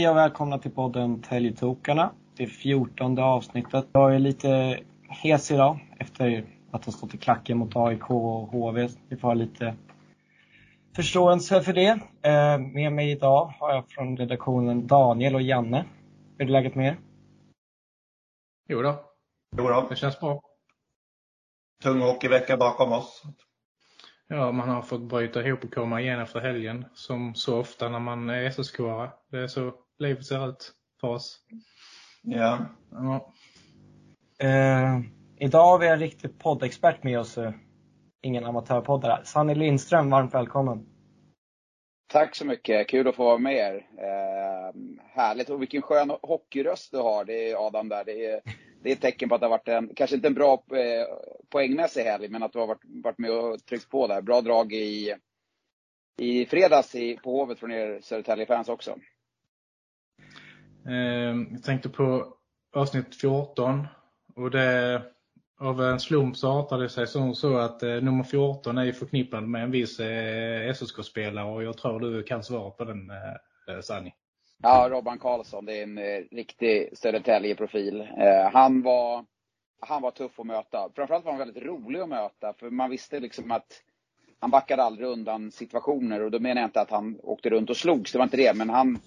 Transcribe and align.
Hej 0.00 0.08
och 0.08 0.16
välkomna 0.16 0.58
till 0.58 0.70
podden 0.70 1.22
Täljetokarna. 1.22 2.12
Det 2.36 2.42
är 2.42 2.46
fjortonde 2.46 3.22
avsnittet. 3.22 3.86
Jag 3.92 4.14
är 4.14 4.18
lite 4.18 4.80
hes 5.08 5.50
idag 5.50 5.78
efter 5.98 6.44
att 6.70 6.84
ha 6.84 6.92
stått 6.92 7.14
i 7.14 7.18
klacken 7.18 7.58
mot 7.58 7.76
AIK 7.76 8.10
och 8.10 8.48
HV. 8.48 8.88
Vi 9.08 9.16
får 9.16 9.28
ha 9.28 9.34
lite 9.34 9.74
förståelse 10.96 11.62
för 11.62 11.72
det. 11.72 12.00
Eh, 12.22 12.58
med 12.58 12.92
mig 12.92 13.10
idag 13.10 13.54
har 13.58 13.74
jag 13.74 13.90
från 13.90 14.16
redaktionen 14.16 14.86
Daniel 14.86 15.34
och 15.34 15.42
Janne. 15.42 15.84
Hur 16.38 16.46
är 16.46 16.50
läget 16.50 16.74
med 16.74 16.86
er? 16.86 16.98
Jo 18.68 18.82
då, 18.82 19.04
Jo 19.56 19.68
då. 19.68 19.86
det 19.88 19.96
känns 19.96 20.20
bra. 20.20 20.42
Tung 21.82 22.00
hockeyvecka 22.00 22.56
bakom 22.56 22.92
oss. 22.92 23.22
Ja, 24.28 24.52
man 24.52 24.68
har 24.68 24.82
fått 24.82 25.02
bryta 25.02 25.46
ihop 25.46 25.64
och 25.64 25.74
komma 25.74 26.00
igen 26.00 26.20
efter 26.20 26.40
helgen. 26.40 26.84
Som 26.94 27.34
så 27.34 27.60
ofta 27.60 27.88
när 27.88 28.00
man 28.00 28.30
är 28.30 28.50
SSK-are. 28.50 29.10
Det 29.30 29.38
är 29.38 29.46
så 29.46 29.72
livet 30.00 30.26
ser 30.26 30.48
ut 30.48 30.72
för 31.00 31.08
oss. 31.08 31.38
Ja. 32.22 32.66
Ja. 32.90 33.32
Eh, 34.38 35.00
idag 35.36 35.64
har 35.64 35.78
vi 35.78 35.88
en 35.88 35.98
riktig 35.98 36.38
poddexpert 36.38 37.02
med 37.02 37.18
oss. 37.20 37.38
eh, 37.38 37.52
Ingen 38.22 38.44
amatörpoddare. 38.44 39.24
Sanny 39.24 39.54
Lindström, 39.54 40.10
varmt 40.10 40.34
välkommen. 40.34 40.86
Tack 42.12 42.36
så 42.36 42.46
mycket, 42.46 42.88
kul 42.88 43.08
att 43.08 43.14
få 43.16 43.24
vara 43.24 43.38
med 43.38 43.54
er. 43.56 43.74
Eh, 43.98 44.74
härligt, 45.14 45.50
och 45.50 45.60
vilken 45.62 45.82
skön 45.82 46.10
hockeyröst 46.22 46.92
du 46.92 46.98
har, 46.98 47.24
det 47.24 47.50
är 47.50 47.66
Adam 47.66 47.88
där. 47.88 48.04
Det 48.04 48.26
är, 48.26 48.40
det 48.82 48.88
är 48.90 48.92
ett 48.92 49.00
tecken 49.00 49.28
på 49.28 49.34
att 49.34 49.40
det 49.40 49.46
har 49.46 49.50
varit 49.50 49.68
en, 49.68 49.94
kanske 49.96 50.16
inte 50.16 50.28
en 50.28 50.34
bra 50.34 50.52
eh, 50.54 51.06
poängmässig 51.50 52.02
helg, 52.02 52.28
men 52.28 52.42
att 52.42 52.52
du 52.52 52.58
har 52.58 52.66
varit, 52.66 52.84
varit 53.04 53.18
med 53.18 53.30
och 53.30 53.64
tryckt 53.66 53.88
på 53.90 54.06
där. 54.06 54.22
Bra 54.22 54.40
drag 54.40 54.72
i, 54.72 55.14
i 56.20 56.46
fredags 56.46 56.94
i, 56.94 57.16
på 57.16 57.30
Hovet 57.30 57.58
från 57.58 57.72
er 57.72 58.00
Södertälje-fans 58.02 58.68
också. 58.68 58.96
Ehm, 60.88 61.48
jag 61.52 61.62
tänkte 61.62 61.88
på 61.88 62.34
avsnitt 62.74 63.20
14. 63.20 63.86
Och 64.36 64.50
det, 64.50 65.02
av 65.60 65.82
en 65.82 66.00
slump 66.00 66.36
så 66.36 66.48
artade 66.50 66.82
det 66.82 66.88
sig 66.88 67.06
som 67.06 67.34
så 67.34 67.56
att 67.56 67.82
eh, 67.82 67.88
nummer 67.88 68.24
14 68.24 68.78
är 68.78 68.92
förknippad 68.92 69.48
med 69.48 69.62
en 69.62 69.70
viss 69.70 70.00
eh, 70.00 70.74
SSK-spelare 70.74 71.50
och 71.52 71.62
jag 71.62 71.78
tror 71.78 72.00
du 72.00 72.22
kan 72.22 72.42
svara 72.42 72.70
på 72.70 72.84
den 72.84 73.10
eh, 73.10 73.74
eh, 73.74 73.80
Sanni. 73.80 74.14
Ja, 74.62 74.88
Robban 74.90 75.18
Karlsson, 75.18 75.64
det 75.64 75.78
är 75.78 75.82
en 75.82 75.98
eh, 75.98 76.22
riktig 76.30 76.98
Södertälje-profil. 76.98 78.00
Eh, 78.00 78.52
han, 78.52 78.82
var, 78.82 79.24
han 79.80 80.02
var 80.02 80.10
tuff 80.10 80.40
att 80.40 80.46
möta. 80.46 80.88
Framförallt 80.94 81.24
var 81.24 81.32
han 81.32 81.38
väldigt 81.38 81.64
rolig 81.64 82.00
att 82.00 82.08
möta, 82.08 82.52
för 82.52 82.70
man 82.70 82.90
visste 82.90 83.20
liksom 83.20 83.50
att 83.50 83.82
han 84.40 84.50
backade 84.50 84.82
aldrig 84.82 85.08
undan 85.08 85.50
situationer 85.50 86.22
och 86.22 86.30
då 86.30 86.38
menar 86.38 86.60
jag 86.60 86.68
inte 86.68 86.80
att 86.80 86.90
han 86.90 87.20
åkte 87.22 87.50
runt 87.50 87.70
och 87.70 87.76
slogs, 87.76 88.12
det 88.12 88.18
var 88.18 88.24
inte 88.24 88.36
det, 88.36 88.56
men 88.56 88.70
han 88.70 88.98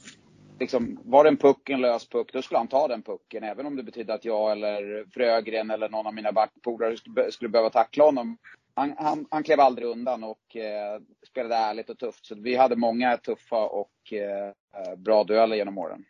liksom, 0.59 0.99
var 1.05 1.23
det 1.23 1.29
en 1.29 1.37
puck, 1.37 1.69
en 1.69 1.81
lös 1.81 2.09
puck, 2.09 2.33
då 2.33 2.41
skulle 2.41 2.57
han 2.57 2.67
ta 2.67 2.87
den 2.87 3.01
pucken, 3.01 3.43
även 3.43 3.65
om 3.65 3.75
det 3.75 3.83
betydde 3.83 4.13
att 4.13 4.25
jag 4.25 4.51
eller 4.51 5.05
Frögren 5.13 5.71
eller 5.71 5.89
någon 5.89 6.07
av 6.07 6.13
mina 6.13 6.31
backpolare 6.31 6.97
skulle, 6.97 7.31
skulle 7.31 7.49
behöva 7.49 7.69
tackla 7.69 8.03
honom. 8.03 8.37
Han, 8.75 8.95
han, 8.97 9.25
han 9.31 9.43
klev 9.43 9.59
aldrig 9.59 9.87
undan 9.87 10.23
och 10.23 10.55
eh, 10.55 11.01
spelade 11.27 11.55
ärligt 11.55 11.89
och 11.89 11.97
tufft. 11.99 12.25
Så 12.25 12.35
vi 12.35 12.55
hade 12.55 12.75
många 12.75 13.17
tuffa 13.17 13.65
och 13.65 14.13
eh, 14.13 14.95
bra 14.97 15.23
dueller 15.23 15.55
genom 15.55 15.77
åren. 15.77 16.05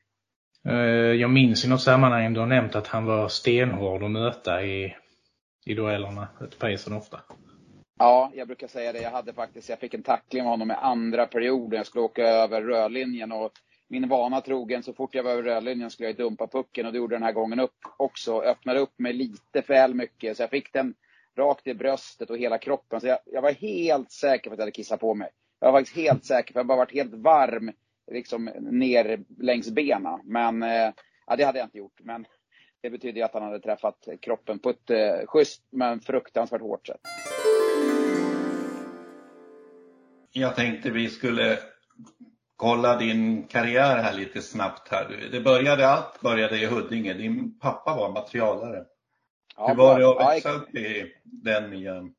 Eh, 0.68 0.76
Jag 1.22 1.30
minns 1.30 1.66
i 1.66 1.70
något 1.70 1.82
sammanhang 1.82 2.34
du 2.34 2.40
har 2.40 2.48
nämnt 2.48 2.76
att 2.76 2.88
han 2.88 3.06
var 3.06 3.28
stenhård 3.28 4.04
att 4.04 4.12
möta 4.12 4.64
i, 4.64 4.96
i 5.66 5.74
duellerna 5.74 6.28
ute 6.42 6.58
på 6.58 6.70
isen 6.70 6.94
ofta. 6.94 7.20
Ja, 8.00 8.32
jag 8.34 8.48
brukar 8.48 8.68
säga 8.68 8.94
det. 8.94 9.02
Jag 9.02 9.12
hade 9.12 9.34
faktiskt, 9.34 9.70
jag 9.70 9.80
fick 9.80 9.94
en 9.94 10.04
tackling 10.04 10.42
av 10.44 10.48
honom 10.48 10.72
i 10.72 10.74
andra 10.74 11.26
perioden. 11.28 11.78
Jag 11.78 11.86
skulle 11.86 12.04
åka 12.04 12.24
över 12.24 12.62
rödlinjen 12.62 13.32
och 13.32 13.52
min 13.88 14.10
vana 14.10 14.42
trogen, 14.42 14.84
så 14.84 14.94
fort 14.94 15.16
jag 15.16 15.24
var 15.24 15.32
över 15.32 15.44
rödlinjen 15.44 15.90
skulle 15.90 16.10
jag 16.10 16.18
dumpa 16.18 16.48
pucken 16.48 16.86
och 16.86 16.92
det 16.92 16.98
gjorde 16.98 17.16
den 17.16 17.24
här 17.24 17.32
gången 17.32 17.60
upp 17.60 17.78
också. 17.98 18.42
Öppnade 18.42 18.80
upp 18.80 19.00
mig 19.00 19.14
lite 19.14 19.62
för 19.62 19.74
väl 19.74 19.94
mycket, 19.94 20.38
så 20.38 20.44
jag 20.44 20.50
fick 20.50 20.74
den 20.74 20.96
rakt 21.38 21.68
i 21.68 21.74
bröstet 21.74 22.30
och 22.30 22.38
hela 22.38 22.58
kroppen. 22.58 23.02
Så 23.02 23.08
jag, 23.08 23.20
jag 23.26 23.42
var 23.42 23.52
helt 23.52 24.12
säker 24.12 24.50
på 24.50 24.54
att 24.54 24.58
jag 24.58 24.64
hade 24.64 24.72
kissat 24.72 25.00
på 25.00 25.14
mig. 25.14 25.30
Jag 25.60 25.72
var 25.72 25.80
faktiskt 25.80 25.98
helt 25.98 26.26
säker, 26.26 26.54
för 26.54 26.60
jag 26.60 26.64
har 26.64 26.68
bara 26.68 26.78
varit 26.78 26.94
helt 26.94 27.14
varm 27.14 27.72
liksom 28.12 28.46
ner 28.60 29.24
längs 29.40 29.70
benen. 29.70 30.20
Men 30.24 30.64
eh, 30.64 30.94
ja, 31.28 31.36
det 31.38 31.44
hade 31.44 31.60
jag 31.60 31.66
inte 31.66 31.78
gjort. 31.78 32.00
Men 32.04 32.26
det 32.82 32.90
betyder 32.90 33.18
ju 33.18 33.24
att 33.24 33.34
han 33.34 33.44
hade 33.44 33.60
träffat 33.60 34.08
kroppen 34.22 34.60
på 34.60 34.70
ett 34.70 34.90
eh, 34.90 35.28
schysst 35.28 35.64
men 35.70 36.00
fruktansvärt 36.00 36.62
hårt 36.62 36.88
sätt. 36.88 37.02
Jag 40.32 40.56
tänkte 40.56 40.90
vi 40.90 41.10
skulle 41.10 41.60
kolla 42.64 42.98
din 42.98 43.48
karriär 43.48 43.98
här 43.98 44.14
lite 44.14 44.42
snabbt 44.42 44.90
här. 44.92 45.30
Det 45.32 45.40
började, 45.40 45.88
allt 45.88 46.22
började 46.22 46.58
i 46.58 46.66
Huddinge. 46.66 47.14
Din 47.14 47.60
pappa 47.60 47.96
var 47.96 48.12
materialare. 48.12 48.84
Ja, 49.58 49.68
Hur 49.68 49.76
var 49.76 50.00
det 50.00 50.10
att 50.10 50.16
ja, 50.20 50.28
växa 50.28 50.52
upp 50.52 50.76
i 50.76 51.14
den 51.24 51.70
miljön? 51.70 52.14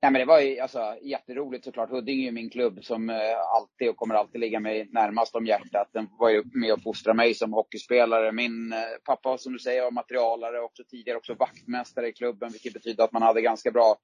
Ja, 0.00 0.10
men 0.10 0.20
det 0.20 0.24
var 0.24 0.40
ju 0.40 0.60
alltså, 0.60 0.96
jätteroligt 1.02 1.64
såklart. 1.64 1.90
Huddinge 1.90 2.28
är 2.28 2.32
min 2.32 2.50
klubb 2.50 2.84
som 2.84 3.10
eh, 3.10 3.16
alltid 3.54 3.88
och 3.88 3.96
kommer 3.96 4.14
alltid 4.14 4.40
ligga 4.40 4.60
mig 4.60 4.88
närmast 4.92 5.34
om 5.34 5.46
hjärtat. 5.46 5.88
Den 5.92 6.08
var 6.18 6.30
ju 6.30 6.42
med 6.54 6.72
och 6.72 6.82
fostra 6.82 7.14
mig 7.14 7.34
som 7.34 7.52
hockeyspelare. 7.52 8.32
Min 8.32 8.72
eh, 8.72 8.78
pappa, 9.04 9.38
som 9.38 9.52
du 9.52 9.58
säger, 9.58 9.82
var 9.82 9.90
materialare 9.90 10.58
och 10.58 10.64
också 10.64 10.82
tidigare 10.90 11.18
också 11.18 11.34
vaktmästare 11.34 12.08
i 12.08 12.12
klubben, 12.12 12.52
vilket 12.52 12.72
betyder 12.72 13.04
att 13.04 13.12
man 13.12 13.22
hade 13.22 13.40
ganska 13.42 13.70
bra 13.70 13.96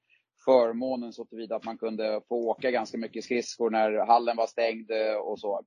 förmånen 0.44 1.12
så 1.12 1.24
tillvida 1.24 1.56
att 1.56 1.64
man 1.64 1.78
kunde 1.78 2.20
få 2.28 2.48
åka 2.48 2.70
ganska 2.70 2.98
mycket 2.98 3.24
skridskor 3.24 3.70
när 3.70 4.06
hallen 4.06 4.36
var 4.36 4.46
stängd 4.46 4.90
eh, 4.90 5.14
och 5.14 5.40
så. 5.40 5.60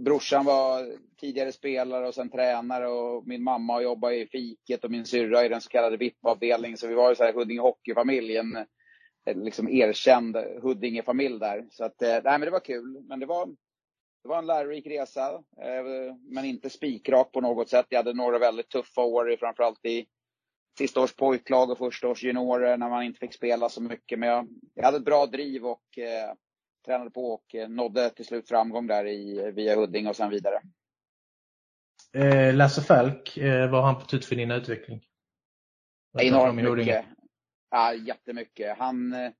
Brorsan 0.00 0.44
var 0.44 0.92
tidigare 1.20 1.52
spelare 1.52 2.08
och 2.08 2.14
sen 2.14 2.30
tränare 2.30 2.88
och 2.88 3.26
min 3.26 3.42
mamma 3.42 3.82
jobbade 3.82 4.16
i 4.16 4.26
fiket 4.26 4.84
och 4.84 4.90
min 4.90 5.04
syrra 5.04 5.44
i 5.44 5.48
den 5.48 5.60
så 5.60 5.68
kallade 5.68 5.96
VIP-avdelningen. 5.96 6.78
Så 6.78 6.86
vi 6.86 6.94
var 6.94 7.08
ju 7.08 7.16
så 7.16 7.24
här 7.24 7.32
Huddinge 7.32 7.60
hockeyfamilj, 7.60 8.36
en 8.36 8.56
eh, 9.26 9.36
liksom 9.36 9.68
erkänd 9.68 10.36
Huddinge-familj 10.36 11.38
där. 11.38 11.66
Så 11.70 11.84
att, 11.84 12.02
eh, 12.02 12.08
nej 12.08 12.22
men 12.24 12.40
det 12.40 12.50
var 12.50 12.60
kul. 12.60 13.02
Men 13.08 13.20
det 13.20 13.26
var, 13.26 13.46
det 14.22 14.28
var 14.28 14.38
en 14.38 14.46
lärorik 14.46 14.86
resa, 14.86 15.42
men 16.28 16.44
inte 16.44 16.70
spikrak 16.70 17.32
på 17.32 17.40
något 17.40 17.68
sätt. 17.68 17.86
Jag 17.88 17.98
hade 17.98 18.12
några 18.12 18.38
väldigt 18.38 18.68
tuffa 18.68 19.00
år, 19.00 19.36
framförallt 19.40 19.86
i 19.86 20.06
sista 20.78 21.00
års 21.00 21.14
pojklag 21.16 21.70
och 21.70 21.78
första 21.78 22.08
års 22.08 22.24
juniorer 22.24 22.76
när 22.76 22.88
man 22.88 23.02
inte 23.02 23.18
fick 23.18 23.34
spela 23.34 23.68
så 23.68 23.82
mycket. 23.82 24.18
Men 24.18 24.28
jag, 24.28 24.48
jag 24.74 24.84
hade 24.84 24.96
ett 24.96 25.04
bra 25.04 25.26
driv 25.26 25.66
och 25.66 25.98
eh, 25.98 26.34
tränade 26.86 27.10
på 27.10 27.32
och 27.32 27.54
eh, 27.54 27.68
nådde 27.68 28.10
till 28.10 28.24
slut 28.26 28.48
framgång 28.48 28.86
där 28.86 29.06
i, 29.06 29.50
via 29.54 29.76
Huddinge 29.76 30.08
och 30.08 30.16
sen 30.16 30.30
vidare. 30.30 30.60
Eh, 32.12 32.54
Lasse 32.54 32.82
Falk, 32.82 33.36
eh, 33.36 33.70
var 33.70 33.82
han 33.82 33.94
på 33.94 34.00
tut 34.06 34.24
för 34.24 34.36
din 34.36 34.50
utveckling? 34.50 35.04
Enormt 36.18 36.60
I 36.60 36.62
Huddinge. 36.62 36.76
mycket. 36.76 37.04
Ja, 37.70 37.94
jättemycket. 37.94 38.78
Han 38.78 39.12
eh, 39.12 39.30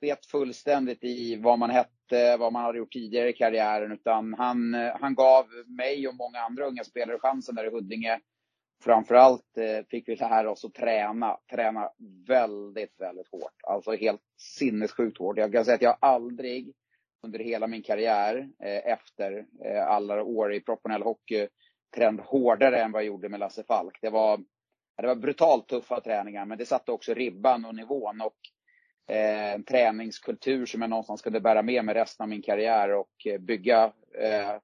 sket 0.00 0.26
fullständigt 0.26 1.04
i 1.04 1.36
vad 1.36 1.58
man 1.58 1.70
hette, 1.70 2.36
vad 2.36 2.52
man 2.52 2.64
hade 2.64 2.78
gjort 2.78 2.92
tidigare 2.92 3.28
i 3.28 3.32
karriären. 3.32 3.92
Utan 3.92 4.34
han, 4.34 4.74
eh, 4.74 4.96
han 5.00 5.14
gav 5.14 5.46
mig 5.66 6.08
och 6.08 6.14
många 6.14 6.38
andra 6.38 6.66
unga 6.66 6.84
spelare 6.84 7.18
chansen 7.18 7.54
där 7.54 7.64
i 7.66 7.70
Huddinge. 7.70 8.20
Framförallt 8.82 9.58
eh, 9.58 9.86
fick 9.90 10.08
vi 10.08 10.16
lära 10.16 10.50
oss 10.50 10.64
att 10.64 10.74
träna. 10.74 11.38
Träna 11.50 11.90
väldigt, 12.26 13.00
väldigt 13.00 13.28
hårt. 13.32 13.60
Alltså 13.62 13.92
helt 13.92 14.22
sinnessjukt 14.36 15.18
hårt. 15.18 15.38
Jag 15.38 15.52
kan 15.52 15.64
säga 15.64 15.74
att 15.74 15.82
jag 15.82 15.96
aldrig 16.00 16.72
under 17.22 17.38
hela 17.38 17.66
min 17.66 17.82
karriär 17.82 18.48
eh, 18.62 18.92
efter 18.92 19.46
eh, 19.64 19.86
alla 19.86 20.22
år 20.22 20.54
i 20.54 20.60
professionell 20.60 21.02
hockey 21.02 21.48
tränat 21.94 22.26
hårdare 22.26 22.76
än 22.82 22.92
vad 22.92 23.02
jag 23.02 23.06
gjorde 23.06 23.28
med 23.28 23.40
Lasse 23.40 23.62
Falk. 23.62 23.98
Det 24.00 24.10
var 24.10 24.40
det 24.96 25.06
var 25.06 25.14
brutalt 25.14 25.68
tuffa 25.68 26.00
träningar, 26.00 26.46
men 26.46 26.58
det 26.58 26.66
satte 26.66 26.92
också 26.92 27.14
ribban 27.14 27.64
och 27.64 27.74
nivån 27.74 28.20
och 28.20 28.36
eh, 29.14 29.52
en 29.52 29.64
träningskultur 29.64 30.66
som 30.66 30.80
jag 30.80 30.90
någonstans 30.90 31.22
kunde 31.22 31.40
bära 31.40 31.62
med 31.62 31.84
mig 31.84 31.94
resten 31.94 32.24
av 32.24 32.28
min 32.28 32.42
karriär 32.42 32.94
och 32.94 33.26
eh, 33.26 33.38
bygga 33.38 33.92
eh, 34.18 34.56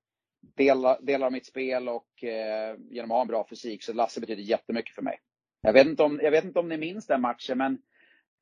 delar, 0.55 0.99
delar 1.03 1.27
av 1.27 1.33
mitt 1.33 1.47
spel 1.47 1.89
och 1.89 2.25
eh, 2.25 2.77
genom 2.91 3.11
att 3.11 3.15
ha 3.15 3.23
en 3.23 3.29
bra 3.29 3.47
fysik. 3.51 3.83
Så 3.83 3.93
Lasse 3.93 4.21
betyder 4.21 4.43
jättemycket 4.43 4.95
för 4.95 5.03
mig. 5.03 5.19
Jag 5.61 5.73
vet 5.73 5.87
inte 5.87 6.03
om, 6.03 6.21
jag 6.23 6.31
vet 6.31 6.45
inte 6.45 6.59
om 6.59 6.69
ni 6.69 6.77
minns 6.77 7.07
den 7.07 7.21
matchen, 7.21 7.59
men 7.59 7.79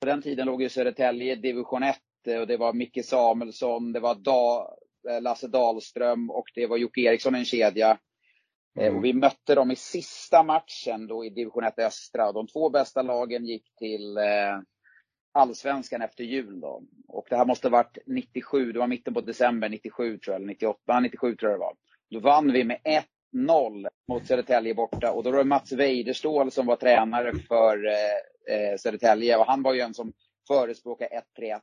på 0.00 0.06
den 0.06 0.22
tiden 0.22 0.46
låg 0.46 0.62
ju 0.62 0.68
Södertälje 0.68 1.32
i 1.32 1.36
division 1.36 1.82
1 1.82 1.96
eh, 2.26 2.40
och 2.40 2.46
det 2.46 2.56
var 2.56 2.72
Micke 2.72 3.04
Samuelsson, 3.04 3.92
det 3.92 4.00
var 4.00 4.14
da, 4.14 4.74
eh, 5.10 5.22
Lasse 5.22 5.48
Dahlström 5.48 6.30
och 6.30 6.44
det 6.54 6.66
var 6.66 6.76
Jocke 6.76 7.00
Eriksson 7.00 7.36
i 7.36 7.38
en 7.38 7.44
kedja. 7.44 7.98
Eh, 8.80 8.96
Och 8.96 9.04
vi 9.04 9.12
mötte 9.12 9.54
dem 9.54 9.70
i 9.70 9.76
sista 9.76 10.42
matchen 10.42 11.06
då 11.06 11.24
i 11.24 11.30
division 11.30 11.64
1 11.64 11.78
östra. 11.78 12.32
De 12.32 12.46
två 12.46 12.70
bästa 12.70 13.02
lagen 13.02 13.44
gick 13.46 13.74
till 13.78 14.16
eh, 14.16 14.58
allsvenskan 15.32 16.02
efter 16.02 16.24
jul. 16.24 16.60
Då. 16.60 16.82
Och 17.08 17.26
det 17.30 17.36
här 17.36 17.46
måste 17.46 17.68
ha 17.68 17.72
varit 17.72 17.98
97, 18.06 18.72
det 18.72 18.78
var 18.78 18.86
mitten 18.86 19.14
på 19.14 19.20
december 19.20 19.68
97 19.68 20.18
tror 20.18 20.32
jag, 20.34 20.36
eller 20.36 20.46
98, 20.46 21.00
97 21.00 21.36
tror 21.36 21.50
jag 21.50 21.60
det 21.60 21.64
var. 21.64 21.74
Då 22.14 22.20
vann 22.20 22.52
vi 22.52 22.64
med 22.64 22.80
1-0 23.34 23.88
mot 24.08 24.26
Södertälje 24.26 24.74
borta. 24.74 25.12
Och 25.12 25.22
då 25.22 25.30
var 25.30 25.38
det 25.38 25.44
Mats 25.44 25.72
Weiderståhl 25.72 26.50
som 26.50 26.66
var 26.66 26.76
tränare 26.76 27.32
för 27.48 27.86
eh, 27.86 28.56
eh, 28.56 28.76
Södertälje. 28.76 29.36
Och 29.36 29.46
han 29.46 29.62
var 29.62 29.74
ju 29.74 29.80
en 29.80 29.94
som 29.94 30.12
förespråkade 30.48 31.22
1-3-1. 31.38 31.60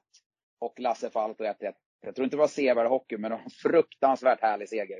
Och 0.59 0.79
Lasse 0.79 1.09
Falk 1.09 1.39
och 1.39 1.45
1-1. 1.45 1.73
Jag 2.01 2.15
tror 2.15 2.23
inte 2.23 2.35
det 2.35 2.39
var 2.39 2.47
sevärd 2.47 2.87
hockey, 2.87 3.17
men 3.17 3.31
det 3.31 3.37
var 3.37 3.43
en 3.43 3.49
fruktansvärt 3.49 4.41
härlig 4.41 4.69
seger. 4.69 4.97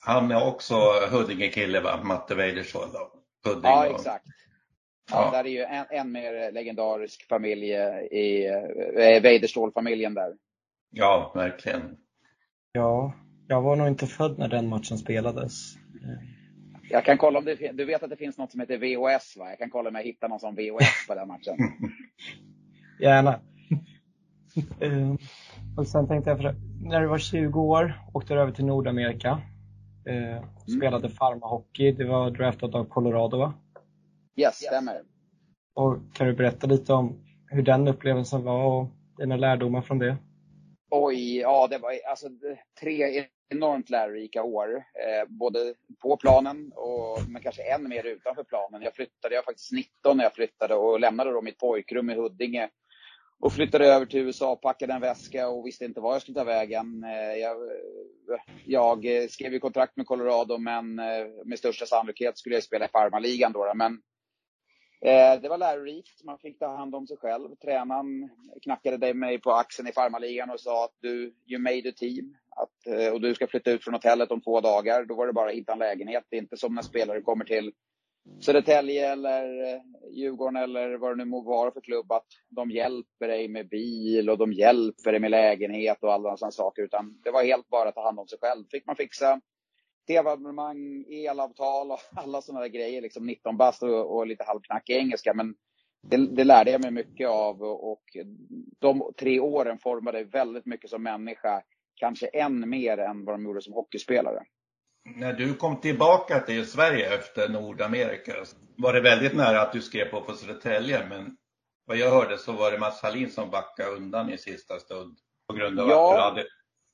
Han 0.00 0.30
är 0.30 0.48
också 0.48 0.74
Huddinge-kille 1.10 1.80
va? 1.80 2.00
Matte 2.04 2.34
Weidersson 2.34 2.92
då? 2.92 3.12
Huddinge 3.44 3.68
ja, 3.68 3.86
exakt. 3.86 4.26
Ja, 5.10 5.24
ja. 5.24 5.30
Där 5.30 5.44
är 5.44 5.50
ju 5.50 5.62
en, 5.62 5.86
en 5.90 6.12
mer 6.12 6.52
legendarisk 6.52 7.28
familj 7.28 7.70
i 8.10 8.46
eh, 8.46 9.22
Weiderståhl-familjen 9.22 10.14
där. 10.14 10.36
Ja, 10.90 11.32
verkligen. 11.34 11.96
Ja, 12.72 13.14
jag 13.48 13.62
var 13.62 13.76
nog 13.76 13.88
inte 13.88 14.06
född 14.06 14.38
när 14.38 14.48
den 14.48 14.68
matchen 14.68 14.98
spelades. 14.98 15.74
Jag 16.90 17.04
kan 17.04 17.18
kolla 17.18 17.38
om 17.38 17.44
det 17.44 17.72
Du 17.72 17.84
vet 17.84 18.02
att 18.02 18.10
det 18.10 18.16
finns 18.16 18.38
något 18.38 18.50
som 18.50 18.60
heter 18.60 18.78
VHS 18.78 19.36
va? 19.36 19.48
Jag 19.48 19.58
kan 19.58 19.70
kolla 19.70 19.88
om 19.88 19.94
jag 19.94 20.02
hittar 20.02 20.28
någon 20.28 20.40
som 20.40 20.54
VHS 20.54 21.06
på 21.08 21.14
den 21.14 21.28
matchen. 21.28 21.56
Gärna. 23.00 23.40
uh, 24.82 25.14
och 25.76 25.86
sen 25.86 26.08
tänkte 26.08 26.30
jag, 26.30 26.54
när 26.82 27.00
du 27.00 27.06
var 27.06 27.18
20 27.18 27.60
år 27.60 28.02
åkte 28.14 28.34
du 28.34 28.40
över 28.40 28.52
till 28.52 28.64
Nordamerika. 28.64 29.40
Uh, 30.08 30.16
mm. 30.16 30.42
Spelade 30.78 31.08
farmahockey. 31.08 31.92
Du 31.92 32.04
var 32.04 32.30
draftad 32.30 32.66
av 32.66 32.84
Colorado 32.84 33.38
va? 33.38 33.54
Yes, 34.36 34.54
stämmer. 34.54 34.94
Och 35.74 36.14
kan 36.14 36.26
du 36.26 36.32
berätta 36.32 36.66
lite 36.66 36.92
om 36.92 37.24
hur 37.46 37.62
den 37.62 37.88
upplevelsen 37.88 38.42
var 38.42 38.64
och 38.64 38.88
dina 39.18 39.36
lärdomar 39.36 39.82
från 39.82 39.98
det? 39.98 40.16
Oj, 40.90 41.38
ja 41.38 41.66
det 41.70 41.78
var 41.78 41.98
alltså 42.08 42.28
tre 42.80 43.26
enormt 43.48 43.90
lärorika 43.90 44.42
år. 44.42 44.76
Eh, 44.76 45.28
både 45.28 45.74
på 46.02 46.16
planen 46.16 46.72
och 46.74 47.18
men 47.28 47.42
kanske 47.42 47.62
än 47.62 47.88
mer 47.88 48.04
utanför 48.04 48.44
planen. 48.44 48.82
Jag 48.82 48.94
flyttade, 48.94 49.34
jag 49.34 49.42
var 49.42 49.44
faktiskt 49.44 49.72
19 49.72 50.16
när 50.16 50.24
jag 50.24 50.34
flyttade 50.34 50.74
och 50.74 51.00
lämnade 51.00 51.30
då 51.30 51.42
mitt 51.42 51.58
pojkrum 51.58 52.10
i 52.10 52.14
Huddinge. 52.14 52.68
Och 53.40 53.52
flyttade 53.52 53.86
över 53.86 54.06
till 54.06 54.20
USA, 54.20 54.56
packade 54.56 54.92
en 54.92 55.00
väska 55.00 55.48
och 55.48 55.66
visste 55.66 55.84
inte 55.84 56.00
var 56.00 56.12
jag 56.12 56.22
skulle 56.22 56.38
ta 56.38 56.44
vägen. 56.44 57.04
Eh, 57.04 57.40
jag, 57.40 57.56
jag 58.64 59.30
skrev 59.30 59.52
ju 59.52 59.60
kontrakt 59.60 59.96
med 59.96 60.06
Colorado 60.06 60.58
men 60.58 60.98
eh, 60.98 61.26
med 61.44 61.58
största 61.58 61.86
sannolikhet 61.86 62.38
skulle 62.38 62.54
jag 62.54 62.64
spela 62.64 62.84
i 62.84 62.88
farmarligan 62.88 63.52
då. 63.52 63.72
Men 63.74 64.00
Eh, 65.00 65.40
det 65.40 65.48
var 65.48 65.58
lärorikt. 65.58 66.24
Man 66.24 66.38
fick 66.38 66.58
ta 66.58 66.76
hand 66.76 66.94
om 66.94 67.06
sig 67.06 67.16
själv. 67.16 67.56
Tränaren 67.56 68.30
knackade 68.62 69.14
mig 69.14 69.40
på 69.40 69.52
axeln 69.52 69.88
i 69.88 69.92
farmarligan 69.92 70.50
och 70.50 70.60
sa 70.60 70.84
att 70.84 70.94
du, 71.00 71.34
you 71.46 71.62
made 71.62 71.88
a 71.88 71.92
team. 71.96 72.36
Att, 72.50 72.86
eh, 72.86 73.12
och 73.12 73.20
du 73.20 73.34
ska 73.34 73.46
flytta 73.46 73.70
ut 73.70 73.84
från 73.84 73.94
hotellet 73.94 74.30
om 74.30 74.40
två 74.40 74.60
dagar. 74.60 75.04
Då 75.04 75.14
var 75.14 75.26
det 75.26 75.32
bara 75.32 75.50
att 75.50 75.56
hitta 75.56 75.72
en 75.72 75.78
lägenhet. 75.78 76.24
Det 76.30 76.36
är 76.36 76.40
inte 76.40 76.56
som 76.56 76.74
när 76.74 76.82
spelare 76.82 77.20
kommer 77.20 77.44
till 77.44 77.72
Södertälje 78.40 79.12
eller 79.12 79.74
eh, 79.74 79.80
Djurgården 80.10 80.56
eller 80.56 80.96
vad 80.96 81.12
det 81.12 81.16
nu 81.16 81.24
må 81.24 81.40
vara 81.40 81.70
för 81.70 81.80
klubb. 81.80 82.12
Att 82.12 82.26
de 82.48 82.70
hjälper 82.70 83.28
dig 83.28 83.48
med 83.48 83.68
bil 83.68 84.30
och 84.30 84.38
de 84.38 84.52
hjälper 84.52 85.12
dig 85.12 85.20
med 85.20 85.30
lägenhet 85.30 85.98
och 86.02 86.12
alla 86.12 86.36
sådana 86.36 86.50
saker. 86.50 86.82
Utan 86.82 87.20
det 87.24 87.30
var 87.30 87.42
helt 87.42 87.68
bara 87.68 87.88
att 87.88 87.94
ta 87.94 88.04
hand 88.04 88.18
om 88.18 88.26
sig 88.26 88.38
själv. 88.38 88.64
Fick 88.70 88.86
man 88.86 88.96
fixa 88.96 89.40
tv-abonnemang, 90.06 91.04
elavtal 91.08 91.90
och 91.90 92.00
alla 92.16 92.42
sådana 92.42 92.60
där 92.60 92.68
grejer. 92.68 93.02
Liksom 93.02 93.26
19 93.26 93.56
bast 93.56 93.82
och, 93.82 94.16
och 94.16 94.26
lite 94.26 94.44
halvknackig 94.44 94.96
engelska. 94.96 95.34
Men 95.34 95.54
det, 96.02 96.16
det, 96.16 96.44
lärde 96.44 96.70
jag 96.70 96.82
mig 96.82 96.90
mycket 96.90 97.28
av 97.28 97.62
och 97.62 98.02
de 98.78 99.12
tre 99.18 99.40
åren 99.40 99.78
formade 99.78 100.24
väldigt 100.24 100.66
mycket 100.66 100.90
som 100.90 101.02
människa. 101.02 101.62
Kanske 101.94 102.26
än 102.26 102.70
mer 102.70 102.98
än 102.98 103.24
vad 103.24 103.34
de 103.34 103.44
gjorde 103.44 103.62
som 103.62 103.72
hockeyspelare. 103.72 104.42
När 105.14 105.32
du 105.32 105.54
kom 105.54 105.80
tillbaka 105.80 106.40
till 106.40 106.66
Sverige 106.66 107.14
efter 107.14 107.48
Nordamerika 107.48 108.32
var 108.76 108.92
det 108.92 109.00
väldigt 109.00 109.36
nära 109.36 109.60
att 109.60 109.72
du 109.72 109.80
skrev 109.80 110.04
på 110.04 110.20
för 110.20 110.32
Södertälje 110.32 111.08
men 111.08 111.36
vad 111.86 111.96
jag 111.96 112.10
hörde 112.10 112.38
så 112.38 112.52
var 112.52 112.72
det 112.72 112.78
Mats 112.78 113.02
Hallin 113.02 113.30
som 113.30 113.50
backade 113.50 113.90
undan 113.90 114.32
i 114.32 114.38
sista 114.38 114.78
stund 114.78 115.18
på 115.48 115.54
grund 115.54 115.80
av 115.80 115.88
ja. 115.88 116.08
att 116.08 116.16
du 116.16 116.22
hade... 116.22 116.48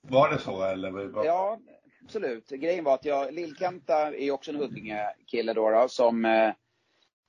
Var 0.09 0.31
det 0.31 0.39
så 0.39 0.65
eller? 0.65 1.25
Ja, 1.25 1.59
absolut. 2.05 2.49
Grejen 2.49 2.85
var 2.85 2.95
att 2.95 3.05
jag, 3.05 3.35
Lillkanta 3.35 4.17
är 4.17 4.31
också 4.31 4.51
en 4.51 4.57
Huddinge-kille 4.57 5.53
då, 5.53 5.71
då 5.71 5.89
som, 5.89 6.25
eh, 6.25 6.49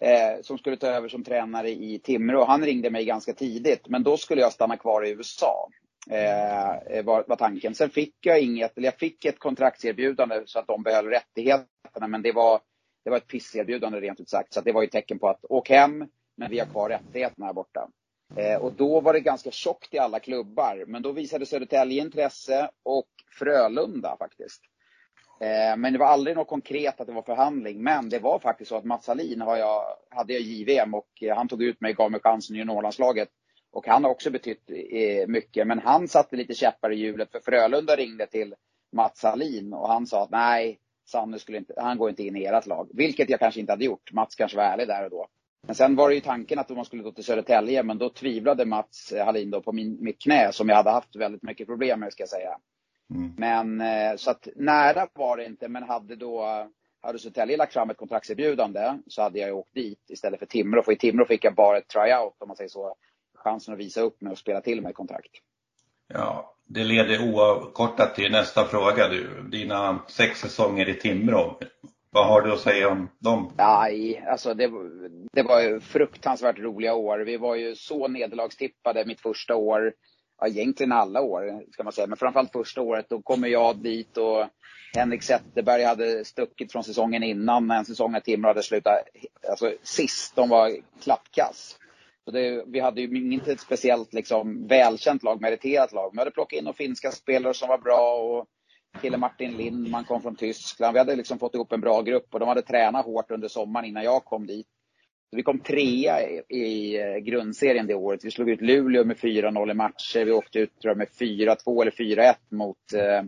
eh, 0.10 0.42
som 0.42 0.58
skulle 0.58 0.78
ta 0.78 0.88
över 0.88 1.10
som 1.10 1.24
tränare 1.24 1.70
i 1.70 2.00
Timrå. 2.00 2.46
Han 2.46 2.66
ringde 2.66 2.90
mig 2.90 3.06
ganska 3.06 3.34
tidigt, 3.34 3.88
men 3.88 4.04
då 4.04 4.18
skulle 4.18 4.42
jag 4.42 4.54
stanna 4.54 4.78
kvar 4.78 5.06
i 5.06 5.10
USA. 5.10 5.70
Eh, 6.10 6.76
eh, 6.76 7.04
var, 7.06 7.24
var 7.28 7.36
tanken. 7.36 7.76
Sen 7.76 7.90
fick 7.90 8.16
jag 8.22 8.42
inget, 8.42 8.78
eller 8.78 8.88
jag 8.88 9.00
fick 9.00 9.26
ett 9.26 9.40
kontraktserbjudande 9.40 10.44
så 10.46 10.60
att 10.60 10.68
de 10.68 10.84
behöll 10.84 11.06
rättigheterna, 11.06 12.08
men 12.08 12.22
det 12.22 12.32
var, 12.32 12.62
det 13.04 13.10
var 13.10 13.18
ett 13.18 13.28
pisserbjudande 13.28 14.00
rent 14.00 14.20
ut 14.20 14.30
sagt. 14.30 14.54
Så 14.54 14.62
det 14.62 14.72
var 14.72 14.82
ju 14.82 14.86
ett 14.86 14.92
tecken 14.92 15.20
på 15.20 15.30
att 15.30 15.46
åk 15.50 15.70
hem, 15.70 16.08
men 16.38 16.50
vi 16.50 16.60
har 16.60 16.66
kvar 16.66 16.90
rättigheterna 16.90 17.46
här 17.46 17.54
borta. 17.54 17.90
Eh, 18.38 18.56
och 18.56 18.74
då 18.74 19.00
var 19.00 19.14
det 19.14 19.20
ganska 19.20 19.52
tjockt 19.52 19.94
i 19.94 20.00
alla 20.00 20.20
klubbar. 20.20 20.84
Men 20.88 21.02
då 21.02 21.12
visade 21.12 21.46
Södertälje 21.46 22.02
intresse 22.02 22.70
och 22.84 23.08
Frölunda 23.40 24.16
faktiskt. 24.20 24.62
Eh, 25.42 25.78
men 25.78 25.94
det 25.94 26.00
var 26.00 26.06
aldrig 26.06 26.36
något 26.36 26.48
konkret 26.48 27.02
att 27.02 27.08
det 27.08 27.14
var 27.14 27.22
förhandling. 27.22 27.84
Men 27.84 28.10
det 28.10 28.20
var 28.20 28.40
faktiskt 28.40 28.70
så 28.70 28.78
att 28.78 28.84
Mats 28.84 29.08
Hallin 29.08 29.42
har 29.42 29.58
jag, 29.58 29.84
hade 30.10 30.34
jag 30.34 30.42
i 30.42 30.46
JVM 30.46 30.94
och 30.94 31.10
eh, 31.22 31.36
han 31.36 31.48
tog 31.48 31.64
ut 31.64 31.82
mig, 31.82 31.92
och 31.92 31.98
gav 31.98 32.12
mig 32.12 32.20
chansen 32.20 32.56
i 32.56 32.60
juniorlandslaget. 32.60 33.30
Och 33.72 33.88
han 33.88 34.04
har 34.04 34.12
också 34.12 34.32
betytt 34.32 34.70
eh, 34.70 35.28
mycket. 35.28 35.68
Men 35.68 35.80
han 35.80 36.08
satte 36.08 36.36
lite 36.36 36.54
käppar 36.54 36.92
i 36.92 36.96
hjulet 36.96 37.32
för 37.32 37.40
Frölunda 37.40 37.96
ringde 37.96 38.28
till 38.28 38.56
Mats 38.92 39.24
Hallin 39.24 39.74
och 39.74 39.88
han 39.88 40.08
sa 40.08 40.24
att 40.24 40.32
nej, 40.32 40.80
Sanne 41.06 41.40
skulle 41.40 41.58
inte, 41.58 41.74
han 41.78 41.98
går 41.98 42.10
inte 42.10 42.24
in 42.24 42.36
i 42.36 42.44
ert 42.44 42.68
lag. 42.68 42.90
Vilket 42.94 43.30
jag 43.30 43.40
kanske 43.40 43.60
inte 43.60 43.72
hade 43.72 43.86
gjort. 43.86 44.12
Mats 44.12 44.36
kanske 44.36 44.58
var 44.58 44.64
ärlig 44.64 44.88
där 44.88 45.04
och 45.04 45.10
då. 45.10 45.28
Men 45.68 45.76
sen 45.76 45.96
var 45.96 46.10
det 46.10 46.16
ju 46.16 46.22
tanken 46.22 46.60
att 46.60 46.70
man 46.70 46.86
skulle 46.86 47.04
gå 47.04 47.12
till 47.12 47.24
Södertälje, 47.24 47.84
men 47.84 47.98
då 47.98 48.10
tvivlade 48.10 48.66
Mats 48.66 49.14
Hallin 49.26 49.52
då 49.52 49.62
på 49.62 49.72
min, 49.72 49.98
mitt 50.04 50.22
knä 50.22 50.52
som 50.52 50.70
jag 50.70 50.76
hade 50.76 50.90
haft 50.90 51.16
väldigt 51.16 51.44
mycket 51.44 51.68
problem 51.68 52.00
med, 52.00 52.12
ska 52.14 52.24
jag 52.24 52.30
säga. 52.30 52.58
Mm. 53.10 53.34
Men 53.38 53.82
eh, 53.82 54.16
så 54.16 54.32
att 54.32 54.48
nära 54.56 55.08
var 55.14 55.38
det 55.38 55.46
inte, 55.46 55.68
men 55.68 55.84
hade 55.84 56.16
då 56.16 56.68
hade 57.04 57.20
Södertälje 57.20 57.58
lagt 57.58 57.74
fram 57.74 57.90
ett 57.90 57.98
kontraktserbjudande 57.98 58.98
så 59.08 59.22
hade 59.22 59.40
jag 59.40 59.58
åkt 59.58 59.74
dit 59.74 60.10
istället 60.10 60.40
för 60.40 60.46
Timrå. 60.46 60.84
För 60.84 60.92
i 60.92 60.98
Timrå 60.98 61.26
fick 61.26 61.44
jag 61.44 61.56
bara 61.56 61.78
ett 61.78 61.88
tryout, 61.88 62.36
om 62.40 62.48
man 62.48 62.58
säger 62.58 62.70
så. 62.70 62.96
Chansen 63.36 63.74
att 63.74 63.80
visa 63.80 64.02
upp 64.02 64.22
mig 64.22 64.32
och 64.32 64.38
spela 64.38 64.62
till 64.62 64.82
mig 64.82 64.94
kontrakt. 64.94 65.32
Ja, 66.08 66.56
det 66.66 66.84
leder 66.84 67.34
oavkortat 67.34 68.16
till 68.16 68.32
nästa 68.32 68.66
fråga. 68.66 69.08
Du, 69.08 69.42
dina 69.52 70.00
sex 70.08 70.40
säsonger 70.40 70.90
i 70.90 70.94
Timrå. 70.94 71.60
Vad 72.14 72.28
har 72.28 72.42
du 72.42 72.54
att 72.54 72.60
säga 72.60 72.90
om 72.90 73.10
dem? 73.20 73.54
Nej, 73.58 74.26
alltså 74.28 74.54
det, 74.54 74.72
det 75.34 75.44
var 75.44 75.62
ju 75.62 75.80
fruktansvärt 75.80 76.60
roliga 76.60 76.94
år. 76.94 77.20
Vi 77.20 77.38
var 77.38 77.56
ju 77.56 77.76
så 77.76 78.08
nederlagstippade 78.08 79.06
mitt 79.06 79.22
första 79.22 79.56
år. 79.56 79.94
Ja, 80.42 80.48
egentligen 80.48 80.92
alla 80.92 81.22
år, 81.22 81.72
ska 81.72 81.84
man 81.84 81.94
säga. 81.94 82.08
Men 82.08 82.18
framförallt 82.18 82.52
första 82.52 82.82
året. 82.82 83.06
Då 83.10 83.22
kommer 83.22 83.48
jag 83.48 83.78
dit 83.78 84.18
och 84.18 84.48
Henrik 84.96 85.24
Zetterberg 85.24 85.84
hade 85.84 86.26
stuckit 86.26 86.72
från 86.72 86.84
säsongen 86.84 87.24
innan. 87.24 87.72
En 87.72 87.86
säsong 87.86 88.12
när 88.12 88.20
Timrå 88.20 88.50
hade 88.50 88.64
slutat 88.64 88.94
alltså, 89.50 89.72
sist. 89.84 90.36
De 90.36 90.50
var 90.50 90.72
klappkass. 91.04 91.78
Så 92.26 92.32
det, 92.32 92.64
vi 92.68 92.80
hade 92.80 93.02
ju 93.02 93.34
inte 93.34 93.52
ett 93.52 93.60
speciellt 93.60 94.14
liksom, 94.14 94.68
välkänt 94.68 95.24
lag, 95.24 95.42
meriterat 95.42 95.94
lag. 95.94 96.10
Vi 96.14 96.20
hade 96.20 96.32
plockat 96.32 96.58
in 96.58 96.64
några 96.64 96.76
finska 96.76 97.12
spelare 97.12 97.54
som 97.54 97.70
var 97.70 97.78
bra. 97.78 98.16
Och 98.16 98.48
kille 99.02 99.18
Martin 99.18 99.58
Lindman 99.58 100.04
kom 100.04 100.22
från 100.22 100.36
Tyskland. 100.36 100.94
Vi 100.94 101.00
hade 101.00 101.16
liksom 101.16 101.40
fått 101.40 101.56
ihop 101.56 101.72
en 101.72 101.82
bra 101.82 102.02
grupp 102.02 102.28
och 102.34 102.40
de 102.40 102.50
hade 102.50 102.62
tränat 102.62 103.06
hårt 103.06 103.32
under 103.32 103.48
sommaren 103.48 103.86
innan 103.86 104.04
jag 104.04 104.26
kom 104.26 104.48
dit. 104.48 104.68
Så 105.30 105.38
vi 105.38 105.44
kom 105.44 105.60
trea 105.60 106.22
i, 106.50 107.00
eh, 107.00 107.18
grundserien 107.18 107.88
det 107.88 107.96
året. 107.96 108.26
Vi 108.26 108.32
slog 108.32 108.50
ut 108.50 108.62
Luleå 108.62 109.04
med 109.04 109.18
4-0 109.18 109.72
i 109.72 109.74
matcher. 109.74 110.26
Vi 110.26 110.32
åkte 110.32 110.60
ut 110.60 110.80
tror 110.82 110.90
jag, 110.90 110.98
med 110.98 111.10
4-2 111.10 111.82
eller 111.82 111.92
4-1 111.92 112.40
mot, 112.50 112.94
eh, 112.94 113.24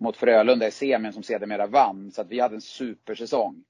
mot 0.00 0.16
Frölunda 0.16 0.66
i 0.66 0.70
semin 0.70 1.12
som 1.12 1.22
sedermera 1.22 1.66
vann. 1.66 2.10
Så 2.10 2.20
att 2.20 2.30
vi 2.30 2.40
hade 2.40 2.54
en 2.54 2.60
supersäsong. 2.60 3.64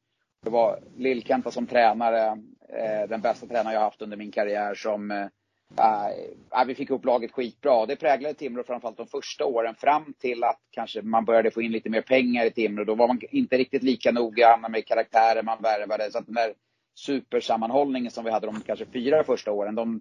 Det 0.45 0.51
var 0.51 0.81
Lill-Kenta 0.97 1.51
som 1.51 1.67
tränare, 1.67 2.27
eh, 2.69 3.09
den 3.09 3.21
bästa 3.21 3.47
tränare 3.47 3.75
jag 3.75 3.81
haft 3.81 4.03
under 4.03 4.17
min 4.17 4.31
karriär 4.31 4.75
som 4.75 5.11
eh, 5.11 5.27
Uh, 5.73 6.64
vi 6.66 6.75
fick 6.75 6.90
upp 6.90 7.04
laget 7.04 7.33
skitbra. 7.33 7.87
Det 7.87 7.97
präglade 7.97 8.35
Timrå 8.35 8.64
framförallt 8.64 8.97
de 8.97 9.06
första 9.06 9.44
åren 9.44 9.75
fram 9.75 10.14
till 10.18 10.44
att 10.44 10.61
kanske 10.71 11.02
man 11.02 11.25
började 11.25 11.50
få 11.50 11.62
in 11.62 11.73
lite 11.73 11.90
mer 11.90 12.02
pengar 12.02 12.44
i 12.44 12.50
Timrå. 12.50 12.85
Då 12.85 12.94
var 12.94 13.09
man 13.09 13.21
inte 13.30 13.56
riktigt 13.56 13.83
lika 13.83 14.12
noga 14.12 14.56
med 14.68 14.87
karaktärer 14.87 15.42
man 15.42 15.62
värvade. 15.62 16.12
Så 16.12 16.18
att 16.18 16.26
den 16.26 16.35
där 16.35 16.52
supersammanhållningen 16.94 18.11
som 18.11 18.25
vi 18.25 18.30
hade 18.30 18.47
de 18.47 18.61
kanske 18.61 18.87
fyra 18.87 19.25
första 19.25 19.52
åren, 19.52 19.75
de, 19.75 20.00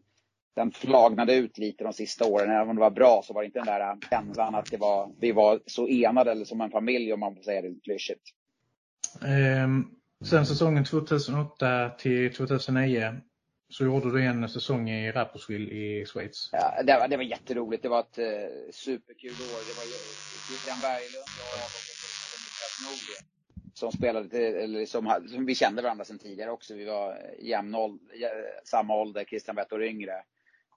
den 0.55 0.71
flagnade 0.71 1.35
ut 1.35 1.57
lite 1.57 1.83
de 1.83 1.93
sista 1.93 2.25
åren. 2.25 2.51
Även 2.51 2.69
om 2.69 2.75
det 2.75 2.81
var 2.81 2.91
bra 2.91 3.21
så 3.23 3.33
var 3.33 3.41
det 3.41 3.45
inte 3.45 3.59
den 3.59 3.65
där 3.65 3.97
känslan 4.09 4.55
att 4.55 4.71
det 4.71 4.77
var, 4.77 5.11
vi 5.19 5.31
var 5.31 5.59
så 5.65 5.87
enade 5.87 6.31
eller 6.31 6.45
som 6.45 6.61
en 6.61 6.71
familj 6.71 7.13
om 7.13 7.19
man 7.19 7.35
får 7.35 7.43
säga 7.43 7.61
det 7.61 7.75
klyschigt. 7.83 8.21
Um, 9.65 9.91
sen 10.25 10.45
säsongen 10.45 10.85
2008 10.85 11.89
till 11.89 12.33
2009 12.33 13.21
så 13.73 13.83
gjorde 13.83 14.11
du 14.11 14.25
en 14.25 14.49
säsong 14.49 14.89
i 14.89 15.11
Rapperswil 15.11 15.71
i 15.71 16.05
Schweiz. 16.05 16.49
Ja, 16.51 16.83
det 16.83 16.93
var, 16.99 17.07
det 17.07 17.17
var 17.17 17.23
jätteroligt. 17.23 17.83
Det 17.83 17.89
var 17.89 17.99
ett 17.99 18.17
eh, 18.17 18.25
superkul 18.71 19.31
år. 19.31 19.61
Det 19.67 19.75
var 19.79 19.85
Christian 20.47 20.79
Berglund, 20.81 21.29
jag 21.39 21.65
och 21.65 22.91
Niklas 22.91 23.33
som 23.73 23.91
spelade, 23.91 24.37
eller 24.37 24.85
som, 24.85 25.13
som, 25.29 25.45
vi 25.45 25.55
kände 25.55 25.81
varandra 25.81 26.05
sedan 26.05 26.19
tidigare 26.19 26.51
också. 26.51 26.75
Vi 26.75 26.85
var 26.85 27.09
eh, 27.11 27.45
jämn 27.45 27.75
samma 28.63 28.95
ålder, 28.95 29.25
Christian 29.25 29.55
var 29.55 29.63
ett 29.63 29.73
år 29.73 29.83
yngre. 29.83 30.23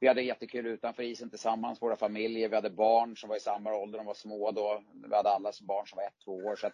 Vi 0.01 0.09
hade 0.09 0.23
jättekul 0.23 0.67
utanför 0.67 1.03
isen 1.03 1.31
tillsammans, 1.31 1.83
våra 1.83 1.97
familjer. 1.97 2.49
Vi 2.49 2.55
hade 2.55 2.71
barn 2.71 3.17
som 3.17 3.29
var 3.29 3.37
i 3.37 3.41
samma 3.41 3.75
ålder, 3.75 3.99
de 3.99 4.07
var 4.07 4.15
små 4.15 4.51
då. 4.51 4.83
Vi 5.09 5.17
hade 5.17 5.31
allas 5.31 5.61
barn 5.61 5.87
som 5.87 5.97
var 5.97 6.05
ett, 6.05 6.25
två 6.25 6.33
år. 6.33 6.57
Så 6.57 6.67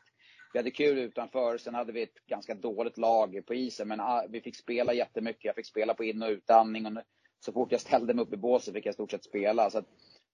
vi 0.53 0.59
hade 0.59 0.71
kul 0.71 0.99
utanför. 0.99 1.59
Sen 1.59 1.75
hade 1.75 1.93
vi 1.93 2.03
ett 2.03 2.27
ganska 2.27 2.55
dåligt 2.55 2.99
lag 2.99 3.43
på 3.47 3.55
isen. 3.55 3.89
Men 3.89 4.01
ah, 4.01 4.25
vi 4.29 4.41
fick 4.41 4.57
spela 4.57 4.93
jättemycket. 4.93 5.45
Jag 5.45 5.55
fick 5.55 5.67
spela 5.67 5.95
på 5.95 6.05
in 6.05 6.23
och 6.23 6.29
utandning. 6.29 6.87
Och 6.87 7.03
så 7.41 7.53
fort 7.53 7.73
jag 7.73 7.81
ställde 7.81 8.15
mig 8.15 8.23
upp 8.23 8.33
i 8.33 8.37
båset 8.37 8.75
fick 8.75 8.87
jag 8.87 8.93
i 8.93 8.95
stort 8.95 9.11
sett 9.11 9.25
spela. 9.25 9.71
Så 9.71 9.83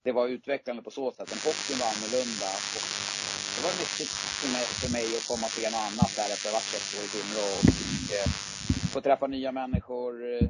det 0.05 0.13
var 0.13 0.29
utvecklande 0.29 0.83
på 0.83 0.91
så 0.91 1.13
sätt. 1.13 1.29
Men 1.31 1.39
hockeyn 1.39 1.79
var 1.79 1.87
annorlunda. 1.87 2.51
Och 2.75 2.83
det 3.57 3.63
var 3.63 3.75
viktigt 3.85 4.13
för 4.81 4.93
mig, 4.93 5.05
att 5.17 5.29
komma 5.29 5.47
till 5.49 5.71
något 5.73 5.87
annat 5.89 6.13
där 6.17 6.29
efter 6.35 6.49
att 6.49 6.55
ha 6.55 6.61
varit 6.61 7.05
i 7.05 7.09
Timrå. 7.13 7.47
Och, 7.59 8.13
eh, 8.17 8.29
få 8.93 9.01
träffa 9.01 9.27
nya 9.27 9.53
människor, 9.53 10.13
eh, 10.35 10.49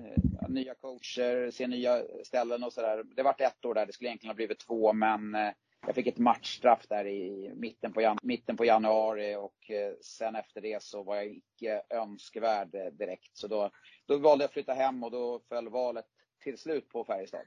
nya 0.48 0.74
coacher, 0.74 1.50
se 1.50 1.66
nya 1.66 2.02
ställen 2.24 2.64
och 2.64 2.72
sådär. 2.72 3.04
Det 3.16 3.22
vart 3.22 3.40
ett 3.40 3.64
år 3.64 3.74
där, 3.74 3.86
det 3.86 3.92
skulle 3.92 4.08
egentligen 4.10 4.30
ha 4.30 4.34
blivit 4.34 4.58
två, 4.58 4.92
men 4.92 5.34
eh, 5.34 5.52
jag 5.88 5.94
fick 5.94 6.06
ett 6.06 6.18
matchstraff 6.18 6.86
där 6.88 7.06
i 7.06 7.52
mitten 7.56 7.92
på, 7.92 8.02
jan 8.02 8.18
mitten 8.22 8.56
på 8.56 8.64
januari 8.64 9.36
och 9.36 9.70
eh, 9.70 9.92
sen 10.00 10.36
efter 10.36 10.60
det 10.60 10.82
så 10.82 11.02
var 11.02 11.16
jag 11.16 11.26
icke 11.26 11.82
önskvärd 11.90 12.74
eh, 12.74 12.92
direkt. 12.92 13.36
Så 13.36 13.48
då, 13.48 13.70
då 14.06 14.18
valde 14.18 14.42
jag 14.42 14.48
att 14.48 14.52
flytta 14.52 14.72
hem 14.74 15.04
och 15.04 15.10
då 15.10 15.40
föll 15.48 15.68
valet 15.68 16.04
till 16.42 16.58
slut 16.58 16.88
på 16.88 17.04
Färjestad. 17.04 17.40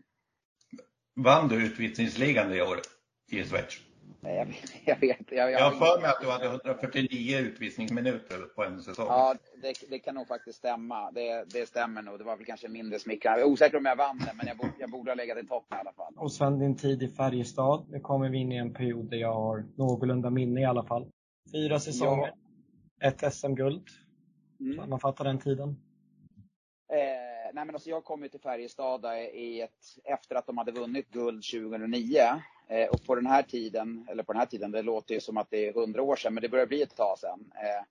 Vann 1.15 1.48
du 1.48 1.65
utvisningsligan 1.65 2.50
det 2.50 2.62
året 2.62 2.88
i 3.31 3.43
Schweiz? 3.43 3.81
Jag 4.22 4.46
vet, 4.46 4.55
jag 4.86 5.00
vet. 5.00 5.31
Jag, 5.31 5.51
jag, 5.51 5.51
jag 5.51 5.72
har 5.72 5.72
för 5.72 6.01
mig 6.01 6.10
att 6.10 6.22
du 6.22 6.27
hade 6.27 6.46
149 6.46 7.39
utvisningsminuter 7.39 8.38
på 8.55 8.63
en 8.63 8.81
säsong. 8.81 9.05
Ja, 9.10 9.36
det, 9.62 9.74
det 9.89 10.00
kan 10.00 10.15
nog 10.15 10.27
faktiskt 10.27 10.58
stämma. 10.58 11.12
Det, 11.12 11.43
det 11.53 11.65
stämmer 11.65 12.01
nog. 12.01 12.20
Det 12.20 12.24
var 12.24 12.38
väl 12.38 12.46
kanske 12.46 12.67
mindre 12.67 13.00
smickrande. 13.00 13.39
Jag 13.39 13.48
är 13.48 13.51
osäker 13.53 13.77
om 13.77 13.86
jag 13.86 13.96
vann 13.96 14.17
det, 14.17 14.34
men 14.36 14.48
jag 14.48 14.58
borde, 14.58 14.74
jag 14.79 14.91
borde 14.91 15.12
ha 15.12 15.15
legat 15.15 15.38
i 15.38 15.48
toppen 15.48 15.77
i 15.77 15.81
alla 15.81 15.93
fall. 15.93 16.13
Och 16.17 16.31
Sven, 16.31 16.60
din 16.60 16.77
tid 16.77 17.03
i 17.03 17.08
Färjestad. 17.08 17.86
Nu 17.89 18.00
kommer 18.00 18.29
vi 18.29 18.38
in 18.38 18.51
i 18.51 18.58
en 18.58 18.74
period 18.74 19.10
där 19.10 19.17
jag 19.17 19.34
har 19.34 19.65
någorlunda 19.77 20.29
minne 20.29 20.62
i 20.62 20.65
alla 20.65 20.84
fall. 20.84 21.08
Fyra 21.51 21.79
säsonger. 21.79 22.34
Ja. 23.00 23.08
Ett 23.08 23.34
SM-guld. 23.34 23.88
Mm. 24.60 24.77
Sammanfatta 24.77 25.24
den 25.24 25.39
tiden. 25.39 25.70
Eh, 26.93 27.53
nej 27.53 27.65
men 27.65 27.70
alltså 27.70 27.89
jag 27.89 28.03
kom 28.03 28.24
ju 28.24 28.29
till 28.29 28.39
Färjestad 28.39 29.05
i 29.34 29.62
ett, 29.62 29.79
efter 30.03 30.36
att 30.36 30.48
de 30.48 30.58
hade 30.58 30.72
vunnit 30.72 31.10
guld 31.10 31.43
2009. 31.43 32.41
Eh, 32.71 32.87
och 32.87 33.03
på 33.05 33.15
den 33.15 33.25
här 33.25 33.43
tiden, 33.43 34.07
eller 34.09 34.23
på 34.23 34.33
den 34.33 34.39
här 34.39 34.45
tiden, 34.45 34.71
det 34.71 34.81
låter 34.81 35.13
ju 35.13 35.21
som 35.21 35.37
att 35.37 35.49
det 35.49 35.67
är 35.67 35.73
hundra 35.73 36.01
år 36.01 36.15
sedan, 36.15 36.33
men 36.33 36.41
det 36.41 36.49
börjar 36.49 36.65
bli 36.65 36.81
ett 36.81 36.95
tag 36.95 37.19
sedan. 37.19 37.51
Eh, 37.55 37.83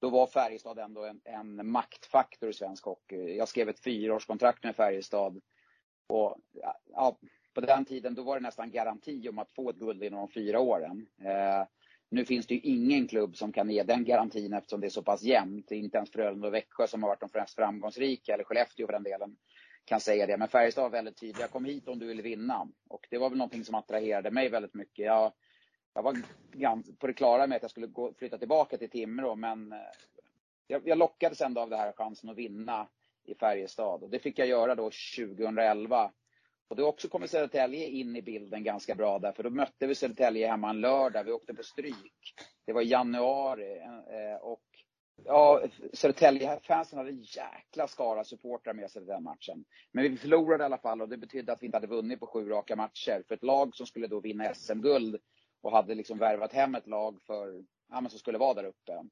då 0.00 0.10
var 0.10 0.26
Färjestad 0.26 0.78
ändå 0.78 1.04
en, 1.04 1.20
en 1.24 1.70
maktfaktor 1.70 2.50
i 2.50 2.52
svensk 2.52 2.84
hockey. 2.84 3.36
Jag 3.36 3.48
skrev 3.48 3.68
ett 3.68 3.80
fyraårskontrakt 3.80 4.64
med 4.64 4.76
Färjestad. 4.76 5.40
Och, 6.06 6.36
ja, 6.92 7.18
på 7.54 7.60
den 7.60 7.84
tiden 7.84 8.14
då 8.14 8.22
var 8.22 8.36
det 8.36 8.42
nästan 8.42 8.70
garanti 8.70 9.28
om 9.28 9.38
att 9.38 9.52
få 9.52 9.70
ett 9.70 9.76
guld 9.76 10.02
inom 10.02 10.18
de 10.18 10.28
fyra 10.28 10.60
åren. 10.60 11.06
Eh, 11.24 11.66
nu 12.10 12.24
finns 12.24 12.46
det 12.46 12.54
ju 12.54 12.60
ingen 12.60 13.08
klubb 13.08 13.36
som 13.36 13.52
kan 13.52 13.70
ge 13.70 13.82
den 13.82 14.04
garantin 14.04 14.52
eftersom 14.52 14.80
det 14.80 14.86
är 14.86 14.90
så 14.90 15.02
pass 15.02 15.22
jämnt. 15.22 15.70
Inte 15.70 15.96
ens 15.96 16.10
Frölunda 16.10 16.48
och 16.48 16.54
Växjö 16.54 16.86
som 16.86 17.02
har 17.02 17.10
varit 17.10 17.20
de 17.20 17.38
mest 17.38 17.54
framgångsrika, 17.54 18.34
eller 18.34 18.44
Skellefteå 18.44 18.86
för 18.86 18.92
den 18.92 19.02
delen, 19.02 19.36
kan 19.84 20.00
säga 20.00 20.26
det. 20.26 20.36
Men 20.36 20.48
Färjestad 20.48 20.82
var 20.82 20.90
väldigt 20.90 21.16
tydliga. 21.16 21.48
Kom 21.48 21.64
hit 21.64 21.88
om 21.88 21.98
du 21.98 22.06
vill 22.06 22.22
vinna. 22.22 22.68
Och 22.88 23.06
det 23.10 23.18
var 23.18 23.28
väl 23.28 23.38
någonting 23.38 23.64
som 23.64 23.74
attraherade 23.74 24.30
mig 24.30 24.48
väldigt 24.48 24.74
mycket. 24.74 25.06
Jag, 25.06 25.32
jag 25.94 26.02
var 26.02 26.16
på 26.98 27.06
det 27.06 27.12
klara 27.12 27.46
med 27.46 27.56
att 27.56 27.62
jag 27.62 27.70
skulle 27.70 27.86
gå, 27.86 28.12
flytta 28.18 28.38
tillbaka 28.38 28.78
till 28.78 28.90
Timrå, 28.90 29.34
men 29.34 29.72
eh, 29.72 29.78
jag, 30.66 30.88
jag 30.88 30.98
lockades 30.98 31.40
ändå 31.40 31.60
av 31.60 31.70
den 31.70 31.78
här 31.78 31.92
chansen 31.92 32.30
att 32.30 32.36
vinna 32.36 32.88
i 33.24 33.34
Färjestad. 33.34 34.02
Och 34.02 34.10
det 34.10 34.18
fick 34.18 34.38
jag 34.38 34.48
göra 34.48 34.74
då 34.74 34.90
2011. 35.16 36.12
Och 36.68 36.76
då 36.76 36.86
också 36.86 37.08
kommer 37.08 37.26
Södertälje 37.26 37.86
in 37.86 38.16
i 38.16 38.22
bilden 38.22 38.64
ganska 38.64 38.94
bra 38.94 39.18
där, 39.18 39.32
för 39.32 39.42
då 39.42 39.50
mötte 39.50 39.86
vi 39.86 39.94
Södertälje 39.94 40.48
hemma 40.48 40.70
en 40.70 40.80
lördag. 40.80 41.24
Vi 41.24 41.32
åkte 41.32 41.54
på 41.54 41.62
stryk. 41.62 42.34
Det 42.64 42.72
var 42.72 42.82
i 42.82 42.88
januari 42.88 43.78
eh, 43.78 44.36
och 44.42 44.62
Ja, 45.16 45.62
Södertälje-fansen 45.92 46.98
hade 46.98 47.10
en 47.10 47.22
jäkla 47.22 47.88
skara 47.88 48.24
supportrar 48.24 48.74
med 48.74 48.90
sig 48.90 49.02
i 49.02 49.06
den 49.06 49.22
matchen. 49.22 49.64
Men 49.92 50.04
vi 50.04 50.16
förlorade 50.16 50.64
i 50.64 50.66
alla 50.66 50.78
fall 50.78 51.02
och 51.02 51.08
det 51.08 51.16
betydde 51.16 51.52
att 51.52 51.62
vi 51.62 51.66
inte 51.66 51.76
hade 51.76 51.86
vunnit 51.86 52.20
på 52.20 52.26
sju 52.26 52.48
raka 52.48 52.76
matcher. 52.76 53.22
För 53.28 53.34
ett 53.34 53.42
lag 53.42 53.76
som 53.76 53.86
skulle 53.86 54.06
då 54.06 54.20
vinna 54.20 54.54
SM-guld 54.54 55.20
och 55.62 55.72
hade 55.72 55.94
liksom 55.94 56.18
värvat 56.18 56.52
hem 56.52 56.74
ett 56.74 56.86
lag 56.86 57.22
för, 57.22 57.64
ja, 57.90 58.00
men 58.00 58.10
som 58.10 58.18
skulle 58.18 58.38
vara 58.38 58.54
där 58.54 58.64
uppe. 58.64 59.02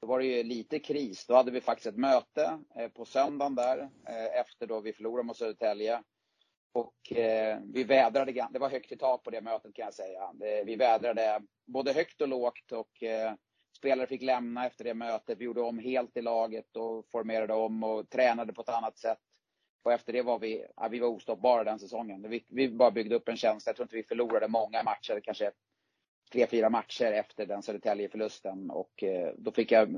Då 0.00 0.06
var 0.06 0.18
det 0.18 0.26
ju 0.26 0.42
lite 0.42 0.78
kris. 0.78 1.26
Då 1.26 1.34
hade 1.34 1.50
vi 1.50 1.60
faktiskt 1.60 1.86
ett 1.86 1.96
möte 1.96 2.58
eh, 2.76 2.88
på 2.88 3.04
söndagen 3.04 3.54
där 3.54 3.78
eh, 4.08 4.40
efter 4.40 4.66
då 4.66 4.80
vi 4.80 4.92
förlorade 4.92 5.26
mot 5.26 5.36
Södertälje. 5.36 6.02
Och 6.72 7.12
eh, 7.12 7.58
vi 7.72 7.84
vädrade, 7.84 8.48
det 8.50 8.58
var 8.58 8.70
högt 8.70 8.92
i 8.92 8.96
tak 8.96 9.24
på 9.24 9.30
det 9.30 9.40
mötet 9.40 9.74
kan 9.74 9.84
jag 9.84 9.94
säga. 9.94 10.32
vi 10.64 10.76
vädrade 10.76 11.42
både 11.66 11.92
högt 11.92 12.20
och 12.20 12.28
lågt 12.28 12.72
och 12.72 13.02
eh, 13.02 13.34
spelare 13.76 14.06
fick 14.06 14.22
lämna 14.22 14.66
efter 14.66 14.84
det 14.84 14.94
mötet. 14.94 15.38
Vi 15.38 15.44
gjorde 15.44 15.60
om 15.60 15.78
helt 15.78 16.16
i 16.16 16.22
laget 16.22 16.76
och 16.76 17.06
formerade 17.10 17.54
om 17.54 17.84
och 17.84 18.10
tränade 18.10 18.52
på 18.52 18.62
ett 18.62 18.68
annat 18.68 18.98
sätt. 18.98 19.18
Och 19.82 19.92
efter 19.92 20.12
det 20.12 20.22
var 20.22 20.38
vi, 20.38 20.66
ja, 20.76 20.88
vi 20.88 20.98
var 20.98 21.08
ostoppbara 21.08 21.64
den 21.64 21.78
säsongen. 21.78 22.30
Vi, 22.30 22.44
vi 22.48 22.68
bara 22.68 22.90
byggde 22.90 23.14
upp 23.14 23.28
en 23.28 23.36
känsla. 23.36 23.70
Jag 23.70 23.76
tror 23.76 23.84
inte 23.84 23.96
vi 23.96 24.02
förlorade 24.02 24.48
många 24.48 24.82
matcher, 24.82 25.20
kanske 25.24 25.52
tre, 26.32 26.46
fyra 26.46 26.70
matcher 26.70 27.12
efter 27.12 27.46
den 27.46 27.62
Södertälje-förlusten. 27.62 28.70
Och 28.70 29.02
eh, 29.02 29.34
då 29.38 29.52
fick 29.52 29.72
jag 29.72 29.94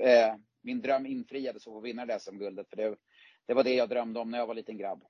eh, 0.00 0.08
eh 0.08 0.34
min 0.62 0.80
dröm 0.80 1.06
infriades 1.06 1.66
att 1.66 1.72
få 1.72 1.80
vinna 1.80 2.06
det 2.06 2.20
SM-guldet. 2.20 2.68
För 2.70 2.76
det, 2.76 2.96
det 3.46 3.54
var 3.54 3.64
det 3.64 3.74
jag 3.74 3.88
drömde 3.88 4.20
om 4.20 4.30
när 4.30 4.38
jag 4.38 4.46
var 4.46 4.54
liten 4.54 4.78
grabb. 4.78 5.04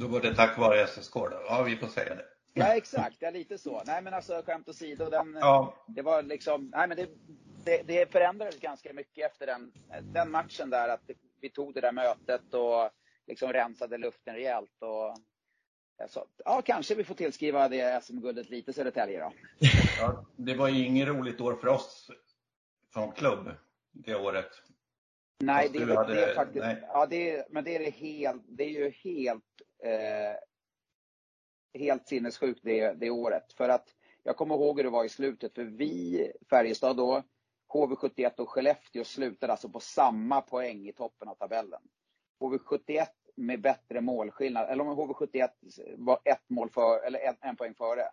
Då 0.00 0.06
var 0.06 0.20
det 0.20 0.34
tack 0.34 0.58
vare 0.58 0.86
SSK 0.86 1.14
då? 1.14 1.42
Ja, 1.48 1.62
vi 1.62 1.76
får 1.76 1.86
säga 1.86 2.14
det. 2.14 2.24
Ja, 2.54 2.76
exakt. 2.76 3.16
Ja, 3.20 3.30
lite 3.30 3.58
så. 3.58 3.82
Nej, 3.86 4.02
men 4.02 4.14
alltså 4.14 4.42
skämt 4.46 4.68
åsido. 4.68 5.10
Den, 5.10 5.36
ja. 5.40 5.74
Det 5.86 6.02
var 6.02 6.22
liksom, 6.22 6.70
nej 6.74 6.88
men 6.88 6.96
det, 6.96 7.08
det, 7.64 7.82
det, 7.82 8.12
förändrades 8.12 8.60
ganska 8.60 8.92
mycket 8.92 9.30
efter 9.30 9.46
den, 9.46 9.72
den 10.02 10.30
matchen 10.30 10.70
där. 10.70 10.88
Att 10.88 11.10
vi 11.40 11.50
tog 11.50 11.74
det 11.74 11.80
där 11.80 11.92
mötet 11.92 12.54
och 12.54 12.90
liksom 13.26 13.52
rensade 13.52 13.98
luften 13.98 14.34
rejält. 14.34 14.82
Och, 14.82 15.18
så, 16.08 16.26
ja, 16.44 16.62
kanske 16.64 16.94
vi 16.94 17.04
får 17.04 17.14
tillskriva 17.14 17.68
det 17.68 18.04
SM-guldet 18.04 18.50
lite 18.50 18.72
Södertälje 18.72 19.20
då. 19.20 19.32
Ja, 20.00 20.24
det 20.36 20.54
var 20.54 20.68
ju 20.68 20.86
inget 20.86 21.08
roligt 21.08 21.40
år 21.40 21.56
för 21.56 21.68
oss 21.68 22.10
som 22.92 23.12
klubb 23.12 23.50
det 23.92 24.14
året. 24.14 24.50
Nej, 25.38 25.70
det, 25.72 25.94
hade, 25.94 26.14
det, 26.14 26.24
är 26.24 26.34
faktiskt, 26.34 26.64
nej. 26.64 26.82
ja 26.82 27.06
det, 27.06 27.46
men 27.50 27.64
det 27.64 27.76
är 27.76 27.90
helt, 27.90 28.42
det 28.48 28.64
är 28.64 28.68
ju 28.68 28.90
helt 28.90 29.44
eh, 29.84 30.36
helt 31.74 32.08
sinnessjukt 32.08 32.60
det, 32.62 32.92
det 32.92 33.10
året. 33.10 33.52
För 33.52 33.68
att 33.68 33.94
jag 34.22 34.36
kommer 34.36 34.54
ihåg 34.54 34.76
hur 34.76 34.84
det 34.84 34.90
var 34.90 35.04
i 35.04 35.08
slutet. 35.08 35.54
För 35.54 35.64
vi, 35.64 36.32
Färjestad 36.50 36.96
då, 36.96 37.22
HV71 37.74 38.40
och 38.40 38.50
Skellefteå 38.50 39.04
slutade 39.04 39.52
alltså 39.52 39.68
på 39.68 39.80
samma 39.80 40.40
poäng 40.40 40.88
i 40.88 40.92
toppen 40.92 41.28
av 41.28 41.34
tabellen. 41.34 41.82
HV71 42.40 43.06
med 43.36 43.60
bättre 43.60 44.00
målskillnad, 44.00 44.70
eller 44.70 44.88
om 44.88 44.98
HV71 44.98 45.48
var 45.96 46.18
ett 46.24 46.50
mål 46.50 46.70
för, 46.70 47.06
eller 47.06 47.18
en, 47.18 47.36
en 47.40 47.56
poäng 47.56 47.74
före. 47.74 48.08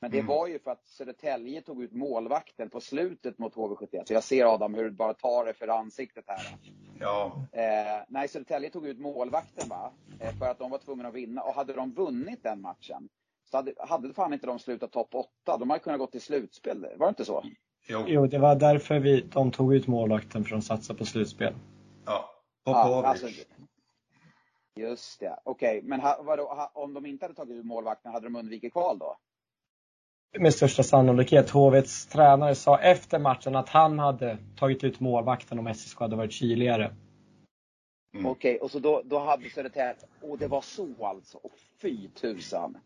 Men 0.00 0.10
det 0.10 0.18
mm. 0.18 0.26
var 0.26 0.46
ju 0.46 0.58
för 0.58 0.70
att 0.70 0.86
Södertälje 0.86 1.62
tog 1.62 1.82
ut 1.82 1.92
målvakten 1.92 2.70
på 2.70 2.80
slutet 2.80 3.38
mot 3.38 3.54
HV71. 3.54 4.04
Så 4.04 4.12
jag 4.12 4.24
ser 4.24 4.54
Adam 4.54 4.74
hur 4.74 4.84
du 4.84 4.90
bara 4.90 5.14
tar 5.14 5.44
det 5.44 5.54
för 5.54 5.68
ansiktet 5.68 6.24
här. 6.26 6.58
Ja. 7.00 7.46
Eh, 7.52 8.04
nej, 8.08 8.28
Södertälje 8.28 8.70
tog 8.70 8.86
ut 8.86 8.98
målvakten 8.98 9.68
va. 9.68 9.92
Eh, 10.20 10.38
för 10.38 10.46
att 10.46 10.58
de 10.58 10.70
var 10.70 10.78
tvungna 10.78 11.08
att 11.08 11.14
vinna. 11.14 11.42
Och 11.42 11.54
hade 11.54 11.72
de 11.72 11.92
vunnit 11.92 12.42
den 12.42 12.60
matchen 12.60 13.08
så 13.50 13.56
hade, 13.56 13.74
hade 13.78 14.14
fan 14.14 14.32
inte 14.32 14.46
de 14.46 14.58
slutat 14.58 14.92
topp 14.92 15.14
8. 15.14 15.56
De 15.58 15.70
hade 15.70 15.82
kunnat 15.82 15.98
gå 15.98 16.06
till 16.06 16.20
slutspel. 16.20 16.86
Var 16.96 17.06
det 17.06 17.08
inte 17.08 17.24
så? 17.24 17.44
Jo, 17.88 18.04
jo 18.06 18.26
det 18.26 18.38
var 18.38 18.54
därför 18.54 18.98
vi, 18.98 19.20
de 19.20 19.50
tog 19.50 19.74
ut 19.74 19.86
målvakten 19.86 20.44
för 20.44 20.56
att 20.56 20.64
satsa 20.64 20.94
på 20.94 21.04
slutspel. 21.04 21.54
Ja, 22.06 22.30
på 22.64 22.70
ja, 22.70 23.06
alltså, 23.06 23.26
Just 24.76 25.20
det. 25.20 25.38
Okej, 25.44 25.78
okay. 25.78 25.88
men 25.88 26.00
ha, 26.00 26.22
vadå, 26.22 26.42
ha, 26.42 26.70
om 26.74 26.94
de 26.94 27.06
inte 27.06 27.24
hade 27.24 27.34
tagit 27.34 27.56
ut 27.56 27.64
målvakten, 27.64 28.12
hade 28.12 28.26
de 28.26 28.36
undvikit 28.36 28.72
kval 28.72 28.98
då? 28.98 29.16
Med 30.38 30.54
största 30.54 30.82
sannolikhet. 30.82 31.50
HVs 31.50 32.06
tränare 32.06 32.54
sa 32.54 32.78
efter 32.78 33.18
matchen 33.18 33.56
att 33.56 33.68
han 33.68 33.98
hade 33.98 34.38
tagit 34.56 34.84
ut 34.84 35.00
målvakten 35.00 35.58
om 35.58 35.74
SSK 35.74 36.00
hade 36.00 36.16
varit 36.16 36.32
kyligare. 36.32 36.96
Mm. 38.14 38.26
Okej, 38.26 38.54
okay, 38.54 38.58
och 38.58 38.70
så 38.70 38.78
då, 38.78 39.02
då 39.04 39.18
hade 39.18 39.50
Södertälje, 39.50 39.94
och 40.22 40.38
det 40.38 40.46
var 40.46 40.60
så 40.60 40.88
alltså? 41.00 41.38
Och 41.38 41.52
fy 41.82 42.08
tusan. 42.08 42.78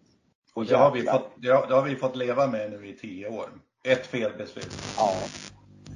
Och 0.55 0.67
det 0.67 0.77
har, 0.77 0.93
vi 0.93 1.03
fått, 1.03 1.31
det 1.37 1.49
har, 1.49 1.67
det 1.67 1.75
har, 1.75 1.83
vi 1.83 1.97
fått 1.97 2.17
leva 2.17 2.47
med 2.47 2.71
nu 2.71 2.89
i 2.89 2.93
tio 2.97 3.29
år. 3.29 3.49
Ett 3.85 4.07
felbeslut. 4.07 4.73
Ja. 4.99 5.15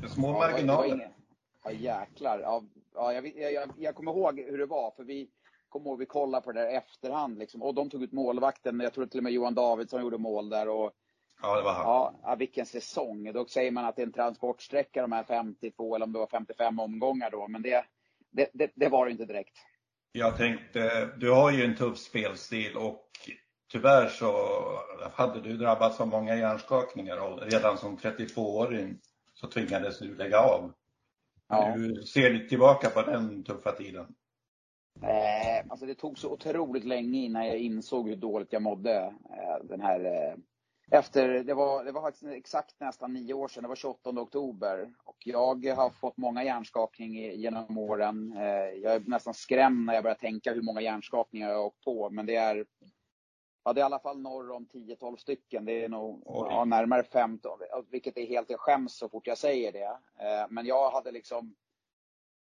Små 0.08 0.28
ja, 0.28 0.38
marginaler. 0.38 1.10
Ja 1.64 1.70
jäklar. 1.70 2.40
Ja, 2.40 2.64
ja, 2.94 3.12
jag, 3.12 3.52
jag, 3.52 3.70
jag 3.78 3.94
kommer 3.94 4.12
ihåg 4.12 4.40
hur 4.40 4.58
det 4.58 4.66
var, 4.66 4.90
för 4.90 5.04
vi 5.04 5.28
kommer 5.68 5.86
ihåg 5.86 5.98
vi 5.98 6.06
kollade 6.06 6.44
på 6.44 6.52
det 6.52 6.60
där 6.60 6.78
efterhand. 6.78 7.38
Liksom. 7.38 7.62
Och 7.62 7.74
de 7.74 7.90
tog 7.90 8.02
ut 8.02 8.12
målvakten. 8.12 8.80
Jag 8.80 8.94
tror 8.94 9.06
till 9.06 9.20
och 9.20 9.24
med 9.24 9.32
Johan 9.32 9.54
Davidsson 9.54 10.02
gjorde 10.02 10.18
mål 10.18 10.48
där. 10.48 10.68
Och 10.68 10.92
Ja, 11.42 11.56
det 11.56 11.62
var 11.62 11.72
han. 11.72 12.14
Ja, 12.22 12.34
vilken 12.38 12.66
säsong. 12.66 13.32
Då 13.32 13.46
säger 13.46 13.70
man 13.70 13.84
att 13.84 13.96
det 13.96 14.02
är 14.02 14.06
en 14.06 14.12
transportsträcka 14.12 15.02
de 15.02 15.12
här 15.12 15.24
52 15.24 15.94
eller 15.94 16.06
om 16.06 16.12
det 16.12 16.18
var 16.18 16.26
55 16.26 16.80
omgångar 16.80 17.30
då. 17.30 17.48
Men 17.48 17.62
det, 17.62 17.84
det, 18.30 18.50
det, 18.52 18.70
det 18.74 18.88
var 18.88 19.06
det 19.06 19.12
inte 19.12 19.24
direkt. 19.24 19.56
Jag 20.12 20.36
tänkte, 20.36 21.10
du 21.16 21.30
har 21.30 21.52
ju 21.52 21.64
en 21.64 21.76
tuff 21.76 21.98
spelstil 21.98 22.76
och 22.76 23.08
tyvärr 23.72 24.08
så 24.08 24.32
hade 25.12 25.40
du 25.40 25.56
drabbats 25.56 26.00
av 26.00 26.08
många 26.08 26.36
hjärnskakningar 26.36 27.16
och 27.16 27.42
redan 27.42 27.78
som 27.78 27.96
32-åring 27.96 28.98
så 29.34 29.46
tvingades 29.46 29.98
du 29.98 30.14
lägga 30.14 30.40
av. 30.40 30.72
Ja. 31.48 31.72
Hur 31.76 32.02
ser 32.02 32.30
du 32.30 32.48
tillbaka 32.48 32.90
på 32.90 33.02
den 33.02 33.44
tuffa 33.44 33.72
tiden? 33.72 34.06
Eh, 35.02 35.66
alltså 35.68 35.86
det 35.86 35.94
tog 35.94 36.18
så 36.18 36.32
otroligt 36.32 36.84
länge 36.84 37.18
innan 37.18 37.46
jag 37.46 37.58
insåg 37.58 38.08
hur 38.08 38.16
dåligt 38.16 38.52
jag 38.52 38.62
mådde. 38.62 38.96
Eh, 39.30 39.64
den 39.64 39.80
här, 39.80 40.04
eh, 40.04 40.34
efter, 40.90 41.44
det 41.44 41.54
var, 41.54 41.84
det 41.84 41.92
var 41.92 42.02
faktiskt 42.02 42.32
exakt 42.32 42.80
nästan 42.80 43.12
nio 43.12 43.34
år 43.34 43.48
sedan, 43.48 43.62
det 43.62 43.68
var 43.68 43.76
28 43.76 44.10
oktober. 44.10 44.92
Och 45.04 45.16
jag 45.18 45.74
har 45.74 45.90
fått 45.90 46.16
många 46.16 46.44
hjärnskakningar 46.44 47.32
genom 47.32 47.78
åren. 47.78 48.32
Eh, 48.36 48.80
jag 48.82 48.94
är 48.94 49.02
nästan 49.06 49.34
skrämd 49.34 49.86
när 49.86 49.94
jag 49.94 50.02
börjar 50.02 50.16
tänka 50.16 50.52
hur 50.52 50.62
många 50.62 50.80
hjärnskakningar 50.80 51.48
jag 51.48 51.56
har 51.56 51.64
åkt 51.64 51.84
på. 51.84 52.10
Men 52.10 52.26
det 52.26 52.36
är, 52.36 52.66
ja, 53.64 53.72
det 53.72 53.80
är 53.80 53.82
i 53.82 53.86
alla 53.86 53.98
fall 53.98 54.20
norr 54.20 54.50
om 54.50 54.66
10-12 54.66 55.16
stycken. 55.16 55.64
Det 55.64 55.84
är 55.84 55.88
nog 55.88 56.22
ja, 56.24 56.64
närmare 56.64 57.02
15, 57.02 57.58
vilket 57.90 58.16
är 58.16 58.26
helt, 58.26 58.50
jag 58.50 58.60
skäms 58.60 58.98
så 58.98 59.08
fort 59.08 59.26
jag 59.26 59.38
säger 59.38 59.72
det. 59.72 59.98
Eh, 60.24 60.46
men 60.50 60.66
jag 60.66 60.90
hade 60.90 61.12
liksom 61.12 61.54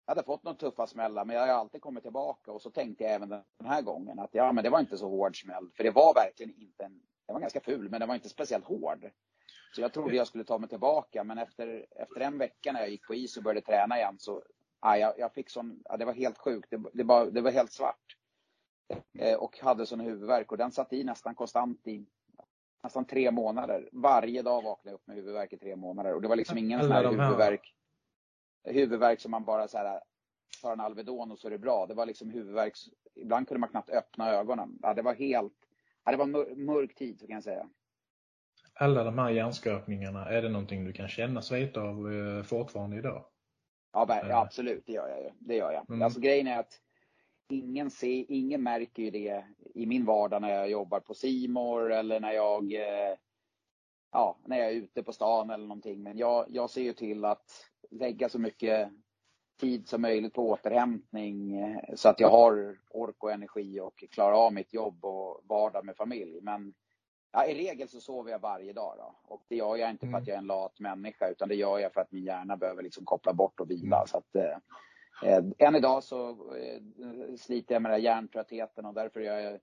jag 0.06 0.16
hade 0.16 0.25
fått 0.25 0.44
några 0.44 0.58
tuffa 0.58 0.88
smällar, 0.88 1.25
men 1.25 1.36
jag 1.36 1.48
har 1.48 1.54
alltid 1.54 1.82
kommit 1.82 2.04
tillbaka. 2.04 2.51
Och 2.51 2.62
så 2.62 2.70
tänkte 2.70 3.04
jag 3.04 3.13
även 3.13 3.30
den 3.30 3.44
här 3.66 3.82
gången 3.82 4.20
att 4.20 4.30
ja, 4.32 4.51
men 4.51 4.63
det 4.63 4.70
var 4.70 4.80
inte 4.80 4.98
så 4.98 5.10
hård 5.10 5.42
smäll. 5.42 5.70
För 5.77 5.84
det 5.84 5.92
var 5.92 6.13
verkligen 6.13 6.62
inte 6.62 6.84
en, 6.84 7.01
den 7.27 7.34
var 7.34 7.41
ganska 7.41 7.60
ful, 7.60 7.89
men 7.89 8.00
den 8.00 8.07
var 8.07 8.15
inte 8.15 8.29
speciellt 8.29 8.65
hård. 8.65 9.10
Så 9.75 9.81
jag 9.81 9.93
trodde 9.93 10.15
jag 10.15 10.27
skulle 10.27 10.43
ta 10.43 10.57
mig 10.57 10.69
tillbaka, 10.69 11.24
men 11.24 11.38
efter, 11.38 11.86
efter 11.96 12.22
en 12.22 12.38
vecka 12.38 12.72
när 12.72 12.79
jag 12.79 12.89
gick 12.89 13.07
på 13.07 13.15
is 13.15 13.38
och 13.38 13.43
började 13.43 13.62
träna 13.62 13.98
igen 13.98 14.15
så, 14.19 14.43
ja, 14.81 14.98
jag, 14.98 15.19
jag 15.19 15.34
fick 15.34 15.50
sån, 15.50 15.81
ja, 15.86 15.98
det 15.98 16.05
var 16.05 16.13
helt 16.13 16.38
sjukt. 16.38 16.69
Det, 16.69 16.84
det, 16.93 17.03
var, 17.03 17.25
det 17.25 17.41
var 17.41 17.51
helt 17.51 17.72
svart. 17.72 18.17
Eh, 19.19 19.36
och 19.36 19.60
hade 19.60 19.86
sån 19.86 20.00
huvudvärk 20.00 20.51
och 20.51 20.57
den 20.57 20.72
satt 20.72 20.93
i 20.93 21.03
nästan 21.03 21.36
konstant 21.36 21.88
i 21.88 22.05
nästan 22.84 23.05
tre 23.05 23.31
månader. 23.31 23.89
Varje 23.91 24.41
dag 24.41 24.62
vaknade 24.62 24.89
jag 24.89 24.96
upp 24.96 25.07
med 25.07 25.15
huvudvärk 25.15 25.53
i 25.53 25.57
tre 25.57 25.75
månader 25.75 26.13
och 26.13 26.22
det 26.22 26.27
var 26.27 26.36
liksom 26.36 26.57
ingen 26.57 26.81
sån 26.81 26.91
här 26.91 27.03
huvudvärk 27.03 27.74
huvudvärk 28.63 29.22
som 29.22 29.31
man 29.31 29.46
bara 29.46 29.67
så 29.67 29.77
här 29.77 30.01
tar 30.62 30.74
en 30.74 30.79
Alvedon 30.79 31.31
och 31.31 31.39
så 31.39 31.48
är 31.48 31.51
det 31.51 31.57
bra. 31.57 31.86
Det 31.86 31.93
var 31.93 32.05
liksom 32.05 32.29
huvudvärk. 32.29 32.74
Ibland 33.15 33.48
kunde 33.48 33.60
man 33.60 33.69
knappt 33.69 33.89
öppna 33.89 34.29
ögonen. 34.29 34.79
Ja, 34.81 34.93
det 34.93 35.01
var 35.01 35.13
helt, 35.13 35.66
ja, 36.08 36.12
det 36.12 36.18
var 36.18 36.52
en 36.52 36.66
mörk 36.66 36.96
tid 36.96 37.20
så 37.20 37.28
kan 37.28 37.34
jag 37.34 37.44
säga. 37.44 37.70
Alla 38.74 39.04
de 39.04 39.18
här 39.18 39.30
hjärnskakningarna, 39.30 40.26
är 40.26 40.42
det 40.42 40.50
någonting 40.50 40.86
du 40.86 40.94
kan 40.94 41.08
känna 41.08 41.42
svit 41.42 41.78
av 41.78 42.14
eh, 42.14 42.44
fortfarande 42.44 42.98
idag? 42.98 43.26
Ja, 43.94 44.06
ja, 44.10 44.30
eh. 44.30 44.38
absolut, 44.38 44.84
det 44.86 44.94
gör 44.94 45.10
jag 45.10 45.24
ju. 45.24 45.30
Det 45.40 45.56
gör 45.56 45.72
jag. 45.72 45.90
Mm. 45.90 46.02
Alltså 46.02 46.20
grejen 46.20 46.48
är 46.48 46.60
att 46.60 46.82
ingen, 47.50 47.92
ser, 47.92 48.26
ingen 48.32 48.64
märker 48.64 49.04
ju 49.04 49.12
det 49.12 49.46
i 49.76 49.86
min 49.86 50.06
vardag 50.06 50.42
när 50.42 50.50
jag 50.50 50.70
jobbar 50.70 51.00
på 51.00 51.14
Simor 51.14 51.92
eller 51.92 52.20
när 52.20 52.32
jag, 52.32 52.74
eh, 52.74 53.16
ja, 54.12 54.40
när 54.46 54.58
jag 54.58 54.68
är 54.68 54.76
ute 54.76 55.04
på 55.04 55.14
stan 55.14 55.50
eller 55.50 55.68
någonting. 55.68 56.04
Men 56.04 56.18
jag, 56.18 56.46
jag 56.50 56.70
ser 56.70 56.82
ju 56.82 56.94
till 56.94 57.26
att 57.26 57.52
lägga 57.92 58.30
så 58.30 58.40
mycket 58.40 58.90
tid 59.58 59.88
som 59.88 60.02
möjligt 60.02 60.34
på 60.34 60.50
återhämtning 60.50 61.60
eh, 61.62 61.96
så 61.96 62.10
att 62.10 62.20
jag 62.20 62.30
har 62.30 62.78
ork 62.90 63.24
och 63.24 63.32
energi 63.32 63.80
och 63.80 64.04
klarar 64.12 64.46
av 64.46 64.54
mitt 64.54 64.74
jobb 64.74 65.06
och 65.06 65.42
vardag 65.50 65.86
med 65.86 65.96
familj. 65.96 66.42
Men 66.42 66.74
ja, 67.32 67.46
i 67.46 67.54
regel 67.54 67.90
så 67.90 68.02
sover 68.02 68.32
jag 68.32 68.40
varje 68.40 68.74
dag 68.74 68.94
då. 68.98 69.16
och 69.24 69.44
det 69.48 69.56
gör 69.56 69.76
jag 69.76 69.90
inte 69.90 70.08
för 70.08 70.18
att 70.18 70.28
mm. 70.28 70.28
jag 70.28 70.36
är 70.36 70.40
en 70.40 70.48
lat 70.48 70.80
människa 70.80 71.30
utan 71.30 71.50
det 71.50 71.56
gör 71.56 71.80
jag 71.80 71.94
för 71.94 72.02
att 72.02 72.12
min 72.12 72.24
hjärna 72.24 72.58
behöver 72.58 72.84
liksom 72.84 73.06
koppla 73.06 73.34
bort 73.34 73.60
och 73.60 73.72
vila. 73.72 73.98
Mm. 73.98 74.08
Så 74.08 74.17
att, 74.17 74.36
eh, 74.36 74.58
eh 75.32 75.43
än 75.58 75.76
idag 75.76 76.04
så 76.04 76.30
eh, 76.56 76.82
sliter 77.38 77.76
jag 77.76 77.82
med 77.82 77.91
den 77.91 78.02
hjärntröttheten 78.02 78.86
och 78.86 78.93
därför 78.93 79.20
är 79.20 79.39
jag 79.39 79.60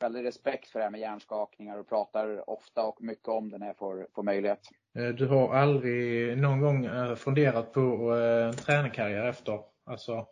väldigt 0.00 0.24
respekt 0.24 0.68
för 0.68 0.78
det 0.78 0.84
här 0.84 0.90
med 0.90 1.00
hjärnskakningar 1.00 1.78
och 1.78 1.88
pratar 1.88 2.50
ofta 2.50 2.84
och 2.84 3.02
mycket 3.02 3.28
om 3.28 3.50
det 3.50 3.58
när 3.58 3.66
jag 3.66 3.76
får, 3.76 4.08
får 4.14 4.22
möjlighet. 4.22 4.68
Eh, 4.94 5.08
du 5.08 5.26
har 5.26 5.54
aldrig 5.54 6.38
någon 6.38 6.60
gång 6.60 6.84
eh, 6.84 7.14
funderat 7.14 7.72
på 7.72 8.16
eh, 8.16 8.46
en 8.46 8.52
tränarkarriär 8.52 9.28
efter, 9.28 9.60
alltså 9.84 10.26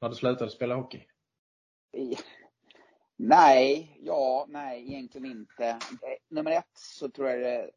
när 0.00 0.08
du 0.08 0.14
slutade 0.14 0.50
spela 0.50 0.74
hockey? 0.74 1.02
Nej, 3.16 3.98
ja, 4.00 4.46
nej, 4.48 4.82
egentligen 4.92 5.26
inte. 5.26 5.78
Nummer 6.28 6.50
ett 6.50 6.78
så 6.78 7.10
tror 7.10 7.28
jag 7.28 7.40
det, 7.40 7.70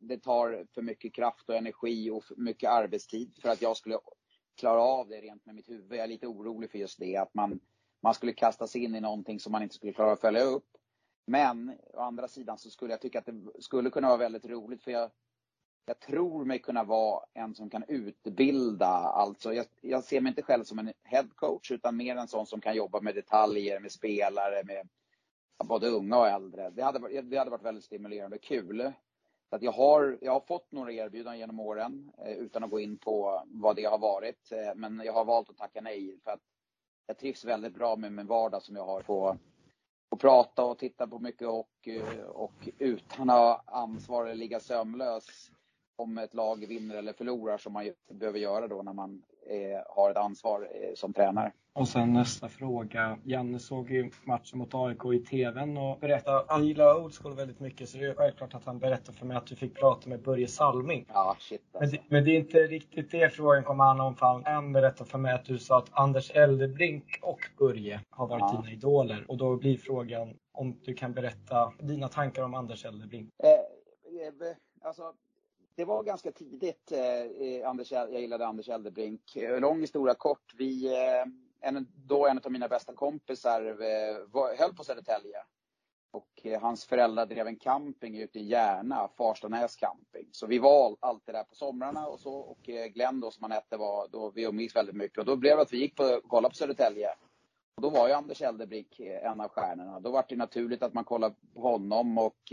det 0.00 0.18
tar 0.18 0.66
för 0.74 0.82
mycket 0.82 1.14
kraft 1.14 1.48
och 1.48 1.56
energi 1.56 2.10
och 2.10 2.24
för 2.24 2.36
mycket 2.36 2.70
arbetstid 2.70 3.38
för 3.42 3.48
att 3.48 3.62
jag 3.62 3.76
skulle 3.76 3.98
klara 4.60 4.80
av 4.80 5.08
det 5.08 5.20
rent 5.20 5.46
med 5.46 5.54
mitt 5.54 5.68
huvud. 5.68 5.92
Jag 5.92 6.04
är 6.04 6.06
lite 6.06 6.26
orolig 6.26 6.70
för 6.70 6.78
just 6.78 6.98
det, 6.98 7.16
att 7.16 7.34
man 7.34 7.60
man 8.04 8.14
skulle 8.14 8.32
sig 8.66 8.84
in 8.84 8.94
i 8.94 9.00
någonting 9.00 9.40
som 9.40 9.52
man 9.52 9.62
inte 9.62 9.74
skulle 9.74 9.92
klara 9.92 10.12
att 10.12 10.20
följa 10.20 10.42
upp. 10.42 10.66
Men 11.26 11.78
å 11.94 12.00
andra 12.00 12.28
sidan 12.28 12.58
så 12.58 12.70
skulle 12.70 12.92
jag 12.92 13.00
tycka 13.00 13.18
att 13.18 13.26
det 13.26 13.42
skulle 13.60 13.90
kunna 13.90 14.08
vara 14.08 14.18
väldigt 14.18 14.46
roligt 14.46 14.82
för 14.82 14.90
jag, 14.90 15.10
jag 15.86 16.00
tror 16.00 16.44
mig 16.44 16.58
kunna 16.58 16.84
vara 16.84 17.24
en 17.34 17.54
som 17.54 17.70
kan 17.70 17.84
utbilda. 17.88 18.86
Alltså 18.86 19.54
jag, 19.54 19.66
jag 19.80 20.04
ser 20.04 20.20
mig 20.20 20.30
inte 20.30 20.42
själv 20.42 20.64
som 20.64 20.78
en 20.78 20.92
headcoach 21.02 21.70
utan 21.70 21.96
mer 21.96 22.16
en 22.16 22.28
sån 22.28 22.46
som 22.46 22.60
kan 22.60 22.76
jobba 22.76 23.00
med 23.00 23.14
detaljer, 23.14 23.80
med 23.80 23.92
spelare, 23.92 24.64
med 24.64 24.88
både 25.64 25.88
unga 25.88 26.18
och 26.18 26.28
äldre. 26.28 26.70
Det 26.70 26.82
hade, 26.82 27.22
det 27.22 27.36
hade 27.36 27.50
varit 27.50 27.64
väldigt 27.64 27.84
stimulerande 27.84 28.36
och 28.36 28.42
kul. 28.42 28.92
Så 29.50 29.56
att 29.56 29.62
jag, 29.62 29.72
har, 29.72 30.18
jag 30.20 30.32
har 30.32 30.40
fått 30.40 30.72
några 30.72 30.92
erbjudanden 30.92 31.38
genom 31.38 31.60
åren 31.60 32.12
eh, 32.18 32.32
utan 32.32 32.64
att 32.64 32.70
gå 32.70 32.80
in 32.80 32.98
på 32.98 33.42
vad 33.46 33.76
det 33.76 33.84
har 33.84 33.98
varit. 33.98 34.52
Eh, 34.52 34.74
men 34.74 35.02
jag 35.04 35.12
har 35.12 35.24
valt 35.24 35.50
att 35.50 35.56
tacka 35.56 35.80
nej 35.80 36.18
för 36.24 36.30
att 36.30 36.42
jag 37.06 37.18
trivs 37.18 37.44
väldigt 37.44 37.74
bra 37.74 37.96
med 37.96 38.12
min 38.12 38.26
vardag 38.26 38.62
som 38.62 38.76
jag 38.76 38.84
har 38.84 39.00
på 39.00 39.38
och 40.08 40.20
prata 40.20 40.64
och 40.64 40.78
titta 40.78 41.06
på 41.06 41.18
mycket 41.18 41.48
och, 41.48 41.88
eh, 41.88 42.24
och 42.24 42.68
utan 42.78 43.30
att 43.30 43.36
ha 43.36 43.62
ansvar 43.66 44.24
eller 44.24 44.34
ligga 44.34 44.60
sömnlös 44.60 45.50
om 45.96 46.18
ett 46.18 46.34
lag 46.34 46.66
vinner 46.68 46.94
eller 46.94 47.12
förlorar 47.12 47.58
som 47.58 47.72
man 47.72 47.92
behöver 48.10 48.38
göra 48.38 48.68
då 48.68 48.82
när 48.82 48.92
man 48.92 49.22
eh, 49.46 49.96
har 49.96 50.10
ett 50.10 50.16
ansvar 50.16 50.68
eh, 50.74 50.94
som 50.94 51.12
tränare. 51.12 51.52
Och 51.72 51.88
sen 51.88 52.12
nästa 52.12 52.48
fråga. 52.48 53.18
Janne 53.24 53.58
såg 53.58 53.90
ju 53.90 54.10
matchen 54.24 54.58
mot 54.58 54.74
AIK 54.74 55.04
i 55.14 55.18
TVn 55.18 55.76
och 55.76 55.98
berättade, 55.98 56.44
han 56.48 56.66
gillar 56.66 57.04
old 57.04 57.14
school 57.14 57.34
väldigt 57.34 57.60
mycket 57.60 57.88
så 57.88 57.98
det 57.98 58.04
är 58.04 58.14
självklart 58.14 58.54
att 58.54 58.64
han 58.64 58.78
berättade 58.78 59.18
för 59.18 59.26
mig 59.26 59.36
att 59.36 59.46
du 59.46 59.56
fick 59.56 59.74
prata 59.74 60.08
med 60.08 60.22
Börje 60.22 60.48
Salming. 60.48 61.06
Ja, 61.08 61.36
shit 61.40 61.62
alltså. 61.72 61.80
men, 61.80 61.90
det, 61.90 62.00
men 62.08 62.24
det 62.24 62.30
är 62.30 62.38
inte 62.38 62.58
riktigt 62.58 63.10
det 63.10 63.34
frågan 63.34 63.64
kommer 63.64 63.84
handla 63.84 64.04
om. 64.04 64.16
För 64.16 64.42
han 64.44 64.72
berättade 64.72 65.10
för 65.10 65.18
mig 65.18 65.32
att 65.32 65.44
du 65.44 65.58
sa 65.58 65.78
att 65.78 65.88
Anders 65.92 66.30
Eldebrink 66.30 67.18
och 67.22 67.40
Börje 67.58 68.00
har 68.10 68.26
varit 68.26 68.40
ja. 68.40 68.62
dina 68.62 68.72
idoler. 68.72 69.24
Och 69.28 69.36
då 69.36 69.56
blir 69.56 69.78
frågan 69.78 70.36
om 70.52 70.80
du 70.84 70.94
kan 70.94 71.12
berätta 71.12 71.72
dina 71.78 72.08
tankar 72.08 72.42
om 72.42 72.54
Anders 72.54 72.84
Eldebrink. 72.84 73.30
Eh, 73.42 73.50
eh, 73.50 74.56
alltså, 74.82 75.12
det 75.76 75.84
var 75.84 76.02
ganska 76.02 76.32
tidigt. 76.32 76.92
Eh, 76.92 77.00
eh 77.00 77.68
Anders, 77.68 77.92
jag 77.92 78.20
gillade 78.20 78.46
Anders 78.46 78.68
Eldebrink. 78.68 79.36
Eh, 79.36 79.60
lång 79.60 79.80
historia 79.80 80.14
kort. 80.14 80.54
Vi, 80.56 80.86
eh, 80.86 81.24
en, 81.60 81.86
då 82.06 82.26
en 82.26 82.40
av 82.44 82.52
mina 82.52 82.68
bästa 82.68 82.94
kompisar 82.94 83.66
eh, 83.66 84.18
var, 84.26 84.56
höll 84.56 84.74
på 84.74 84.84
Södertälje. 84.84 85.38
Och 86.10 86.40
eh, 86.42 86.60
hans 86.60 86.84
föräldrar 86.84 87.26
drev 87.26 87.46
en 87.46 87.56
camping 87.56 88.18
ute 88.18 88.38
i 88.38 88.44
Järna, 88.44 89.08
Farstanäs 89.16 89.76
camping. 89.76 90.28
Så 90.32 90.46
vi 90.46 90.58
var 90.58 90.96
alltid 91.00 91.34
där 91.34 91.44
på 91.44 91.54
somrarna 91.54 92.06
och 92.06 92.20
så. 92.20 92.34
Och 92.34 92.68
eh, 92.68 92.86
Glenn 92.86 93.20
då 93.20 93.30
som 93.30 93.42
han 93.42 93.52
hette 93.52 93.76
var, 93.76 94.08
då 94.08 94.30
vi 94.30 94.42
umgicks 94.42 94.76
väldigt 94.76 94.96
mycket. 94.96 95.18
Och 95.18 95.24
då 95.24 95.36
blev 95.36 95.56
det 95.56 95.62
att 95.62 95.72
vi 95.72 95.78
gick 95.78 95.96
på, 95.96 96.20
kollade 96.28 96.52
på 96.52 96.56
Södertälje. 96.56 97.08
Och 97.76 97.82
då 97.82 97.90
var 97.90 98.08
ju 98.08 98.14
Anders 98.14 98.42
Eldebrink 98.42 99.00
eh, 99.00 99.30
en 99.30 99.40
av 99.40 99.48
stjärnorna. 99.48 100.00
Då 100.00 100.10
var 100.10 100.24
det 100.28 100.36
naturligt 100.36 100.82
att 100.82 100.94
man 100.94 101.04
kollade 101.04 101.34
på 101.54 101.60
honom 101.60 102.18
och 102.18 102.52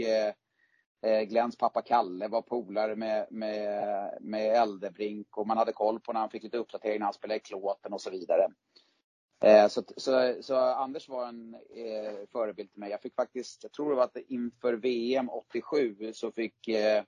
eh, 1.02 1.22
Glens 1.22 1.58
pappa 1.58 1.82
Kalle 1.82 2.28
var 2.28 2.42
polare 2.42 2.96
med, 2.96 3.28
med, 3.30 4.18
med 4.22 4.56
Eldebrink 4.56 5.38
och 5.38 5.48
man 5.48 5.58
hade 5.58 5.74
koll 5.74 6.00
på 6.00 6.14
när 6.14 6.20
han 6.20 6.30
fick 6.30 6.44
lite 6.44 6.58
uppdatering 6.58 7.00
när 7.00 7.06
han 7.06 7.14
spelade 7.14 7.38
i 7.38 7.40
Klåten 7.40 7.94
och 7.94 8.02
så 8.02 8.10
vidare. 8.10 8.48
Eh, 9.44 9.68
så, 9.68 9.84
så, 9.98 10.36
så, 10.42 10.56
Anders 10.56 11.10
var 11.10 11.28
en 11.28 11.54
eh, 11.54 12.28
förebild 12.32 12.72
till 12.72 12.80
mig. 12.80 12.92
Jag 12.92 13.02
fick 13.02 13.16
faktiskt, 13.16 13.64
jag 13.64 13.72
tror 13.72 13.90
det 13.90 13.96
var 13.96 14.04
att 14.04 14.18
inför 14.28 14.74
VM 14.74 15.30
87 15.30 16.14
så 16.14 16.32
fick, 16.32 16.68
eh, 16.68 17.04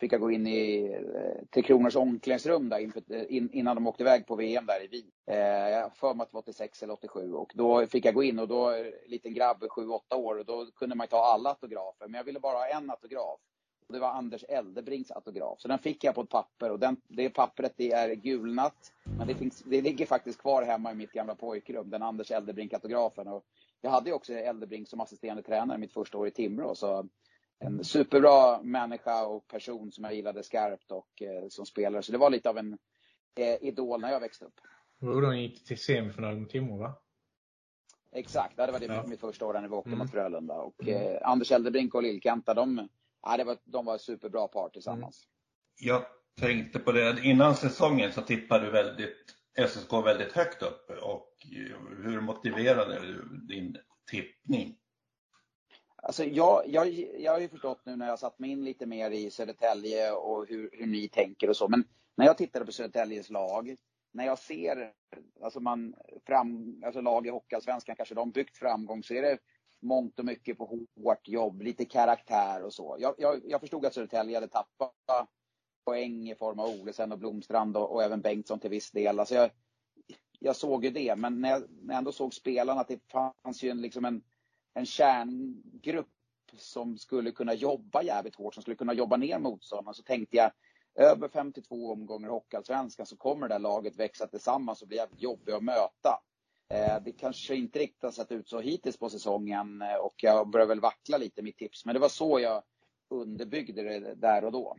fick 0.00 0.12
jag 0.12 0.20
gå 0.20 0.30
in 0.30 0.46
i 0.46 0.92
eh, 0.92 1.46
Tre 1.54 1.62
Kronors 1.62 1.96
omklädningsrum 1.96 2.68
där 2.68 2.78
inför, 2.78 3.02
eh, 3.08 3.24
in, 3.28 3.50
innan 3.52 3.76
de 3.76 3.86
åkte 3.86 4.02
iväg 4.02 4.26
på 4.26 4.36
VM 4.36 4.66
där 4.66 4.84
i 4.84 4.86
Wien. 4.86 5.10
Eh, 5.26 5.70
jag 5.70 5.82
har 5.82 5.90
för 5.90 6.14
mig 6.14 6.22
att 6.22 6.30
det 6.30 6.34
var 6.34 6.40
86 6.40 6.82
eller 6.82 6.92
87 6.92 7.32
och 7.32 7.52
då 7.54 7.86
fick 7.86 8.04
jag 8.04 8.14
gå 8.14 8.22
in 8.22 8.38
och 8.38 8.48
då, 8.48 8.70
eh, 8.70 8.86
liten 9.06 9.34
grabb, 9.34 9.62
7-8 9.62 10.16
år, 10.16 10.38
och 10.38 10.44
då 10.44 10.66
kunde 10.76 10.96
man 10.96 11.06
ta 11.06 11.16
alla 11.16 11.50
autografer. 11.50 12.06
Men 12.08 12.14
jag 12.14 12.24
ville 12.24 12.40
bara 12.40 12.58
ha 12.58 12.66
en 12.66 12.90
autograf. 12.90 13.40
Och 13.86 13.94
det 13.94 14.00
var 14.00 14.08
Anders 14.08 14.44
Eldebrinks 14.48 15.10
autograf. 15.10 15.60
Så 15.60 15.68
den 15.68 15.78
fick 15.78 16.04
jag 16.04 16.14
på 16.14 16.20
ett 16.20 16.28
papper 16.28 16.70
och 16.70 16.78
den, 16.78 16.96
det 17.08 17.30
pappret 17.30 17.72
det 17.76 17.92
är 17.92 18.14
gulnat. 18.14 18.92
Men 19.18 19.26
det, 19.26 19.34
finns, 19.34 19.62
det 19.66 19.80
ligger 19.80 20.06
faktiskt 20.06 20.40
kvar 20.40 20.62
hemma 20.62 20.92
i 20.92 20.94
mitt 20.94 21.12
gamla 21.12 21.34
pojkrum, 21.34 21.90
den 21.90 22.02
Anders 22.02 22.30
Eldebrink-autografen. 22.30 23.40
jag 23.80 23.90
hade 23.90 24.10
ju 24.10 24.14
också 24.14 24.32
Eldebrink 24.32 24.88
som 24.88 25.00
assisterande 25.00 25.42
tränare 25.42 25.78
mitt 25.78 25.92
första 25.92 26.18
år 26.18 26.28
i 26.28 26.30
Timrå. 26.30 26.74
Så 26.74 27.08
en 27.60 27.84
superbra 27.84 28.62
människa 28.62 29.26
och 29.26 29.48
person 29.48 29.92
som 29.92 30.04
jag 30.04 30.14
gillade 30.14 30.42
skarpt 30.42 30.90
och 30.90 31.22
eh, 31.22 31.48
som 31.48 31.66
spelare. 31.66 32.02
Så 32.02 32.12
det 32.12 32.18
var 32.18 32.30
lite 32.30 32.50
av 32.50 32.58
en 32.58 32.78
eh, 33.36 33.68
idol 33.68 34.00
när 34.00 34.12
jag 34.12 34.20
växte 34.20 34.44
upp. 34.44 34.60
De 35.00 35.38
gick 35.38 35.64
till 35.64 35.78
semifinal 35.78 36.38
mot 36.38 36.50
Timrå 36.50 36.76
va? 36.76 36.94
Exakt, 38.12 38.56
det 38.56 38.72
var 38.72 38.80
det 38.80 38.86
ja. 38.86 39.06
mitt 39.06 39.20
första 39.20 39.46
år 39.46 39.54
när 39.54 39.68
vi 39.68 39.74
åkte 39.74 39.88
mm. 39.88 39.98
mot 39.98 40.10
Frölunda. 40.10 40.54
Och 40.54 40.82
mm. 40.82 40.94
eh, 40.94 41.18
Anders 41.22 41.52
Eldebrink 41.52 41.94
och 41.94 42.02
Lillkanta, 42.02 42.54
de, 42.54 42.88
ja, 43.22 43.36
det 43.36 43.44
var, 43.44 43.56
de 43.64 43.84
var 43.84 43.98
superbra 43.98 44.48
par 44.48 44.68
tillsammans. 44.68 45.26
Mm. 45.82 45.94
Jag 45.94 46.04
tänkte 46.40 46.78
på 46.78 46.92
det, 46.92 47.20
innan 47.22 47.54
säsongen 47.54 48.12
så 48.12 48.22
tippade 48.22 48.64
du 48.64 48.70
väldigt, 48.70 49.36
SSK 49.68 49.92
väldigt 49.92 50.32
högt 50.32 50.62
upp. 50.62 50.90
Och 51.02 51.28
hur 52.04 52.20
motiverade 52.20 53.00
du 53.00 53.38
din 53.48 53.76
tippning? 54.10 54.76
Alltså 56.02 56.24
jag, 56.24 56.62
jag, 56.66 56.88
jag 57.18 57.32
har 57.32 57.40
ju 57.40 57.48
förstått 57.48 57.80
nu 57.84 57.96
när 57.96 58.08
jag 58.08 58.18
satt 58.18 58.38
mig 58.38 58.50
in 58.50 58.64
lite 58.64 58.86
mer 58.86 59.10
i 59.10 59.30
Södertälje 59.30 60.12
och 60.12 60.46
hur, 60.46 60.70
hur 60.72 60.86
ni 60.86 61.08
tänker 61.08 61.48
och 61.48 61.56
så. 61.56 61.68
Men 61.68 61.84
när 62.16 62.26
jag 62.26 62.38
tittade 62.38 62.66
på 62.66 62.72
Södertäljes 62.72 63.30
lag, 63.30 63.76
när 64.12 64.26
jag 64.26 64.38
ser 64.38 64.92
alltså 65.42 65.60
man, 65.60 65.94
fram, 66.26 66.82
alltså 66.86 67.00
lag 67.00 67.26
i 67.26 67.30
Hockeyallsvenskan 67.30 67.96
kanske 67.96 68.14
de 68.14 68.30
byggt 68.30 68.56
framgång 68.56 69.02
så 69.02 69.14
är 69.14 69.22
det 69.22 69.38
mångt 69.82 70.18
och 70.18 70.24
mycket 70.24 70.58
på 70.58 70.86
hårt 71.04 71.28
jobb, 71.28 71.62
lite 71.62 71.84
karaktär 71.84 72.62
och 72.62 72.72
så. 72.72 72.96
Jag, 72.98 73.14
jag, 73.18 73.40
jag 73.44 73.60
förstod 73.60 73.86
att 73.86 73.94
Södertälje 73.94 74.36
hade 74.36 74.48
tappat 74.48 75.28
poäng 75.84 76.30
i 76.30 76.34
form 76.34 76.58
av 76.58 76.68
Olesen 76.68 77.12
och 77.12 77.18
Blomstrand 77.18 77.76
och, 77.76 77.92
och 77.92 78.02
även 78.02 78.20
Bengtsson 78.20 78.60
till 78.60 78.70
viss 78.70 78.90
del. 78.90 79.20
Alltså 79.20 79.34
jag, 79.34 79.50
jag 80.38 80.56
såg 80.56 80.84
ju 80.84 80.90
det, 80.90 81.16
men 81.16 81.40
när 81.40 81.50
jag, 81.50 81.62
när 81.82 81.94
jag 81.94 81.98
ändå 81.98 82.12
såg 82.12 82.34
spelarna 82.34 82.80
att 82.80 82.88
det 82.88 83.10
fanns 83.12 83.62
ju 83.62 83.70
en, 83.70 83.82
liksom 83.82 84.04
en, 84.04 84.22
en 84.74 84.86
kärngrupp 84.86 86.08
som 86.56 86.98
skulle 86.98 87.30
kunna 87.30 87.54
jobba 87.54 88.02
jävligt 88.02 88.36
hårt, 88.36 88.54
som 88.54 88.62
skulle 88.62 88.76
kunna 88.76 88.94
jobba 88.94 89.16
ner 89.16 89.38
motståndarna, 89.38 89.94
så 89.94 90.02
tänkte 90.02 90.36
jag 90.36 90.52
över 90.94 91.28
52 91.28 91.92
omgångar 91.92 92.28
Hockeyallsvenskan 92.28 93.06
så 93.06 93.16
kommer 93.16 93.48
det 93.48 93.54
här 93.54 93.58
laget 93.58 93.96
växa 93.96 94.26
tillsammans 94.26 94.82
och 94.82 94.88
bli 94.88 94.96
jävligt 94.96 95.22
jobbigt 95.22 95.54
att 95.54 95.64
möta. 95.64 96.22
Eh, 96.74 97.02
det 97.04 97.12
kanske 97.12 97.56
inte 97.56 97.78
riktigt 97.78 98.02
har 98.02 98.10
sett 98.10 98.32
ut 98.32 98.48
så 98.48 98.60
hittills 98.60 98.98
på 98.98 99.10
säsongen 99.10 99.82
eh, 99.82 99.94
och 99.94 100.14
jag 100.16 100.50
börjar 100.50 100.66
väl 100.66 100.80
vackla 100.80 101.18
lite 101.18 101.42
mitt 101.42 101.56
tips, 101.56 101.84
men 101.84 101.94
det 101.94 102.00
var 102.00 102.08
så 102.08 102.40
jag 102.40 102.62
underbyggde 103.10 103.82
det 103.82 104.14
där 104.14 104.44
och 104.44 104.52
då. 104.52 104.76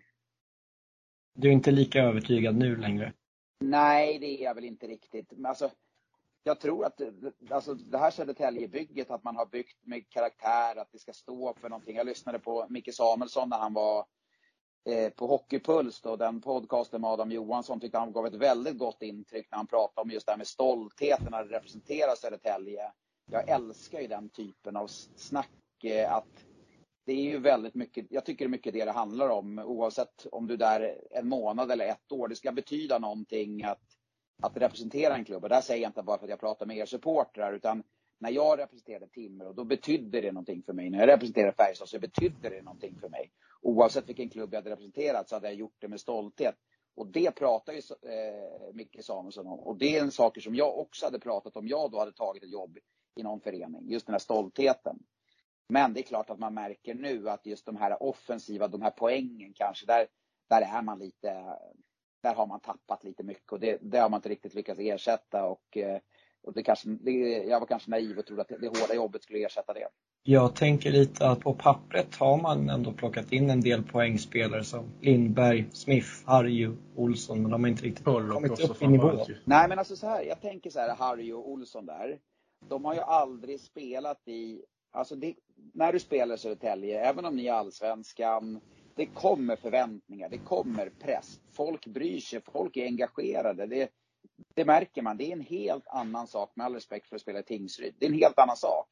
Du 1.34 1.48
är 1.48 1.52
inte 1.52 1.72
lika 1.72 2.04
övertygad 2.04 2.56
nu 2.56 2.76
längre? 2.76 3.14
Nej, 3.60 4.20
det 4.20 4.42
är 4.42 4.44
jag 4.44 4.56
väl 4.56 4.66
inte 4.66 4.88
riktigt. 4.88 5.32
Men 5.32 5.46
alltså, 5.46 5.72
jag 6.44 6.60
tror 6.60 6.86
att 6.86 7.02
alltså, 7.50 7.74
det 7.74 7.98
här 7.98 8.12
Södertäljebygget, 8.12 9.12
att 9.12 9.24
man 9.24 9.36
har 9.36 9.46
byggt 9.46 9.78
med 9.86 10.10
karaktär, 10.10 10.76
att 10.76 10.92
det 10.92 11.00
ska 11.00 11.14
stå 11.14 11.54
för 11.54 11.70
någonting. 11.70 11.96
Jag 11.96 12.06
lyssnade 12.06 12.40
på 12.40 12.66
Micke 12.70 12.94
Samuelsson 12.94 13.50
när 13.50 13.58
han 13.58 13.74
var 13.74 14.06
eh, 14.90 15.10
på 15.10 15.28
Hockeypuls, 15.28 16.02
då, 16.02 16.16
den 16.16 16.42
podcasten 16.42 17.02
med 17.02 17.10
Adam 17.10 17.32
Johansson, 17.32 17.80
tyckte 17.80 17.98
han 17.98 18.12
gav 18.12 18.26
ett 18.26 18.36
väldigt 18.36 18.78
gott 18.78 19.02
intryck 19.02 19.48
när 19.52 19.58
han 19.58 19.68
pratade 19.68 20.06
om 20.06 20.12
just 20.12 20.26
det 20.26 20.32
här 20.32 20.38
med 20.38 20.48
stoltheten 20.48 21.34
att 21.34 21.52
representera 21.52 22.16
Södertälje. 22.16 22.92
Jag 23.32 23.50
älskar 23.50 24.00
ju 24.00 24.08
den 24.08 24.30
typen 24.30 24.76
av 24.76 24.88
snack, 25.16 25.84
eh, 25.84 26.14
att 26.14 26.46
det 27.06 27.14
är 27.14 27.24
ju 27.24 27.40
väldigt 27.40 27.76
mycket, 27.76 28.06
jag 28.10 28.26
tycker 28.26 28.46
det 28.46 28.48
är 28.48 28.52
mycket 28.52 28.74
det 28.74 28.86
det 28.86 28.92
handlar 28.92 29.30
om 29.30 29.60
oavsett 29.60 30.26
om 30.32 30.48
du 30.48 30.54
är 30.54 30.58
där 30.58 31.02
en 31.12 31.28
månad 31.28 31.72
eller 31.72 31.86
ett 31.86 32.12
år. 32.12 32.28
Det 32.28 32.36
ska 32.36 32.52
betyda 32.52 33.00
någonting 33.00 33.64
att, 33.64 33.84
att 34.42 34.58
representera 34.58 35.16
en 35.16 35.26
klubb. 35.26 35.44
Och 35.44 35.50
där 35.50 35.62
säger 35.62 35.82
jag 35.82 35.90
inte 35.90 36.04
bara 36.04 36.18
för 36.18 36.26
att 36.26 36.30
jag 36.30 36.40
pratar 36.40 36.66
med 36.66 36.78
er 36.78 36.86
supportrar 36.86 37.54
utan 37.54 37.84
när 38.20 38.32
jag 38.32 38.60
representerade 38.60 39.08
Timrå, 39.08 39.54
då 39.54 39.64
betydde 39.64 40.22
det 40.22 40.32
någonting 40.32 40.64
för 40.64 40.74
mig. 40.74 40.90
När 40.90 41.00
jag 41.00 41.08
representerade 41.08 41.54
Färjestad 41.54 41.90
så 41.90 42.00
betydde 42.00 42.50
det 42.50 42.62
någonting 42.62 42.98
för 43.00 43.10
mig. 43.10 43.32
Oavsett 43.62 44.10
vilken 44.10 44.30
klubb 44.30 44.54
jag 44.54 44.58
hade 44.58 44.70
representerat 44.70 45.30
så 45.30 45.36
hade 45.36 45.48
jag 45.48 45.56
gjort 45.56 45.76
det 45.80 45.88
med 45.88 46.00
stolthet. 46.00 46.56
Och 46.96 47.08
det 47.08 47.36
pratar 47.36 47.74
ju 47.74 47.80
eh, 47.80 48.74
Micke 48.74 48.98
Samuelsson 49.04 49.48
om. 49.48 49.60
Och 49.60 49.78
det 49.78 49.98
är 49.98 50.02
en 50.02 50.12
sak 50.12 50.42
som 50.42 50.56
jag 50.56 50.80
också 50.80 51.06
hade 51.06 51.20
pratat 51.20 51.58
om 51.58 51.68
jag 51.68 51.92
då 51.92 52.00
hade 52.00 52.14
tagit 52.14 52.44
ett 52.44 52.52
jobb 52.52 52.78
i 53.16 53.24
någon 53.24 53.42
förening. 53.42 53.90
Just 53.90 54.06
den 54.06 54.14
här 54.14 54.20
stoltheten. 54.20 55.00
Men 55.70 55.94
det 55.94 56.00
är 56.00 56.04
klart 56.04 56.30
att 56.30 56.40
man 56.40 56.54
märker 56.54 56.96
nu 56.96 57.30
att 57.30 57.46
just 57.46 57.66
de 57.66 57.76
här 57.76 58.04
offensiva, 58.04 58.68
de 58.68 58.82
här 58.82 58.92
poängen 58.92 59.54
kanske, 59.54 59.86
där, 59.86 60.08
där 60.50 60.62
är 60.62 60.82
man 60.82 61.00
lite, 61.00 61.58
där 62.22 62.34
har 62.34 62.48
man 62.48 62.60
tappat 62.60 63.04
lite 63.04 63.24
mycket 63.24 63.52
och 63.52 63.60
det, 63.60 63.78
det 63.82 64.00
har 64.00 64.10
man 64.10 64.18
inte 64.18 64.30
riktigt 64.30 64.54
lyckats 64.54 64.80
ersätta 64.80 65.46
och, 65.46 65.78
eh, 65.78 66.00
och 66.44 66.54
det 66.54 66.64
kanske, 66.64 66.90
det, 66.90 67.12
jag 67.48 67.60
var 67.60 67.68
kanske 67.68 67.90
naiv 67.90 68.20
och 68.20 68.26
trodde 68.26 68.42
att 68.42 68.48
det, 68.48 68.58
det 68.58 68.68
hårda 68.68 68.94
jobbet 68.94 69.24
skulle 69.24 69.46
ersätta 69.46 69.74
det. 69.74 69.88
Jag 70.24 70.56
tänker 70.56 70.92
lite 70.92 71.28
att 71.28 71.40
på 71.40 71.54
pappret 71.54 72.16
har 72.16 72.42
man 72.42 72.70
ändå 72.70 72.92
plockat 72.92 73.32
in 73.32 73.50
en 73.50 73.62
del 73.62 73.84
poängspelare 73.84 74.64
som 74.64 74.86
Lindberg, 75.02 75.70
Smith, 75.72 76.10
Harry, 76.26 76.70
Olsson, 76.96 77.42
men 77.42 77.52
de 77.52 77.64
har 77.64 77.70
inte 77.70 77.84
riktigt 77.84 78.06
Pollock 78.06 78.34
kommit 78.34 78.70
upp 78.70 78.82
i 78.82 78.88
nivå. 78.88 79.26
Nej 79.46 79.70
men 79.70 79.80
alltså 79.80 79.96
så 79.96 80.08
här, 80.08 80.24
jag 80.24 80.42
tänker 80.42 80.70
så 80.70 80.80
här, 80.80 80.96
Harry 80.96 81.32
och 81.32 81.50
Olsson 81.50 81.86
där. 81.86 82.20
De 82.70 82.86
har 82.86 82.94
ju 82.94 83.00
aldrig 83.00 83.60
spelat 83.60 84.28
i 84.28 84.62
Alltså 84.94 85.16
det, 85.16 85.36
när 85.74 85.94
du 85.94 86.00
spelar 86.00 86.38
Södertälje, 86.38 87.10
även 87.10 87.26
om 87.26 87.36
ni 87.36 87.48
är 87.48 87.54
allsvenskan, 87.54 88.60
det 88.96 89.06
kommer 89.06 89.56
förväntningar, 89.56 90.30
det 90.30 90.38
kommer 90.38 90.90
press. 90.90 91.40
Folk 91.52 91.88
bryr 91.88 92.20
sig, 92.20 92.42
folk 92.42 92.78
är 92.78 92.86
engagerade. 92.86 93.68
Det, 93.68 93.92
det 94.56 94.66
märker 94.66 95.02
man. 95.02 95.18
Det 95.18 95.26
är 95.26 95.32
en 95.32 95.42
helt 95.42 95.88
annan 95.88 96.28
sak, 96.28 96.52
med 96.56 96.66
all 96.66 96.74
respekt 96.74 97.10
för 97.10 97.16
att 97.16 97.22
spela 97.22 97.40
i 97.40 97.44
Tingsryd. 97.44 97.96
Det 97.98 98.06
är 98.06 98.10
en 98.10 98.20
helt 98.20 98.40
annan 98.40 98.58
sak. 98.58 98.88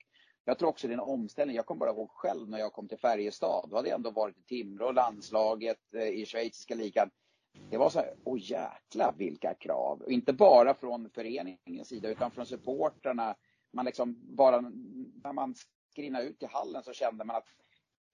Jag 0.45 0.59
tror 0.59 0.69
också 0.69 0.87
det 0.87 0.93
är 0.93 0.97
en 0.97 0.99
omställning. 0.99 1.55
Jag 1.55 1.65
kommer 1.65 1.79
bara 1.79 1.91
ihåg 1.91 2.09
själv 2.11 2.49
när 2.49 2.59
jag 2.59 2.73
kom 2.73 2.87
till 2.87 2.97
Färjestad. 2.97 3.69
Då 3.69 3.75
hade 3.75 3.89
jag 3.89 3.95
ändå 3.95 4.11
varit 4.11 4.37
i 4.37 4.43
Timrå, 4.43 4.91
landslaget, 4.91 5.93
eh, 5.93 6.07
i 6.07 6.25
schweiziska 6.25 6.75
ligan. 6.75 7.09
Det 7.69 7.77
var 7.77 7.89
så 7.89 7.99
här, 7.99 8.15
åh 8.23 8.37
jäkla 8.41 9.13
vilka 9.17 9.53
krav. 9.53 10.01
Och 10.01 10.11
inte 10.11 10.33
bara 10.33 10.73
från 10.73 11.09
föreningens 11.09 11.87
sida 11.87 12.09
utan 12.09 12.31
från 12.31 12.45
supporterna. 12.45 13.35
Man 13.73 13.85
liksom 13.85 14.35
bara, 14.35 14.61
när 15.23 15.33
man 15.33 15.55
skrinnade 15.91 16.25
ut 16.25 16.43
i 16.43 16.45
hallen 16.45 16.83
så 16.83 16.93
kände 16.93 17.25
man 17.25 17.35
att 17.35 17.47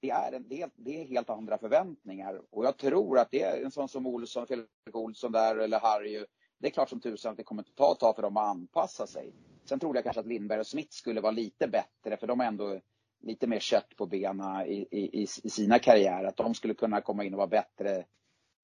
det 0.05 0.11
är, 0.11 0.31
en, 0.31 0.45
det, 0.47 0.61
är, 0.61 0.69
det 0.75 1.01
är 1.01 1.05
helt 1.05 1.29
andra 1.29 1.57
förväntningar. 1.57 2.41
Och 2.49 2.65
jag 2.65 2.77
tror 2.77 3.19
att 3.19 3.31
det 3.31 3.41
är 3.41 3.63
en 3.63 3.71
sån 3.71 3.87
som 3.87 4.07
Olsson, 4.07 4.47
Felix 4.47 4.69
Olsson 4.93 5.31
där 5.31 5.57
eller 5.57 5.79
Harry. 5.79 6.25
Det 6.59 6.67
är 6.67 6.71
klart 6.71 6.89
som 6.89 6.99
tusan 6.99 7.31
att 7.31 7.37
det 7.37 7.43
kommer 7.43 7.61
att 7.61 7.75
ta 7.75 7.91
ett 7.91 7.99
tag 7.99 8.15
för 8.15 8.21
dem 8.21 8.37
att 8.37 8.49
anpassa 8.49 9.07
sig. 9.07 9.33
Sen 9.65 9.79
trodde 9.79 9.97
jag 9.97 10.03
kanske 10.03 10.19
att 10.19 10.27
Lindberg 10.27 10.59
och 10.59 10.67
Smith 10.67 10.91
skulle 10.91 11.21
vara 11.21 11.31
lite 11.31 11.67
bättre 11.67 12.17
för 12.17 12.27
de 12.27 12.39
har 12.39 12.47
ändå 12.47 12.79
lite 13.23 13.47
mer 13.47 13.59
kött 13.59 13.95
på 13.97 14.05
benen 14.05 14.67
i, 14.67 14.87
i, 14.91 15.21
i 15.43 15.49
sina 15.49 15.79
karriärer. 15.79 16.27
Att 16.27 16.37
de 16.37 16.53
skulle 16.53 16.73
kunna 16.73 17.01
komma 17.01 17.23
in 17.23 17.33
och 17.33 17.37
vara 17.37 17.47
bättre, 17.47 18.03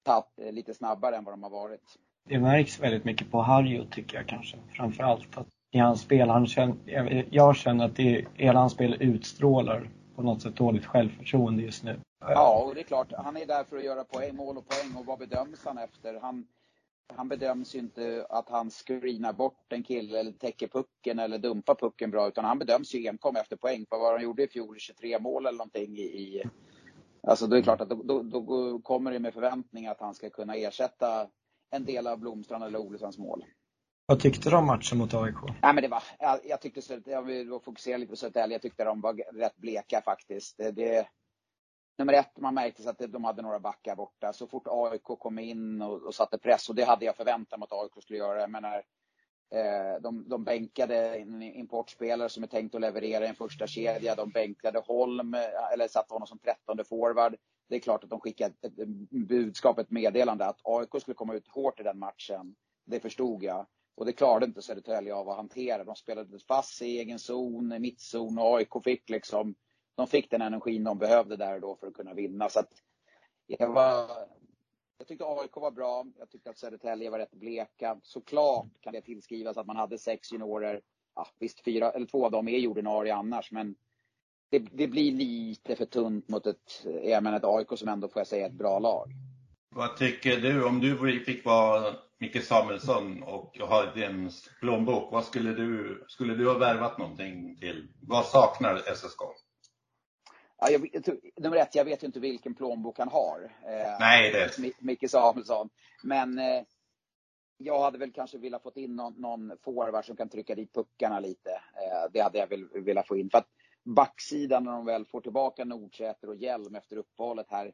tapp, 0.02 0.32
lite 0.50 0.74
snabbare 0.74 1.16
än 1.16 1.24
vad 1.24 1.34
de 1.34 1.42
har 1.42 1.50
varit. 1.50 1.98
Det 2.28 2.38
märks 2.38 2.80
väldigt 2.80 3.04
mycket 3.04 3.30
på 3.30 3.42
Harry 3.42 3.86
tycker 3.90 4.16
jag 4.16 4.26
kanske. 4.26 4.58
Framförallt 4.76 5.38
att 5.38 5.46
i 5.72 5.78
hans 5.78 6.00
spel. 6.00 6.28
Han 6.28 6.46
känner, 6.46 7.26
jag 7.30 7.56
känner 7.56 7.84
att 7.84 7.96
det, 7.96 8.26
hela 8.34 8.60
hans 8.60 8.72
spel 8.72 8.96
utstrålar 9.00 9.90
på 10.16 10.22
något 10.22 10.42
sätt 10.42 10.56
dåligt 10.56 10.86
självförtroende 10.86 11.62
just 11.62 11.84
nu. 11.84 12.00
Ja, 12.20 12.64
och 12.64 12.74
det 12.74 12.80
är 12.80 12.84
klart. 12.84 13.12
Han 13.16 13.36
är 13.36 13.46
där 13.46 13.64
för 13.64 13.76
att 13.76 13.84
göra 13.84 14.04
poäng, 14.04 14.36
mål 14.36 14.58
och 14.58 14.68
poäng. 14.68 14.96
Och 14.96 15.06
vad 15.06 15.18
bedöms 15.18 15.64
han 15.64 15.78
efter? 15.78 16.20
Han, 16.20 16.46
han 17.16 17.28
bedöms 17.28 17.74
ju 17.74 17.78
inte 17.78 18.26
att 18.30 18.48
han 18.48 18.70
screenar 18.70 19.32
bort 19.32 19.72
en 19.72 19.82
kille 19.82 20.20
eller 20.20 20.32
täcker 20.32 20.68
pucken 20.68 21.18
eller 21.18 21.38
dumpar 21.38 21.74
pucken 21.74 22.10
bra. 22.10 22.28
Utan 22.28 22.44
han 22.44 22.58
bedöms 22.58 22.94
ju 22.94 23.08
enkom 23.08 23.36
efter 23.36 23.56
poäng. 23.56 23.86
För 23.88 23.98
vad 23.98 24.12
han 24.12 24.22
gjorde 24.22 24.42
i 24.42 24.48
fjol, 24.48 24.78
23 24.78 25.18
mål 25.18 25.46
eller 25.46 25.58
någonting 25.58 25.96
i, 25.96 26.02
i 26.02 26.42
Alltså 27.26 27.46
då 27.46 27.56
är 27.56 27.62
klart 27.62 27.80
att 27.80 27.88
då, 27.88 28.02
då, 28.22 28.22
då 28.22 28.78
kommer 28.78 29.12
det 29.12 29.18
med 29.18 29.34
förväntning 29.34 29.86
att 29.86 30.00
han 30.00 30.14
ska 30.14 30.30
kunna 30.30 30.54
ersätta 30.54 31.28
en 31.70 31.84
del 31.84 32.06
av 32.06 32.18
Blomstrand 32.18 32.64
eller 32.64 32.78
Olessons 32.78 33.18
mål. 33.18 33.44
Vad 34.06 34.20
tyckte 34.20 34.50
du 34.50 34.56
om 34.56 34.66
matchen 34.66 34.98
mot 34.98 35.14
AIK? 35.14 35.36
Nej, 35.62 35.74
men 35.74 35.82
det 35.82 35.88
var, 35.88 36.02
jag, 36.18 36.40
jag 36.44 36.60
tyckte, 36.60 37.00
jag 37.06 37.22
vill 37.22 37.58
fokusera 37.64 37.96
lite 37.96 38.10
på 38.10 38.16
Södertälje, 38.16 38.54
jag 38.54 38.62
tyckte 38.62 38.84
de 38.84 39.00
var 39.00 39.14
rätt 39.38 39.56
bleka 39.56 40.02
faktiskt. 40.02 40.56
Det, 40.58 40.70
det, 40.70 41.08
nummer 41.98 42.12
ett, 42.12 42.38
man 42.38 42.54
märkte 42.54 42.90
att 42.90 42.98
de 42.98 43.24
hade 43.24 43.42
några 43.42 43.60
backar 43.60 43.96
borta. 43.96 44.32
Så 44.32 44.46
fort 44.46 44.66
AIK 44.66 45.02
kom 45.02 45.38
in 45.38 45.82
och, 45.82 46.02
och 46.02 46.14
satte 46.14 46.38
press, 46.38 46.68
och 46.68 46.74
det 46.74 46.84
hade 46.84 47.04
jag 47.04 47.16
förväntat 47.16 47.58
mig 47.58 47.66
att 47.70 47.82
AIK 47.82 48.02
skulle 48.02 48.18
göra. 48.18 48.40
Jag 48.40 48.50
menar, 48.50 48.76
eh, 49.54 50.00
de, 50.02 50.28
de 50.28 50.44
bänkade 50.44 51.16
en 51.16 51.42
importspelare 51.42 52.28
som 52.28 52.42
är 52.42 52.46
tänkt 52.46 52.74
att 52.74 52.80
leverera 52.80 53.24
i 53.24 53.28
en 53.28 53.34
första 53.34 53.66
kedja. 53.66 54.14
De 54.14 54.30
bänkade 54.30 54.78
Holm, 54.86 55.34
eh, 55.34 55.72
eller 55.72 55.88
satte 55.88 56.14
honom 56.14 56.26
som 56.26 56.38
trettonde 56.38 56.84
forward. 56.84 57.36
Det 57.68 57.74
är 57.74 57.80
klart 57.80 58.04
att 58.04 58.10
de 58.10 58.20
skickade 58.20 58.54
ett, 58.62 58.78
ett 58.78 58.88
budskap, 59.28 59.78
ett 59.78 59.90
meddelande 59.90 60.46
att 60.46 60.60
AIK 60.64 61.00
skulle 61.00 61.14
komma 61.14 61.34
ut 61.34 61.48
hårt 61.48 61.80
i 61.80 61.82
den 61.82 61.98
matchen. 61.98 62.54
Det 62.86 63.00
förstod 63.00 63.42
jag. 63.42 63.66
Och 64.02 64.06
det 64.06 64.12
klarade 64.12 64.46
inte 64.46 64.62
Södertälje 64.62 65.14
av 65.14 65.28
att 65.28 65.36
hantera. 65.36 65.84
De 65.84 65.96
spelade 65.96 66.38
fast 66.38 66.82
i 66.82 66.98
egen 66.98 67.18
zon, 67.18 67.68
mittzon 67.80 68.38
och 68.38 68.56
AIK 68.56 68.68
fick 68.84 69.10
liksom, 69.10 69.54
de 69.94 70.06
fick 70.06 70.30
den 70.30 70.42
energin 70.42 70.84
de 70.84 70.98
behövde 70.98 71.36
där 71.36 71.60
då 71.60 71.76
för 71.76 71.86
att 71.86 71.94
kunna 71.94 72.14
vinna. 72.14 72.48
Så 72.48 72.60
att 72.60 72.72
jag, 73.46 73.68
var, 73.68 74.08
jag 74.98 75.06
tyckte 75.06 75.24
AIK 75.24 75.56
var 75.56 75.70
bra. 75.70 76.06
Jag 76.18 76.30
tyckte 76.30 76.50
att 76.50 76.58
Södertälje 76.58 77.10
var 77.10 77.18
rätt 77.18 77.30
bleka. 77.30 78.00
Såklart 78.02 78.66
kan 78.80 78.92
det 78.92 79.00
tillskrivas 79.00 79.56
att 79.56 79.66
man 79.66 79.76
hade 79.76 79.98
sex 79.98 80.32
juniorer. 80.32 80.80
Ja, 81.14 81.26
visst, 81.38 81.64
fyra, 81.64 81.90
eller 81.90 82.06
två 82.06 82.24
av 82.24 82.30
dem 82.30 82.48
är 82.48 82.66
ordinarie 82.66 83.14
annars, 83.14 83.52
men 83.52 83.74
det, 84.50 84.58
det, 84.58 84.88
blir 84.88 85.12
lite 85.12 85.76
för 85.76 85.84
tunt 85.84 86.28
mot 86.28 86.46
ett, 86.46 86.86
jag 87.02 87.22
menar 87.22 87.36
ett 87.36 87.44
AIK 87.44 87.78
som 87.78 87.88
ändå 87.88 88.08
får 88.08 88.20
jag 88.20 88.26
säga 88.26 88.46
ett 88.46 88.52
bra 88.52 88.78
lag. 88.78 89.10
Vad 89.68 89.96
tycker 89.96 90.36
du 90.36 90.64
om 90.64 90.80
du 90.80 91.20
fick 91.24 91.44
vara 91.44 91.94
Micke 92.22 92.44
Samuelsson 92.44 93.22
och 93.22 93.58
har 93.58 93.94
din 93.94 94.30
plånbok, 94.60 95.12
vad 95.12 95.24
skulle 95.24 95.52
du, 95.52 96.04
skulle 96.08 96.34
du 96.34 96.48
ha 96.48 96.58
värvat 96.58 96.98
någonting 96.98 97.56
till? 97.56 97.88
Vad 98.00 98.26
saknar 98.26 98.76
SSK? 98.94 99.20
Ja, 100.58 100.68
jag, 100.70 101.04
nummer 101.36 101.56
ett, 101.56 101.74
jag 101.74 101.84
vet 101.84 102.02
ju 102.02 102.06
inte 102.06 102.20
vilken 102.20 102.54
plånbok 102.54 102.98
han 102.98 103.08
har. 103.08 103.52
Eh, 103.64 103.96
Nej, 104.00 104.32
det 104.32 104.72
Micke 104.78 105.10
Samuelsson. 105.10 105.70
Men 106.02 106.38
eh, 106.38 106.62
jag 107.56 107.80
hade 107.82 107.98
väl 107.98 108.12
kanske 108.12 108.38
velat 108.38 108.62
få 108.62 108.72
in 108.74 108.96
någon, 108.96 109.14
någon 109.14 109.52
forward 109.64 110.04
som 110.04 110.16
kan 110.16 110.28
trycka 110.28 110.54
dit 110.54 110.74
puckarna 110.74 111.20
lite. 111.20 111.50
Eh, 111.50 112.10
det 112.12 112.20
hade 112.20 112.38
jag 112.38 112.46
väl 112.46 112.68
velat 112.84 113.08
få 113.08 113.16
in. 113.16 113.30
För 113.30 113.38
att 113.38 113.48
backsidan 113.84 114.64
när 114.64 114.72
de 114.72 114.86
väl 114.86 115.06
får 115.06 115.20
tillbaka 115.20 115.64
Nordsäter 115.64 116.28
och 116.28 116.36
Hjelm 116.36 116.74
efter 116.74 116.96
uppehållet 116.96 117.46
här, 117.50 117.72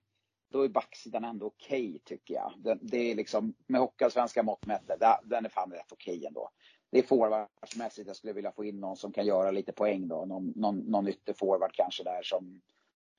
då 0.49 0.63
är 0.63 0.69
backsidan 0.69 1.25
ändå 1.25 1.47
okej 1.47 1.89
okay, 1.89 1.99
tycker 2.05 2.35
jag. 2.35 2.53
Det, 2.57 2.79
det, 2.83 3.11
är 3.11 3.15
liksom, 3.15 3.55
med 3.67 3.81
Hockeyallsvenska 3.81 4.43
mått 4.43 4.67
mätt, 4.67 4.83
den 5.25 5.45
är 5.45 5.49
fan 5.49 5.73
rätt 5.73 5.93
okej 5.93 6.17
okay 6.17 6.27
ändå. 6.27 6.51
Det 6.91 6.99
är 6.99 7.03
forwardsmässigt 7.03 8.07
jag 8.07 8.17
skulle 8.17 8.33
vilja 8.33 8.53
få 8.53 8.65
in 8.65 8.81
någon 8.81 8.97
som 8.97 9.13
kan 9.13 9.27
göra 9.27 9.51
lite 9.51 9.73
poäng 9.73 10.09
då. 10.09 10.25
Någon, 10.25 10.53
någon, 10.57 10.79
någon 10.79 11.09
ytterforward 11.09 11.73
kanske 11.73 12.05
där 12.05 12.23
som 12.23 12.61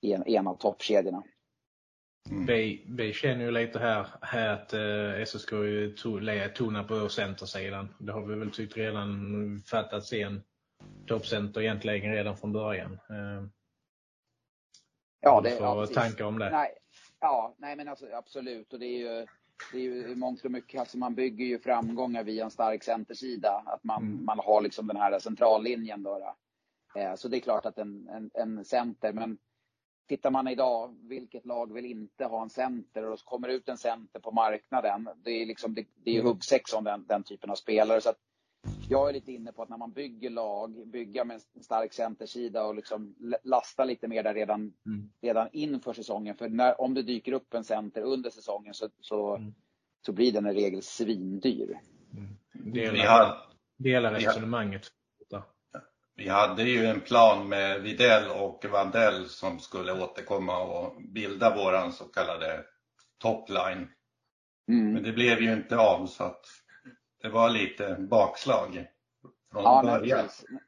en, 0.02 0.24
en 0.28 0.48
av 0.48 0.56
toppkedjorna. 0.56 1.24
Mm. 2.30 2.46
Vi, 2.46 2.86
vi 2.88 3.14
känner 3.14 3.46
ju 3.46 3.52
lite 3.52 3.80
här, 3.80 4.08
här 4.22 4.50
att 4.50 4.74
eh, 4.74 5.26
SSK 5.26 5.50
tonar 6.56 6.84
på 6.84 7.10
centersidan. 7.10 7.96
Det 8.00 8.12
har 8.12 8.26
vi 8.26 8.36
väl 8.36 8.52
tyckt 8.52 8.78
redan 8.78 9.60
fattat 9.66 10.06
sen 10.06 10.44
toppcenter 11.08 11.62
egentligen 11.62 12.14
redan 12.14 12.38
från 12.38 12.54
början. 12.54 12.94
Eh, 12.94 13.48
ja, 15.22 15.42
det, 15.42 15.56
ja, 15.56 15.88
tankar 15.88 16.26
om 16.26 16.40
det? 16.40 16.50
Nej, 16.50 16.74
ja, 17.20 17.56
nej 17.58 17.76
men 17.76 17.88
alltså, 17.88 18.06
absolut. 18.14 18.74
Och 18.74 18.80
det 18.80 18.86
är 18.86 18.98
ju, 18.98 19.26
det 19.72 19.78
är 19.78 19.82
ju 19.82 20.16
mångt 20.16 20.46
och 20.46 20.52
mycket, 20.52 20.80
alltså 20.80 20.98
man 20.98 21.16
bygger 21.16 21.46
ju 21.46 21.60
framgångar 21.60 22.24
via 22.24 22.44
en 22.44 22.52
stark 22.52 22.84
centersida. 22.84 23.64
Att 23.66 23.84
man, 23.84 24.04
mm. 24.04 24.26
man 24.26 24.40
har 24.40 24.62
liksom 24.62 24.88
den 24.88 24.98
här 24.98 25.20
centrallinjen 25.20 26.04
då. 26.04 26.36
Eh, 26.96 27.16
så 27.16 27.28
det 27.28 27.38
är 27.38 27.42
klart 27.42 27.66
att 27.66 27.78
en, 27.78 28.10
en, 28.10 28.32
en 28.34 28.66
center, 28.66 29.14
men 29.14 29.38
tittar 30.08 30.32
man 30.32 30.48
idag, 30.48 30.96
vilket 31.02 31.46
lag 31.46 31.74
vill 31.74 31.86
inte 31.86 32.26
ha 32.26 32.42
en 32.42 32.50
center 32.50 33.06
och 33.06 33.20
så 33.20 33.26
kommer 33.26 33.48
ut 33.48 33.70
en 33.70 33.78
center 33.78 34.20
på 34.20 34.32
marknaden. 34.32 35.10
Det 35.24 35.32
är 35.32 35.46
liksom, 35.46 35.74
det, 35.74 35.86
det 35.96 36.18
är 36.18 36.24
huggsex 36.24 36.74
om 36.74 36.84
den, 36.84 37.06
den 37.08 37.24
typen 37.24 37.50
av 37.50 37.56
spelare. 37.56 38.02
Så 38.02 38.10
att 38.10 38.20
jag 38.90 39.10
är 39.10 39.14
lite 39.14 39.32
inne 39.32 39.52
på 39.52 39.64
att 39.64 39.70
när 39.70 39.78
man 39.78 39.92
bygger 39.92 40.30
lag, 40.30 40.88
bygga 40.88 41.24
med 41.24 41.42
en 41.56 41.64
stark 41.64 41.94
centersida 41.94 42.64
och 42.64 42.76
liksom 42.76 43.16
lasta 43.44 43.84
lite 43.84 44.08
mer 44.08 44.24
där 44.24 44.34
redan, 44.34 44.74
mm. 44.86 45.12
redan 45.22 45.50
inför 45.52 45.94
säsongen. 45.94 46.36
För 46.36 46.50
när, 46.50 46.82
om 46.82 46.94
det 46.94 47.04
dyker 47.04 47.32
upp 47.32 47.54
en 47.54 47.64
center 47.64 48.02
under 48.02 48.30
säsongen 48.30 48.74
så, 48.74 48.90
så, 49.00 49.36
mm. 49.36 49.54
så 50.06 50.12
blir 50.12 50.32
den 50.32 50.48
i 50.48 50.54
regel 50.54 50.82
svindyr. 50.82 51.80
Mm. 52.14 52.74
Delar, 52.74 53.38
delar 53.78 54.14
resonemanget. 54.14 54.88
Vi 56.16 56.30
hade 56.30 56.64
ju 56.64 56.86
en 56.86 57.02
plan 57.02 57.50
med 57.50 57.82
Videll 57.82 58.30
och 58.30 58.66
Vandell 58.72 59.26
som 59.26 59.60
skulle 59.60 60.04
återkomma 60.04 60.64
och 60.64 61.02
bilda 61.02 61.56
våran 61.56 61.94
så 61.94 62.04
kallade 62.04 62.66
topline. 63.18 63.88
Mm. 64.68 64.94
Men 64.94 65.04
det 65.04 65.12
blev 65.12 65.42
ju 65.42 65.54
inte 65.54 65.78
av 65.78 66.06
så 66.06 66.24
att 66.24 66.46
det 67.22 67.30
var 67.30 67.50
lite 67.50 67.96
bakslag 68.00 68.88
från 69.52 69.64
ja, 69.64 69.84
början. 69.84 70.30
Nej, 70.50 70.62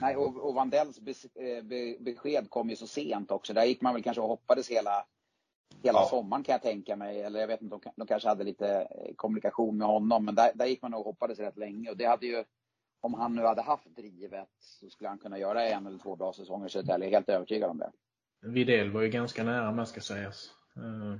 nej, 0.00 0.16
och, 0.16 0.48
och 0.48 0.54
Vandells 0.54 0.98
eh, 0.98 1.64
besked 2.00 2.50
kom 2.50 2.70
ju 2.70 2.76
så 2.76 2.86
sent 2.86 3.30
också. 3.30 3.52
Där 3.52 3.64
gick 3.64 3.80
man 3.80 3.94
väl 3.94 4.02
kanske 4.02 4.20
och 4.20 4.28
hoppades 4.28 4.70
hela, 4.70 5.06
hela 5.82 5.98
ja. 5.98 6.06
sommaren 6.10 6.42
kan 6.42 6.52
jag 6.52 6.62
tänka 6.62 6.96
mig. 6.96 7.22
Eller 7.22 7.40
jag 7.40 7.46
vet 7.46 7.62
inte, 7.62 7.76
de, 7.76 7.92
de 7.96 8.06
kanske 8.06 8.28
hade 8.28 8.44
lite 8.44 8.68
eh, 8.68 9.14
kommunikation 9.16 9.78
med 9.78 9.86
honom. 9.86 10.24
Men 10.24 10.34
där, 10.34 10.50
där 10.54 10.66
gick 10.66 10.82
man 10.82 10.94
och 10.94 11.04
hoppades 11.04 11.38
rätt 11.38 11.56
länge. 11.56 11.90
Och 11.90 11.96
det 11.96 12.04
hade 12.04 12.26
ju 12.26 12.44
om 13.00 13.14
han 13.14 13.34
nu 13.34 13.42
hade 13.42 13.62
haft 13.62 13.96
drivet 13.96 14.48
så 14.58 14.90
skulle 14.90 15.08
han 15.08 15.18
kunna 15.18 15.38
göra 15.38 15.64
en 15.64 15.86
eller 15.86 15.98
två 15.98 16.16
bra 16.16 16.32
säsonger 16.32 16.66
i 16.66 16.70
Södertälje. 16.70 17.10
Helt 17.10 17.28
övertygad 17.28 17.70
om 17.70 17.78
det. 17.78 17.92
Videll 18.40 18.90
var 18.90 19.02
ju 19.02 19.08
ganska 19.08 19.44
nära 19.44 19.72
man 19.72 19.86
ska 19.86 20.00
sägas. 20.00 20.50
Uh, 20.76 21.16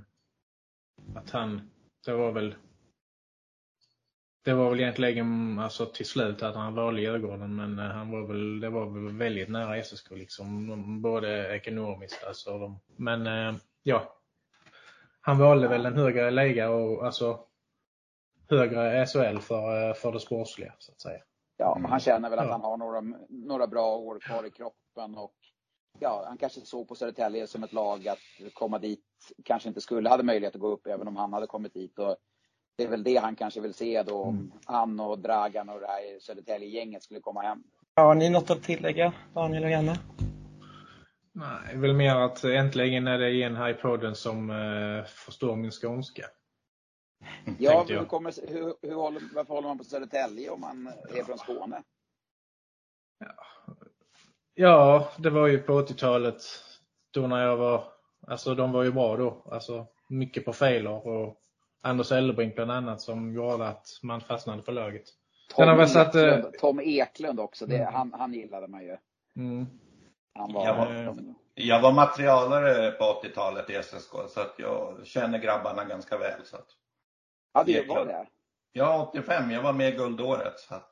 att 1.15 1.29
han, 1.29 1.71
det 2.05 2.13
var 2.13 2.31
väl 2.31 2.55
det 4.43 4.53
var 4.53 4.69
väl 4.69 4.79
egentligen 4.79 5.59
alltså 5.59 5.85
till 5.85 6.05
slut 6.05 6.43
att 6.43 6.55
han 6.55 6.75
valde 6.75 7.01
Djurgården 7.01 7.55
men 7.55 7.79
uh, 7.79 7.85
han 7.85 8.11
var 8.11 8.27
väl, 8.27 8.59
det 8.59 8.69
var 8.69 8.85
väl 8.85 9.17
väldigt 9.17 9.49
nära 9.49 9.83
SSK 9.83 10.11
liksom. 10.11 11.01
Både 11.01 11.55
ekonomiskt 11.55 12.23
alltså. 12.27 12.79
Men 12.95 13.27
uh, 13.27 13.55
ja. 13.83 14.19
Han 15.21 15.37
valde 15.37 15.67
väl 15.67 15.85
en 15.85 15.97
högre 15.97 16.31
liga 16.31 16.69
och 16.69 17.05
alltså 17.05 17.39
högre 18.49 19.05
SHL 19.05 19.39
för, 19.39 19.93
för 19.93 20.11
det 20.11 20.19
sportsliga 20.19 20.73
så 20.79 20.91
att 20.91 21.01
säga 21.01 21.23
ja, 21.57 21.75
mm. 21.77 21.91
han 21.91 21.99
känner 21.99 22.29
väl 22.29 22.39
att 22.39 22.49
han 22.49 22.61
har 22.61 22.77
några, 22.77 23.01
några 23.29 23.67
bra 23.67 23.95
år 23.95 24.19
kvar 24.19 24.45
i 24.45 24.51
kroppen 24.51 25.17
och 25.17 25.35
ja, 25.99 26.23
han 26.27 26.37
kanske 26.37 26.61
såg 26.61 26.87
på 26.87 26.95
Södertälje 26.95 27.47
som 27.47 27.63
ett 27.63 27.73
lag 27.73 28.07
att 28.07 28.19
komma 28.53 28.79
dit 28.79 29.05
kanske 29.43 29.69
inte 29.69 29.81
skulle 29.81 30.09
hade 30.09 30.23
möjlighet 30.23 30.55
att 30.55 30.61
gå 30.61 30.67
upp 30.67 30.87
även 30.87 31.07
om 31.07 31.15
han 31.15 31.33
hade 31.33 31.47
kommit 31.47 31.73
dit. 31.73 31.99
Och 31.99 32.17
det 32.75 32.83
är 32.83 32.87
väl 32.87 33.03
det 33.03 33.15
han 33.15 33.35
kanske 33.35 33.61
vill 33.61 33.73
se 33.73 34.03
då 34.03 34.21
om 34.21 34.35
mm. 34.35 34.51
han 34.65 34.99
och 34.99 35.19
Dragan 35.19 35.69
och 35.69 35.79
det 35.79 35.87
här 35.87 36.19
Södertälje-gänget 36.19 37.03
skulle 37.03 37.19
komma 37.19 37.41
hem. 37.41 37.63
Har 37.95 38.15
ni 38.15 38.29
något 38.29 38.49
att 38.49 38.63
tillägga, 38.63 39.13
Daniel 39.33 39.63
och 39.63 39.69
Janne? 39.69 39.99
Nej, 41.31 41.77
väl 41.77 41.93
mer 41.93 42.15
att 42.15 42.43
äntligen 42.43 43.07
är 43.07 43.17
det 43.17 43.43
en 43.43 43.55
här 43.55 43.69
i 43.69 43.73
podden 43.73 44.15
som 44.15 44.49
eh, 44.49 45.05
förstår 45.05 45.55
min 45.55 45.71
skånska. 45.71 46.25
Ja, 47.59 47.85
hur 47.89 48.05
kommer, 48.05 48.49
hur, 48.49 48.75
hur 48.81 48.95
håller, 48.95 49.21
varför 49.35 49.53
håller 49.53 49.67
man 49.67 49.77
på 49.77 49.83
Södertälje 49.83 50.49
om 50.49 50.61
man 50.61 50.87
är 50.87 51.23
från 51.23 51.37
Skåne? 51.37 51.83
Ja, 53.19 53.35
ja 54.53 55.11
det 55.17 55.29
var 55.29 55.47
ju 55.47 55.57
på 55.57 55.81
80-talet 55.81 56.41
då 57.11 57.27
när 57.27 57.45
jag 57.45 57.57
var, 57.57 57.83
alltså 58.27 58.55
de 58.55 58.71
var 58.71 58.83
ju 58.83 58.91
bra 58.91 59.17
då. 59.17 59.43
Alltså 59.51 59.87
mycket 60.07 60.45
profiler 60.45 61.07
och 61.07 61.42
Anders 61.85 62.11
Eldebrink 62.11 62.55
bland 62.55 62.71
annat 62.71 63.01
som 63.01 63.33
gjorde 63.33 63.67
att 63.67 63.87
man 64.01 64.21
fastnade 64.21 64.63
för 64.63 64.71
laget. 64.71 65.03
Tom, 65.55 65.69
Eklund, 65.69 65.89
satt, 65.89 66.15
eh, 66.15 66.39
Tom 66.59 66.79
Eklund 66.79 67.39
också, 67.39 67.65
det, 67.65 67.77
mm. 67.77 67.93
han, 67.93 68.13
han 68.13 68.33
gillade 68.33 68.67
man 68.67 68.83
ju. 68.83 68.97
Mm. 69.35 69.65
Han 70.33 70.53
var, 70.53 70.65
jag, 70.65 70.75
var, 70.75 71.15
jag 71.53 71.81
var 71.81 71.91
materialare 71.91 72.91
på 72.91 73.03
80-talet 73.03 73.69
i 73.69 73.73
SSK 73.83 74.11
så 74.29 74.39
att 74.41 74.55
jag 74.57 75.05
känner 75.05 75.39
grabbarna 75.39 75.85
ganska 75.85 76.17
väl. 76.17 76.45
Så 76.45 76.55
att. 76.55 76.67
Ja, 77.53 77.63
det 77.63 77.87
var 77.87 78.05
det? 78.05 78.27
Ja, 78.71 79.07
85. 79.09 79.51
Jag 79.51 79.61
var 79.61 79.73
med 79.73 79.97
guldåret. 79.97 80.59
Så 80.59 80.75
att... 80.75 80.89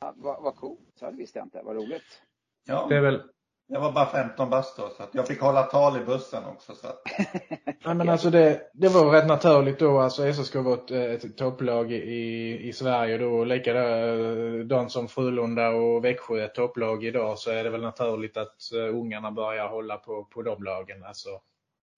ja, 0.00 0.14
vad, 0.16 0.42
vad 0.42 0.56
coolt. 0.56 0.80
Så 0.94 1.10
det 1.10 1.16
visste 1.16 1.38
jag 1.38 1.46
inte. 1.46 1.62
Vad 1.62 1.76
roligt. 1.76 2.22
Ja, 2.64 2.86
det 2.88 2.96
är 2.96 3.00
väl... 3.00 3.22
jag 3.66 3.80
var 3.80 3.92
bara 3.92 4.06
15 4.06 4.50
bast 4.50 4.76
då, 4.76 4.88
så 4.96 5.02
att 5.02 5.14
jag 5.14 5.26
fick 5.26 5.40
hålla 5.40 5.62
tal 5.62 5.96
i 5.96 6.04
bussen 6.04 6.44
också. 6.44 6.74
Så 6.74 6.86
att... 6.86 7.02
Nej, 7.84 7.94
men 7.94 8.08
alltså 8.08 8.30
det, 8.30 8.70
det 8.74 8.88
var 8.88 9.10
rätt 9.10 9.26
naturligt 9.26 9.78
då. 9.78 9.98
Alltså 9.98 10.32
SSK 10.32 10.54
var 10.54 10.74
ett, 10.74 11.24
ett 11.24 11.36
topplag 11.36 11.92
i, 11.92 12.58
i 12.68 12.72
Sverige 12.72 13.18
då. 13.18 13.44
Likadant 13.44 14.92
som 14.92 15.08
Frölunda 15.08 15.68
och 15.68 16.04
Växjö 16.04 16.40
är 16.40 16.44
ett 16.44 16.54
topplag 16.54 17.04
idag 17.04 17.38
så 17.38 17.50
är 17.50 17.64
det 17.64 17.70
väl 17.70 17.82
naturligt 17.82 18.36
att 18.36 18.56
uh, 18.74 18.96
ungarna 18.96 19.30
börjar 19.30 19.68
hålla 19.68 19.96
på, 19.96 20.24
på 20.24 20.42
de 20.42 20.62
lagen. 20.62 21.04
Alltså, 21.04 21.28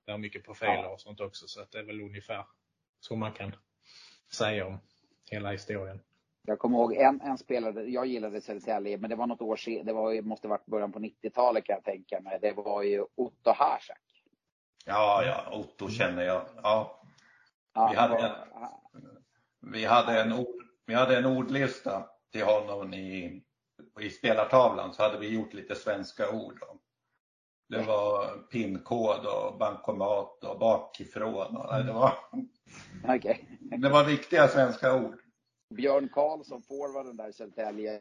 det 0.06 0.12
är 0.12 0.18
mycket 0.18 0.44
profiler 0.44 0.92
och 0.92 1.00
sånt 1.00 1.20
också 1.20 1.46
så 1.48 1.60
att 1.60 1.72
det 1.72 1.78
är 1.78 1.84
väl 1.84 2.00
ungefär 2.00 2.44
så 3.00 3.16
man 3.16 3.32
kan 3.32 3.52
säga 4.32 4.66
om 4.66 4.78
hela 5.30 5.50
historien. 5.50 6.00
Jag 6.46 6.58
kommer 6.58 6.78
ihåg 6.78 6.94
en, 6.94 7.20
en 7.20 7.38
spelare, 7.38 7.82
jag 7.82 8.06
gillade 8.06 8.40
Södertälje, 8.40 8.98
men 8.98 9.10
det 9.10 9.16
var 9.16 9.26
något 9.26 9.42
år 9.42 9.56
sedan, 9.56 9.86
det 9.86 9.92
var, 9.92 10.22
måste 10.22 10.48
varit 10.48 10.66
början 10.66 10.92
på 10.92 10.98
90-talet 10.98 11.64
kan 11.64 11.74
jag 11.74 11.84
tänka 11.84 12.20
mig. 12.20 12.38
Det 12.42 12.52
var 12.52 12.82
ju 12.82 13.04
Otto 13.14 13.50
Harsak. 13.50 14.02
Ja, 14.84 15.24
ja, 15.24 15.58
Otto 15.58 15.88
känner 15.88 16.22
jag. 16.22 16.42
Ja. 16.62 17.00
ja 17.74 17.88
vi, 17.90 17.96
hade 17.96 18.14
var, 18.14 18.22
en, 18.22 19.72
vi, 19.72 19.84
hade 19.84 20.20
en 20.20 20.32
ord, 20.32 20.62
vi 20.86 20.94
hade 20.94 21.18
en 21.18 21.26
ordlista 21.26 22.06
till 22.32 22.44
honom 22.44 22.94
i, 22.94 23.42
i 24.00 24.10
spelartavlan 24.10 24.92
så 24.92 25.02
hade 25.02 25.18
vi 25.18 25.34
gjort 25.34 25.54
lite 25.54 25.74
svenska 25.74 26.30
ord. 26.30 26.58
Då. 26.60 26.78
Det 27.68 27.82
var 27.82 28.38
pinkod 28.50 29.26
och 29.26 29.58
bankomat 29.58 30.44
och 30.44 30.58
bakifrån. 30.58 31.56
Och, 31.56 31.84
det 31.84 31.92
var 31.92 32.14
Okay. 33.16 33.36
Det 33.60 33.88
var 33.88 34.04
riktiga 34.04 34.48
svenska 34.48 34.94
ord. 34.94 35.25
Björn 35.74 36.08
Karlsson, 36.08 36.62
forwarden 36.62 37.16
där 37.16 37.28
i 37.28 37.32
Södertälje. 37.32 38.00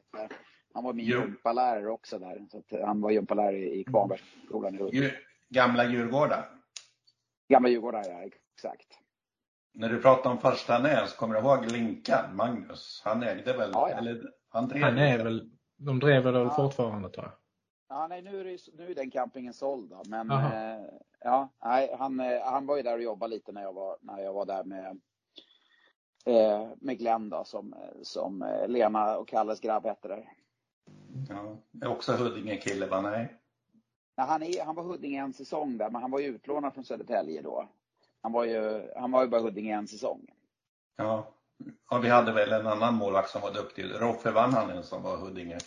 Han 0.74 0.84
var 0.84 0.94
min 0.94 1.06
gympalärare 1.06 1.90
också 1.90 2.20
där. 2.20 2.46
Så 2.50 2.86
han 2.86 3.02
var 3.02 3.12
gympalärare 3.12 3.76
i 3.76 3.84
Kvarnbergsskolan 3.84 4.76
i 4.76 4.78
Hult. 4.78 5.14
Gamla 5.50 5.86
Djurgårdar? 5.86 6.50
Gamla 7.50 7.70
Djurgårdar, 7.70 8.04
ja. 8.08 8.24
Exakt. 8.56 9.00
När 9.74 9.90
du 9.90 10.02
pratar 10.02 10.30
om 10.30 10.38
första 10.38 10.80
näs, 10.80 11.14
kommer 11.14 11.36
du 11.36 11.42
ihåg 11.42 11.72
Linkan, 11.72 12.36
Magnus? 12.36 13.02
Han 13.06 13.24
ägde 13.24 13.58
väl, 13.58 13.72
ja, 13.74 13.90
ja. 13.90 13.98
eller 13.98 14.32
han 14.50 14.68
drev 14.68 14.84
Han 14.84 14.98
är 14.98 15.24
väl, 15.24 15.52
de 15.78 16.00
drev 16.00 16.24
väl 16.24 16.34
ja. 16.34 16.50
fortfarande 16.56 17.10
tror 17.10 17.26
jag. 17.26 17.34
Ja, 17.90 18.08
nej, 18.08 18.22
nu 18.22 18.40
är, 18.40 18.44
det, 18.46 18.58
nu 18.74 18.92
är 18.92 18.96
den 18.96 19.12
campingen 19.12 19.54
såld 19.54 19.90
då. 19.90 20.04
Men 20.06 20.32
eh, 20.32 20.80
ja, 21.20 21.54
nej, 21.64 21.96
han, 22.00 22.20
eh, 22.20 22.42
han 22.44 22.66
var 22.66 22.78
ju 22.78 22.84
där 22.84 22.96
och 22.96 23.04
jobbade 23.04 23.36
lite 23.36 23.52
när 23.52 23.62
jag 23.62 23.74
var, 23.74 23.98
när 24.02 24.20
jag 24.20 24.34
var 24.34 24.46
där 24.46 24.64
med 24.64 25.02
eh, 26.26 26.68
med 26.80 26.98
Glenn 26.98 27.30
då, 27.30 27.44
som, 27.44 27.76
som 28.02 28.42
eh, 28.42 28.68
Lena 28.68 29.18
och 29.18 29.28
Kalles 29.28 29.60
grabb 29.60 29.86
hette 29.86 30.08
där. 30.08 30.34
Ja, 31.30 31.58
är 31.82 31.92
också 31.92 32.14
Huddinge-kille 32.14 32.88
va? 32.88 33.02
Nej. 33.02 33.36
Nej, 34.18 34.28
han, 34.28 34.44
är, 34.44 34.66
han 34.66 34.76
var 34.76 34.84
Huddinge 34.84 35.22
en 35.22 35.34
säsong 35.34 35.78
där, 35.78 35.90
men 35.90 36.02
han 36.02 36.12
var 36.12 36.20
ju 36.20 36.28
utlånad 36.28 36.74
från 36.74 36.84
Södertälje 36.84 37.42
då. 37.42 37.70
Han 38.22 38.32
var 38.32 38.46
ju, 38.46 38.92
han 38.96 39.12
var 39.12 39.24
ju 39.24 39.30
bara 39.30 39.42
Huddinge 39.42 39.76
en 39.76 39.88
säsong. 39.88 40.26
Ja. 40.96 41.28
ja, 41.90 41.98
vi 41.98 42.10
hade 42.10 42.32
väl 42.32 42.52
en 42.52 42.68
annan 42.68 42.96
målvakt 42.96 43.30
som 43.30 43.42
var 43.42 43.54
duktig. 43.54 43.86
Roffe 44.00 44.32
Vanhanen 44.32 44.84
som 44.84 45.04
var 45.04 45.18
Huddinge. 45.18 45.58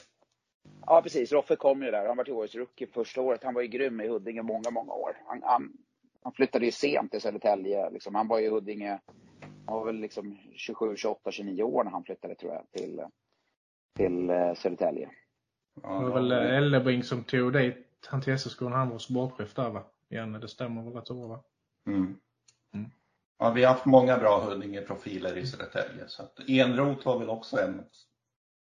Ja, 0.86 1.02
precis. 1.02 1.32
Roffe 1.32 1.56
kom 1.56 1.82
ju 1.82 1.90
där. 1.90 2.06
Han 2.06 2.16
var 2.16 2.24
till 2.24 2.32
årets 2.32 2.54
rookie 2.54 2.86
första 2.86 3.20
året. 3.20 3.44
Han 3.44 3.54
var 3.54 3.62
ju 3.62 3.68
grym 3.68 4.00
i 4.00 4.08
Huddinge 4.08 4.42
många, 4.42 4.70
många 4.70 4.92
år. 4.92 5.16
Han, 5.26 5.42
han, 5.42 5.72
han 6.22 6.32
flyttade 6.32 6.64
ju 6.64 6.72
sent 6.72 7.10
till 7.10 7.20
Södertälje. 7.20 7.90
Liksom. 7.90 8.14
Han 8.14 8.28
var 8.28 8.38
ju 8.38 8.46
i 8.46 8.50
Huddinge, 8.50 8.90
han 8.90 9.27
var 9.70 9.84
väl 9.84 9.96
liksom 9.96 10.38
27, 10.52 10.96
28, 10.96 11.30
29 11.30 11.62
år 11.62 11.84
när 11.84 11.90
han 11.90 12.04
flyttade 12.04 12.34
tror 12.34 12.52
jag 12.52 12.70
till, 12.70 13.02
till 13.96 14.30
uh, 14.30 14.54
Södertälje. 14.54 15.10
Ja, 15.82 15.98
det 15.98 16.04
var 16.04 16.14
väl 16.14 16.32
Ellebring 16.32 17.02
som 17.02 17.24
tog 17.24 17.52
dit 17.52 17.88
han 18.06 18.20
till 18.20 18.38
SSK 18.38 18.60
när 18.60 18.70
han 18.70 18.90
var 18.90 18.98
sportchef 18.98 19.54
där 19.54 19.70
va? 19.70 19.82
Janne, 20.08 20.38
det 20.38 20.48
stämmer 20.48 20.82
väl 20.82 20.92
rätt 20.92 21.06
så 21.06 21.14
bra 21.14 21.26
va? 21.26 21.40
Mm. 21.86 22.20
Mm. 22.74 22.90
Ja, 23.38 23.50
vi 23.50 23.64
har 23.64 23.72
haft 23.72 23.86
många 23.86 24.18
bra 24.18 24.40
Huddinge-profiler 24.40 25.36
i 25.36 25.46
Södertälje. 25.46 26.08
Så 26.08 26.22
att 26.22 26.48
Enroth 26.48 27.06
var 27.06 27.18
väl 27.18 27.30
också 27.30 27.60
en. 27.60 27.84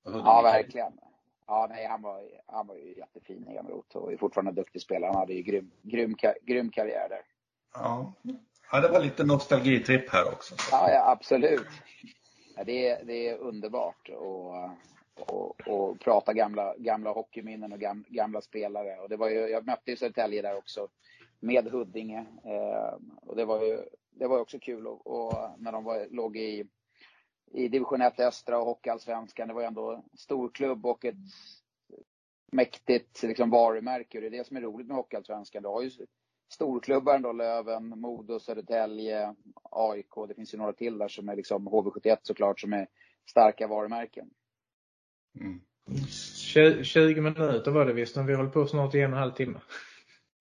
Ja, 0.03 0.41
verkligen. 0.43 0.93
Ja, 1.47 1.67
nej, 1.69 1.87
han 1.87 2.01
var, 2.01 2.23
han 2.45 2.67
var 2.67 2.75
ju 2.75 2.97
jättefin, 2.97 3.47
Enroth, 3.47 3.97
och 3.97 4.13
är 4.13 4.17
fortfarande 4.17 4.51
en 4.51 4.55
duktig 4.55 4.81
spelare. 4.81 5.11
Han 5.11 5.19
hade 5.19 5.33
ju 5.33 5.41
grym, 5.41 5.71
grym, 5.81 6.15
grym 6.41 6.69
karriär 6.71 7.09
där. 7.09 7.21
Ja 7.73 8.13
ja, 8.71 8.79
det 8.79 8.87
var 8.87 8.99
lite 8.99 9.23
nostalgitripp 9.23 10.09
här 10.09 10.27
också. 10.33 10.55
Ja, 10.71 10.91
ja 10.91 11.11
absolut. 11.11 11.67
Ja, 12.55 12.63
det, 12.63 12.87
är, 12.87 13.05
det 13.05 13.29
är 13.29 13.37
underbart 13.37 14.09
att 14.09 14.77
och, 15.27 15.67
och 15.67 15.99
prata 15.99 16.33
gamla, 16.33 16.75
gamla 16.77 17.11
hockeyminnen 17.11 17.73
och 17.73 17.79
gam, 17.79 18.05
gamla 18.09 18.41
spelare. 18.41 18.97
Och 18.99 19.09
det 19.09 19.17
var 19.17 19.29
ju, 19.29 19.39
jag 19.39 19.65
mötte 19.65 19.91
ju 19.91 19.97
Södertälje 19.97 20.41
där 20.41 20.57
också 20.57 20.87
med 21.39 21.67
Huddinge. 21.67 22.25
Eh, 22.45 22.97
och 23.21 23.35
det 23.35 23.45
var 23.45 23.63
ju 23.63 23.83
det 24.11 24.27
var 24.27 24.39
också 24.39 24.59
kul 24.59 24.87
och, 24.87 25.07
och 25.07 25.49
när 25.57 25.71
de 25.71 25.83
var, 25.83 26.07
låg 26.11 26.37
i, 26.37 26.65
i 27.51 27.67
division 27.67 28.01
1 28.01 28.19
Östra 28.19 28.59
och 28.59 28.65
Hockeyallsvenskan. 28.65 29.47
Det 29.47 29.53
var 29.53 29.61
ju 29.61 29.67
ändå 29.67 30.03
storklubb 30.13 30.85
och 30.85 31.05
ett 31.05 31.15
mäktigt 32.51 33.23
liksom, 33.23 33.49
varumärke. 33.49 34.17
Och 34.17 34.21
det 34.21 34.27
är 34.27 34.37
det 34.37 34.47
som 34.47 34.57
är 34.57 34.61
roligt 34.61 34.87
med 34.87 34.97
Hockeyallsvenskan. 34.97 35.63
Du 35.63 35.69
har 35.69 35.81
ju 35.81 35.89
storklubbar 36.51 37.15
ändå, 37.15 37.31
Löven, 37.31 37.89
Modo, 37.99 38.39
Södertälje, 38.39 39.35
AIK. 39.71 40.27
Det 40.27 40.33
finns 40.33 40.53
ju 40.53 40.57
några 40.57 40.73
till 40.73 40.97
där 40.97 41.07
som 41.07 41.29
är 41.29 41.35
liksom 41.35 41.69
HV71 41.69 42.17
såklart, 42.21 42.59
som 42.59 42.73
är 42.73 42.87
starka 43.29 43.67
varumärken. 43.67 44.29
Mm. 45.39 45.59
20 46.83 47.21
minuter 47.21 47.71
var 47.71 47.85
det 47.85 47.93
visst, 47.93 48.15
men 48.15 48.25
vi 48.25 48.33
håller 48.33 48.49
på 48.49 48.67
snart 48.67 48.95
i 48.95 49.01
en 49.01 49.11
och 49.11 49.17
en 49.17 49.21
halv 49.21 49.31
timme. 49.31 49.59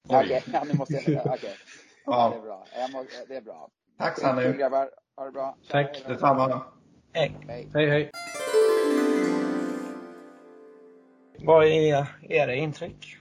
Okej, 0.09 0.27
okay, 0.27 0.41
ja, 0.53 0.65
nu 0.65 0.79
måste 0.79 0.95
jag... 0.95 1.03
Okej. 1.03 1.35
Okay. 1.35 1.51
Ja. 2.07 2.31
Det 2.31 2.37
är 2.37 2.43
bra. 2.43 2.67
Må, 2.93 3.05
det 3.29 3.37
är 3.37 3.41
bra. 3.41 3.71
Tack 3.99 4.19
Sanny. 4.19 4.53
Grabbar. 4.53 4.91
Ha 5.17 5.25
det 5.25 5.33
bra. 5.33 5.57
Tack. 5.69 6.05
Detsamma. 6.07 6.63
Hej. 7.13 7.37
Hej. 7.49 7.69
Hej, 7.75 7.87
hej. 7.87 8.11
Vad 11.39 11.67
är 11.67 12.07
era 12.29 12.55
intryck? 12.55 13.20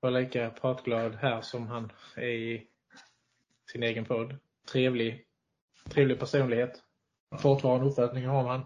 Var 0.00 0.10
lika 0.10 0.50
pratglad 0.50 1.14
här 1.14 1.40
som 1.40 1.66
han 1.66 1.92
är 2.16 2.28
i 2.28 2.66
sin 3.72 3.82
egen 3.82 4.04
podd. 4.04 4.36
Trevlig, 4.72 5.24
trevlig 5.90 6.18
personlighet. 6.18 6.82
Fortfarande 7.38 7.86
uppfattningar 7.86 8.30
om 8.30 8.46
han 8.46 8.64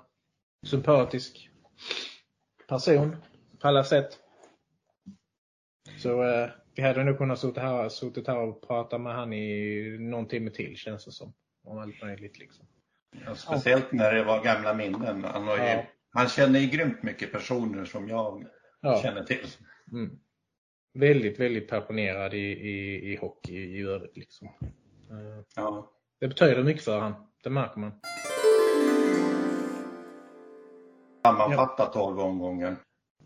sympatisk 0.67 1.51
person 2.69 3.17
på 3.59 3.69
alla 3.69 3.85
sätt. 3.85 4.19
Så 5.99 6.23
eh, 6.23 6.51
vi 6.75 6.83
hade 6.83 7.05
nog 7.05 7.19
kunnat 7.19 7.39
suttit 7.39 7.63
här, 7.63 7.89
suttit 7.89 8.27
här 8.27 8.39
och 8.39 8.63
prata 8.69 8.99
med 8.99 9.15
han 9.15 9.33
i 9.33 9.97
någon 10.01 10.29
timme 10.29 10.51
till 10.51 10.77
känns 10.77 11.05
det 11.05 11.13
som. 11.13 11.35
Om 11.65 11.79
allt 11.79 12.03
möjligt 12.03 12.39
liksom. 12.39 12.67
Ja, 13.25 13.35
speciellt 13.35 13.93
när 13.93 14.15
det 14.15 14.25
var 14.25 14.45
gamla 14.45 14.75
minnen. 14.75 15.25
Han, 15.25 15.47
ju, 15.47 15.53
ja. 15.53 15.85
han 16.11 16.29
känner 16.29 16.61
ju 16.61 16.67
grymt 16.67 17.03
mycket 17.03 17.33
personer 17.33 17.85
som 17.85 18.09
jag 18.09 18.47
ja. 18.81 19.03
känner 19.03 19.25
till. 19.25 19.47
Mm. 19.93 20.19
Väldigt, 20.95 21.41
väldigt 21.41 21.69
passionerad 21.69 22.35
i, 22.35 22.39
i, 22.39 23.13
i 23.13 23.17
hockey 23.17 23.55
i 23.55 23.83
övrigt 23.83 24.17
liksom. 24.17 24.49
Eh, 25.11 25.45
ja. 25.57 25.91
Det 26.21 26.29
betyder 26.29 26.63
mycket 26.63 26.85
för 26.85 27.01
han, 27.01 27.15
det 27.43 27.51
märker 27.51 27.81
man 27.81 27.93
sammanfatta 31.23 31.87
12 31.87 32.21
omgångar. 32.21 32.77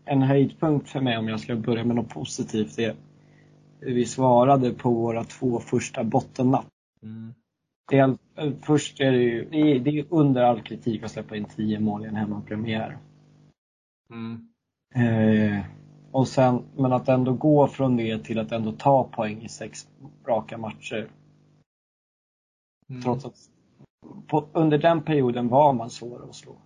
En 0.05 0.21
höjdpunkt 0.21 0.89
för 0.89 1.01
mig 1.01 1.17
om 1.17 1.27
jag 1.27 1.39
ska 1.39 1.55
börja 1.55 1.83
med 1.83 1.95
något 1.95 2.09
positivt 2.09 2.79
är 2.79 2.95
vi 3.79 4.05
svarade 4.05 4.73
på 4.73 4.89
våra 4.89 5.23
två 5.23 5.59
första 5.59 6.03
bottennapp. 6.03 6.65
Mm. 7.03 7.33
Det 7.89 8.17
först 8.61 8.99
är 8.99 9.11
det 9.11 9.17
ju, 9.17 9.45
det 9.49 9.57
är, 9.57 9.79
det 9.79 9.99
är 9.99 10.05
under 10.09 10.43
all 10.43 10.61
kritik 10.61 11.03
att 11.03 11.11
släppa 11.11 11.35
in 11.35 11.45
10 11.45 11.79
mål 11.79 12.05
i 12.05 12.07
en 12.07 12.15
hemmapremiär. 12.15 12.97
Mm. 14.09 14.47
Eh, 14.95 15.65
och 16.17 16.27
sen, 16.27 16.63
men 16.75 16.93
att 16.93 17.09
ändå 17.09 17.33
gå 17.33 17.67
från 17.67 17.97
det 17.97 18.23
till 18.23 18.39
att 18.39 18.51
ändå 18.51 18.71
ta 18.71 19.03
poäng 19.03 19.41
i 19.41 19.49
sex 19.49 19.87
raka 20.27 20.57
matcher. 20.57 21.09
Mm. 22.89 23.01
Trots 23.01 23.25
att 23.25 23.35
på, 24.27 24.49
under 24.53 24.77
den 24.77 25.03
perioden 25.03 25.47
var 25.47 25.73
man 25.73 25.89
svår 25.89 26.29
att 26.29 26.35
slå. 26.35 26.57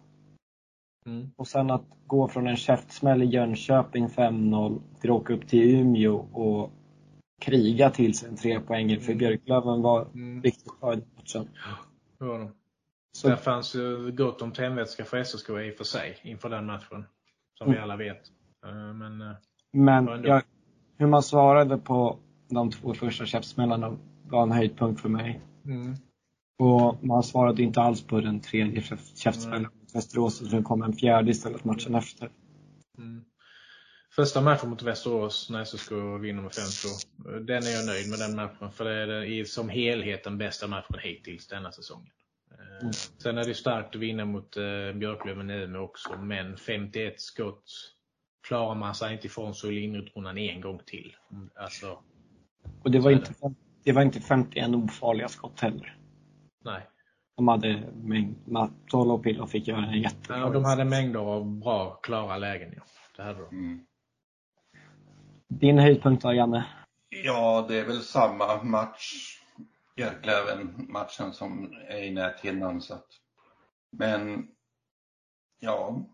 Mm. 1.05 1.31
Och 1.35 1.47
sen 1.47 1.71
att 1.71 1.85
gå 2.07 2.27
från 2.27 2.47
en 2.47 2.55
käftsmäll 2.55 3.23
i 3.23 3.25
Jönköping 3.25 4.07
5-0 4.07 4.81
till 5.01 5.09
att 5.09 5.15
åka 5.15 5.33
upp 5.33 5.47
till 5.47 5.75
Umeå 5.75 6.15
och 6.15 6.71
kriga 7.41 7.89
till 7.89 8.17
sig 8.17 8.29
en 8.29 8.37
trepoängare 8.37 8.99
för 8.99 9.11
mm. 9.11 9.17
Björklöven 9.17 9.81
var 9.81 10.05
mm. 10.13 10.41
riktigt 10.43 10.79
bra 10.79 10.93
i 10.93 10.95
den 10.95 11.09
matchen. 11.15 11.49
Ja. 12.19 12.51
Så. 13.17 13.27
Där 13.27 13.35
fanns 13.35 13.75
ju 13.75 14.11
gott 14.11 14.41
om 14.41 14.51
tändvätska 14.51 15.05
för 15.05 15.23
SSK 15.23 15.49
i 15.49 15.71
och 15.71 15.77
för 15.77 15.83
sig 15.83 16.17
inför 16.21 16.49
den 16.49 16.65
matchen. 16.65 17.05
Som 17.57 17.67
mm. 17.67 17.73
vi 17.73 17.83
alla 17.83 17.95
vet. 17.95 18.31
Eh, 18.65 18.93
men, 18.93 19.21
eh, 19.21 19.36
Men 19.71 20.24
jag, 20.24 20.43
hur 20.97 21.08
man 21.08 21.24
svarade 21.24 21.78
på 21.78 22.19
de 22.50 22.71
två 22.71 22.93
första 22.93 23.26
käftsmällarna 23.26 23.97
var 24.24 24.43
en 24.43 24.52
höjdpunkt 24.52 25.02
för 25.02 25.10
mig. 25.10 25.41
Mm. 25.65 25.95
Och 26.60 27.04
man 27.04 27.24
svarade 27.24 27.63
inte 27.63 27.82
alls 27.82 28.02
på 28.02 28.21
den 28.21 28.39
tredje 28.39 28.84
käftsmällen 29.15 29.69
mot 29.82 29.95
Västerås, 29.95 30.41
utan 30.41 30.60
det 30.60 30.65
kom 30.65 30.82
en 30.82 30.93
fjärde 30.93 31.32
istället 31.32 31.63
matchen 31.63 31.95
efter. 31.95 32.30
Mm. 32.97 33.24
Första 34.15 34.41
matchen 34.41 34.69
mot 34.69 34.84
Västerås 34.84 35.50
när 35.50 35.65
SSK 35.65 35.91
vinner 35.91 36.41
med 36.41 36.52
5-2. 36.52 37.39
Den 37.39 37.63
är 37.63 37.69
jag 37.69 37.86
nöjd 37.86 38.10
med 38.10 38.19
den 38.19 38.36
matchen, 38.36 38.71
för 38.71 38.86
det 38.86 39.28
är 39.28 39.45
som 39.45 39.69
helhet 39.69 40.24
den 40.24 40.38
bästa 40.38 40.67
matchen 40.67 41.00
hittills 41.00 41.47
denna 41.47 41.71
säsongen. 41.71 42.12
Eh, 42.52 42.82
mm. 42.82 42.93
Sen 42.93 43.38
är 43.38 43.45
det 43.45 43.54
starkt 43.54 43.95
att 43.95 44.02
vinna 44.02 44.26
mot 44.26 44.56
Björklöven 44.95 45.50
Umeå 45.50 45.82
också, 45.82 46.17
men 46.17 46.58
51 46.58 47.21
skott 47.21 47.93
klarar 48.41 48.75
man 48.75 48.95
sig 48.95 49.13
inte 49.13 49.27
ifrån 49.27 49.54
så 49.54 49.69
linjeutrunan 49.69 50.38
en 50.38 50.62
gång 50.62 50.80
till. 50.86 51.15
Alltså, 51.56 51.99
och 52.84 52.91
det 52.91 52.99
var, 52.99 53.12
inte, 53.12 53.34
det 53.84 53.91
var 53.91 54.01
inte 54.01 54.21
51 54.21 54.69
ofarliga 54.69 55.27
skott 55.27 55.60
heller. 55.60 55.97
Nej. 56.65 56.88
De 57.36 57.47
hade 57.47 57.84
mängd, 57.95 58.36
och 58.93 59.23
Pillo 59.23 59.47
fick 59.47 59.67
göra 59.67 59.86
en 59.86 60.01
jättebra 60.01 60.38
Ja, 60.38 60.49
de 60.49 60.65
hade 60.65 60.86
mängder 60.86 61.19
av 61.19 61.45
bra, 61.45 61.99
klara 62.04 62.38
lägen. 62.38 62.73
Ja. 62.75 62.84
Det 63.17 63.23
hade 63.23 63.39
de. 63.39 63.49
Mm. 63.49 63.86
Din 65.47 65.80
höjdpunkt 65.80 66.24
då, 66.24 66.34
Janne? 66.34 66.65
Ja, 67.09 67.65
det 67.68 67.80
är 67.80 67.86
väl 67.86 68.01
samma 68.01 68.63
match, 68.63 69.39
Björklöven-matchen 69.95 71.34
som 71.34 71.74
är 71.88 72.03
i 72.03 72.11
näthinnan. 72.11 72.82
Så 72.82 72.93
att, 72.93 73.07
men, 73.91 74.47
ja, 75.59 76.05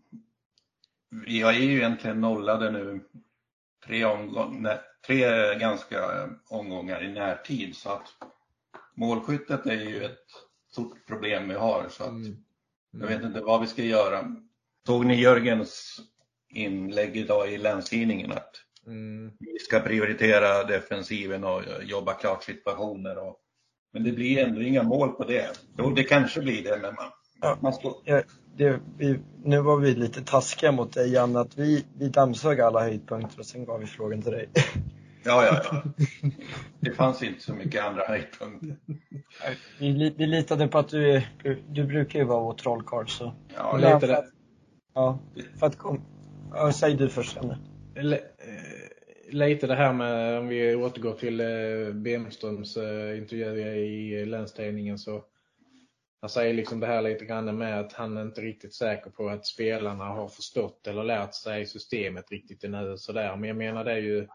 vi 1.28 1.42
är 1.42 1.52
ju 1.52 1.76
egentligen 1.76 2.20
nollade 2.20 2.70
nu 2.70 3.00
tre, 3.86 4.04
omgång, 4.04 4.66
tre 5.06 5.54
ganska 5.58 6.28
omgångar 6.48 7.04
i 7.04 7.12
närtid. 7.12 7.76
Så 7.76 7.90
att 7.90 8.08
målskyttet 8.94 9.66
är 9.66 9.80
ju 9.80 10.04
ett 10.04 10.26
stort 10.70 11.06
problem 11.06 11.48
vi 11.48 11.54
har. 11.54 11.86
Så 11.88 12.02
att 12.02 12.10
mm. 12.10 12.36
jag 12.90 13.06
vet 13.06 13.22
inte 13.22 13.40
vad 13.40 13.60
vi 13.60 13.66
ska 13.66 13.82
göra. 13.82 14.36
Såg 14.86 15.06
ni 15.06 15.20
Jörgens 15.20 16.00
inlägg 16.54 17.16
idag 17.16 17.52
i 17.52 17.58
Länstidningen 17.58 18.32
att 18.32 18.52
mm. 18.86 19.32
vi 19.38 19.58
ska 19.58 19.80
prioritera 19.80 20.64
defensiven 20.64 21.44
och 21.44 21.62
jobba 21.82 22.14
klart 22.14 22.44
situationer. 22.44 23.18
Och, 23.18 23.36
men 23.92 24.04
det 24.04 24.12
blir 24.12 24.38
ändå 24.38 24.62
inga 24.62 24.82
mål 24.82 25.12
på 25.12 25.24
det. 25.24 25.60
Jo, 25.78 25.90
det 25.90 26.04
kanske 26.04 26.40
blir 26.40 26.64
det, 26.64 26.78
men 26.82 26.94
man, 26.94 27.10
ja, 27.40 27.58
man 27.60 27.72
står... 27.72 27.94
ja, 28.04 28.22
det, 28.56 28.80
vi, 28.98 29.18
nu 29.44 29.60
var 29.60 29.76
vi 29.76 29.94
lite 29.94 30.22
taskiga 30.22 30.72
mot 30.72 30.92
dig, 30.92 31.12
Janne, 31.12 31.40
att 31.40 31.58
vi, 31.58 31.84
vi 31.98 32.08
dammsög 32.08 32.60
alla 32.60 32.80
höjdpunkter 32.80 33.38
och 33.38 33.46
sen 33.46 33.64
gav 33.64 33.80
vi 33.80 33.86
frågan 33.86 34.22
till 34.22 34.32
dig. 34.32 34.48
Ja, 35.24 35.46
ja, 35.46 35.62
ja. 35.70 35.82
Det 36.80 36.90
fanns 36.90 37.22
inte 37.22 37.40
så 37.42 37.54
mycket 37.54 37.84
andra 37.84 38.02
höjdpunkter. 38.08 38.76
Vi, 39.78 40.14
vi 40.16 40.26
litade 40.26 40.68
på 40.68 40.78
att 40.78 40.88
du, 40.88 41.12
är- 41.12 41.28
du, 41.42 41.62
du 41.68 41.84
brukar 41.84 42.18
ju 42.18 42.24
vara 42.24 42.40
vår 42.40 42.54
trollkarl 42.54 43.06
så. 43.06 43.34
Ja, 43.56 43.76
lite. 43.76 44.06
det. 44.06 44.24
ja, 44.94 45.18
för 45.58 45.66
att 45.66 45.78
kom, 45.78 46.00
ja, 46.54 46.72
säg 46.72 46.94
du 46.94 47.08
först 47.08 47.36
Janne. 47.36 47.58
Le- 47.94 48.16
eh, 48.16 49.32
Lite 49.32 49.66
det 49.66 49.74
här 49.74 49.92
med, 49.92 50.38
om 50.38 50.48
vi 50.48 50.74
återgår 50.74 51.12
till 51.12 51.40
eh, 51.40 51.94
Bemströms 51.94 52.76
eh, 52.76 53.18
intervju 53.18 53.62
i 53.86 54.26
Länstidningen 54.26 54.98
så 54.98 55.24
han 56.20 56.30
säger 56.30 56.54
liksom 56.54 56.80
det 56.80 56.86
här 56.86 57.02
lite 57.02 57.24
grann 57.24 57.58
med 57.58 57.80
att 57.80 57.92
han 57.92 58.16
är 58.16 58.22
inte 58.22 58.40
riktigt 58.40 58.74
säker 58.74 59.10
på 59.10 59.28
att 59.28 59.46
spelarna 59.46 60.04
har 60.04 60.28
förstått 60.28 60.86
eller 60.86 61.04
lärt 61.04 61.34
sig 61.34 61.66
systemet 61.66 62.30
riktigt 62.30 62.64
ännu. 62.64 62.96
Sådär. 62.96 63.36
Men 63.36 63.48
jag 63.48 63.56
menar 63.56 63.84
det 63.84 63.92
är 63.92 63.96
ju 63.96 64.28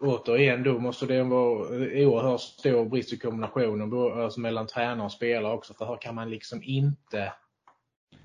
återigen 0.00 0.62
då 0.62 0.78
måste 0.78 1.06
det 1.06 1.22
vara 1.22 1.68
oerhört 2.06 2.40
stor 2.40 2.84
brist 2.84 3.12
i 3.12 3.18
kombinationen 3.18 3.92
alltså 4.22 4.40
mellan 4.40 4.66
tränare 4.66 5.04
och 5.04 5.12
spelare 5.12 5.52
också. 5.52 5.74
För 5.74 5.84
här 5.86 5.96
kan 5.96 6.14
man 6.14 6.30
liksom 6.30 6.62
inte 6.62 7.32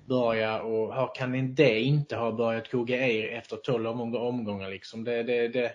börja 0.06 0.62
och 0.62 0.96
här 0.96 1.16
kan 1.16 1.56
det 1.56 1.80
inte 1.80 2.16
ha 2.16 2.32
börjat 2.32 2.72
koka 2.72 3.08
i 3.08 3.30
efter 3.30 3.58
12 3.58 3.88
omgångar. 4.16 4.70
Liksom. 4.70 5.04
Det, 5.04 5.24
det, 5.24 5.48
det, 5.48 5.72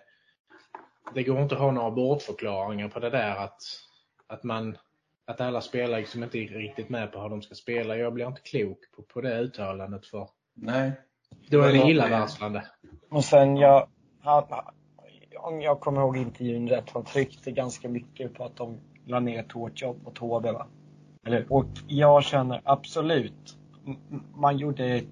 det 1.14 1.22
går 1.22 1.42
inte 1.42 1.54
att 1.54 1.60
ha 1.60 1.70
några 1.70 1.90
bortförklaringar 1.90 2.88
på 2.88 3.00
det 3.00 3.10
där 3.10 3.36
att, 3.36 3.62
att, 4.26 4.44
man, 4.44 4.76
att 5.26 5.40
alla 5.40 5.60
spelare 5.60 6.00
liksom 6.00 6.22
inte 6.22 6.38
är 6.38 6.48
riktigt 6.48 6.88
med 6.88 7.12
på 7.12 7.20
hur 7.20 7.28
de 7.28 7.42
ska 7.42 7.54
spela. 7.54 7.96
Jag 7.96 8.12
blir 8.12 8.26
inte 8.26 8.40
klok 8.40 8.78
på, 8.96 9.02
på 9.02 9.20
det 9.20 9.40
uttalandet 9.40 10.06
för 10.06 10.28
Nej. 10.54 10.92
då 11.48 11.60
är 11.60 11.72
det 11.72 11.90
illavarslande. 11.90 12.64
Och 13.10 13.24
sen 13.24 13.56
jag, 13.56 13.88
han, 14.20 14.44
om 15.38 15.60
jag 15.60 15.80
kommer 15.80 16.00
ihåg 16.00 16.16
intervjun 16.16 16.68
rätt, 16.68 16.90
han 16.90 17.04
tryckte 17.04 17.50
ganska 17.50 17.88
mycket 17.88 18.34
på 18.34 18.44
att 18.44 18.56
de 18.56 18.80
la 19.06 19.20
ner 19.20 19.40
ett 19.40 19.52
hårt 19.52 19.82
jobb 19.82 20.02
mot 20.04 20.18
HV 20.18 20.52
va? 20.52 20.66
Eller, 21.26 21.52
och 21.52 21.66
jag 21.86 22.24
känner 22.24 22.60
absolut, 22.64 23.56
man 24.36 24.58
gjorde 24.58 24.86
ett 24.86 25.06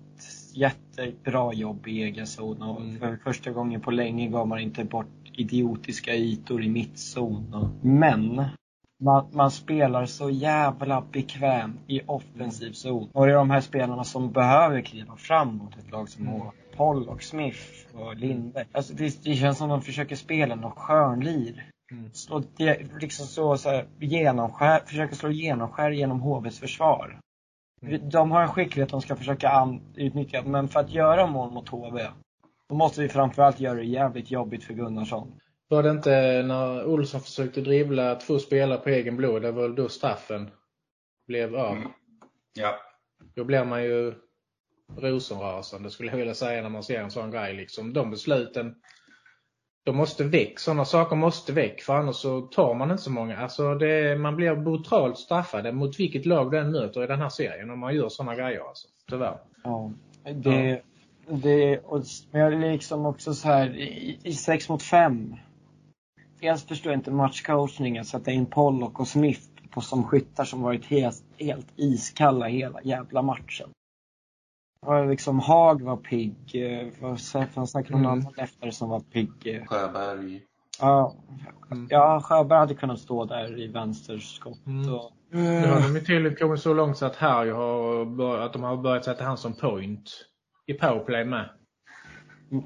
jättebra 0.54 1.52
jobb 1.52 1.88
i 1.88 2.02
egen 2.02 2.26
zon 2.26 2.62
och 2.62 2.80
Mm. 2.80 2.98
för 2.98 3.16
första 3.16 3.50
gången 3.50 3.80
på 3.80 3.90
länge 3.90 4.28
gav 4.28 4.48
man 4.48 4.58
inte 4.58 4.84
bort 4.84 5.06
idiotiska 5.32 6.14
ytor 6.14 6.62
i 6.62 6.68
mittzon. 6.68 7.68
Men 7.82 8.44
man, 9.03 9.26
man 9.32 9.50
spelar 9.50 10.07
så 10.07 10.30
jävla 10.30 11.05
bekväm 11.12 11.78
i 11.86 12.00
offensiv 12.07 12.72
zon. 12.72 13.11
Och 13.12 13.26
det 13.26 13.32
är 13.32 13.36
de 13.36 13.50
här 13.50 13.61
spelarna 13.61 14.05
som 14.05 14.32
behöver 14.32 14.80
kliva 14.80 15.16
fram 15.16 15.57
mot 15.57 15.78
ett 15.78 15.90
lag 15.90 16.09
som 16.09 16.28
Mm. 16.28 16.40
har 16.40 16.53
Poll 16.76 17.09
och 17.09 17.22
Smith 17.22 17.61
och 17.94 18.16
Lindberg. 18.16 18.66
Alltså 18.72 18.94
det, 18.94 19.24
det 19.24 19.34
känns 19.34 19.59
som 19.59 19.68
de 19.68 19.82
försöker 19.82 20.16
spela 20.16 20.55
något 20.55 20.78
skönlir. 20.78 21.64
Mm. 21.92 22.12
Slå, 22.12 22.42
liksom 23.00 23.26
så, 23.26 23.57
så 23.57 23.70
här, 23.70 23.86
genomskär, 24.00 24.80
försöker 24.86 25.14
slå 25.14 25.30
genomskär 25.30 25.90
genom 25.90 26.20
HVs 26.20 26.59
försvar. 26.59 27.18
Mm. 27.82 28.09
De 28.09 28.30
har 28.30 28.42
en 28.42 28.48
skicklighet 28.48 28.90
de 28.90 29.00
ska 29.00 29.16
försöka 29.16 29.48
an, 29.50 29.80
utnyttja, 29.94 30.42
men 30.42 30.68
för 30.68 30.80
att 30.80 30.90
göra 30.90 31.26
mål 31.26 31.50
mot 31.53 31.68
HV, 31.68 32.07
då 32.68 32.74
måste 32.74 33.00
vi 33.03 33.09
framförallt 33.09 33.61
göra 33.61 33.74
det 33.74 33.84
jävligt 33.84 34.30
jobbigt 34.30 34.64
för 34.64 34.74
Gunnarsson. 34.74 35.32
Var 35.73 35.83
det 35.83 35.91
inte 35.91 36.43
när 36.43 36.87
Olsson 36.87 37.20
försökte 37.20 37.61
dribbla 37.61 38.14
två 38.14 38.39
spelare 38.39 38.79
på 38.79 38.89
egen 38.89 39.16
blod, 39.16 39.43
det 39.43 39.53
var 39.53 39.62
väl 39.62 39.75
då 39.75 39.89
straffen 39.89 40.51
blev 41.27 41.57
av. 41.57 41.77
Mm. 41.77 41.89
Ja. 42.55 42.75
Då 43.35 43.45
blir 43.45 43.64
man 43.64 43.85
ju 43.85 44.14
rosenrasande 44.97 45.91
skulle 45.91 46.11
jag 46.11 46.18
vilja 46.18 46.35
säga 46.35 46.62
när 46.62 46.68
man 46.68 46.83
ser 46.83 47.01
en 47.01 47.11
sån 47.11 47.31
grej. 47.31 47.55
Liksom. 47.55 47.93
De 47.93 48.11
besluten, 48.11 48.75
de 49.85 49.97
måste 49.97 50.25
väck. 50.25 50.59
Sådana 50.59 50.85
saker 50.85 51.16
måste 51.16 51.53
väck 51.53 51.83
för 51.83 51.95
annars 51.95 52.16
så 52.16 52.41
tar 52.41 52.75
man 52.75 52.91
inte 52.91 53.03
så 53.03 53.11
många. 53.11 53.39
Alltså 53.39 53.75
det, 53.75 54.18
man 54.18 54.37
blir 54.37 54.57
brutalt 54.57 55.18
straffad 55.18 55.75
mot 55.75 56.01
vilket 56.01 56.27
lag 56.27 56.51
den 56.51 56.73
möter 56.73 57.05
i 57.05 57.07
den 57.07 57.20
här 57.20 57.29
serien 57.29 57.70
om 57.70 57.79
man 57.79 57.95
gör 57.95 58.09
sådana 58.09 58.35
grejer. 58.35 58.68
Alltså. 58.68 58.89
Tyvärr. 59.09 59.39
Ja. 59.64 59.93
Det, 60.25 60.83
det, 61.29 61.79
och, 61.79 62.03
men 62.31 62.41
jag 62.41 62.53
är 62.53 62.73
liksom 62.73 63.07
också 63.07 63.35
så 63.35 63.49
här, 63.49 63.77
i, 63.77 64.18
i 64.25 64.33
6 64.33 64.68
mot 64.68 64.83
5. 64.83 65.37
Dels 66.43 66.64
förstår 66.66 66.93
jag 66.93 66.99
inte 66.99 67.11
matchcoachningen, 67.11 68.05
sätta 68.05 68.30
in 68.30 68.47
Pollock 68.47 69.01
och 69.01 69.09
Smith 69.09 69.40
på 69.70 69.80
som 69.80 70.05
skyttar 70.05 70.45
som 70.45 70.62
varit 70.62 70.84
helt, 70.84 71.24
helt 71.38 71.66
iskalla 71.76 72.47
hela 72.47 72.82
jävla 72.82 73.22
matchen. 73.22 73.68
Och 74.86 75.07
liksom 75.07 75.40
Haag 75.40 75.82
var 75.82 75.97
pigg, 75.97 76.36
eh, 76.55 76.88
vad 77.01 77.20
fanns 77.55 77.70
säkert 77.72 77.90
någon 77.90 78.01
Mm. 78.05 78.12
annan 78.12 78.34
efter 78.36 78.70
som 78.70 78.88
var 78.88 79.01
pigg. 79.01 79.30
eh. 79.45 79.66
Sjöberg. 79.66 80.43
Ja, 80.80 81.14
Mm. 81.70 81.86
ja 81.90 82.20
Sjöberg 82.24 82.59
hade 82.59 82.74
kunnat 82.74 82.99
stå 82.99 83.24
där 83.24 83.61
i 83.61 83.66
vänsterskott. 83.66 84.66
Mm. 84.66 84.95
Och, 84.95 85.12
Nu 85.30 85.66
har 85.66 85.80
de 85.80 85.95
ju 85.95 86.01
tydligen 86.01 86.36
kommit 86.36 86.61
så 86.61 86.74
långt 86.74 86.97
så 86.99 87.07
att 87.07 87.16
Harry 87.16 87.51
har 87.51 88.05
börjat, 88.05 88.47
att 88.47 88.53
de 88.53 88.62
har 88.62 88.76
börjat 88.76 89.05
sätta 89.05 89.24
han 89.24 89.38
som 89.38 89.53
point 89.53 90.11
i 90.66 90.74
powerplay 90.74 91.24
med. 91.24 91.49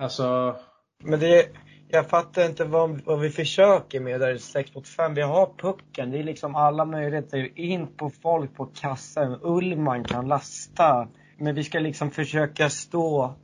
Alltså, 0.00 0.56
Men 1.04 1.20
det, 1.20 1.46
jag 1.88 2.08
fattar 2.08 2.46
inte 2.46 2.64
vad, 2.64 3.00
vad 3.04 3.20
vi 3.20 3.30
försöker 3.30 4.00
med 4.00 4.20
där 4.20 4.36
6 4.38 4.74
mot 4.74 4.88
5. 4.88 5.14
Vi 5.14 5.22
har 5.22 5.50
pucken. 5.58 6.10
Det 6.10 6.18
är 6.18 6.24
liksom 6.24 6.54
alla 6.54 6.84
möjligheter. 6.84 7.58
In 7.58 7.86
på 7.86 8.10
folk 8.10 8.54
på 8.56 8.66
kassen. 8.66 9.36
Ullman 9.42 10.04
kan 10.04 10.28
lasta. 10.28 11.08
Men 11.38 11.54
vi 11.54 11.64
ska 11.64 11.78
liksom 11.78 12.10
försöka 12.10 12.70
stå 12.70 13.34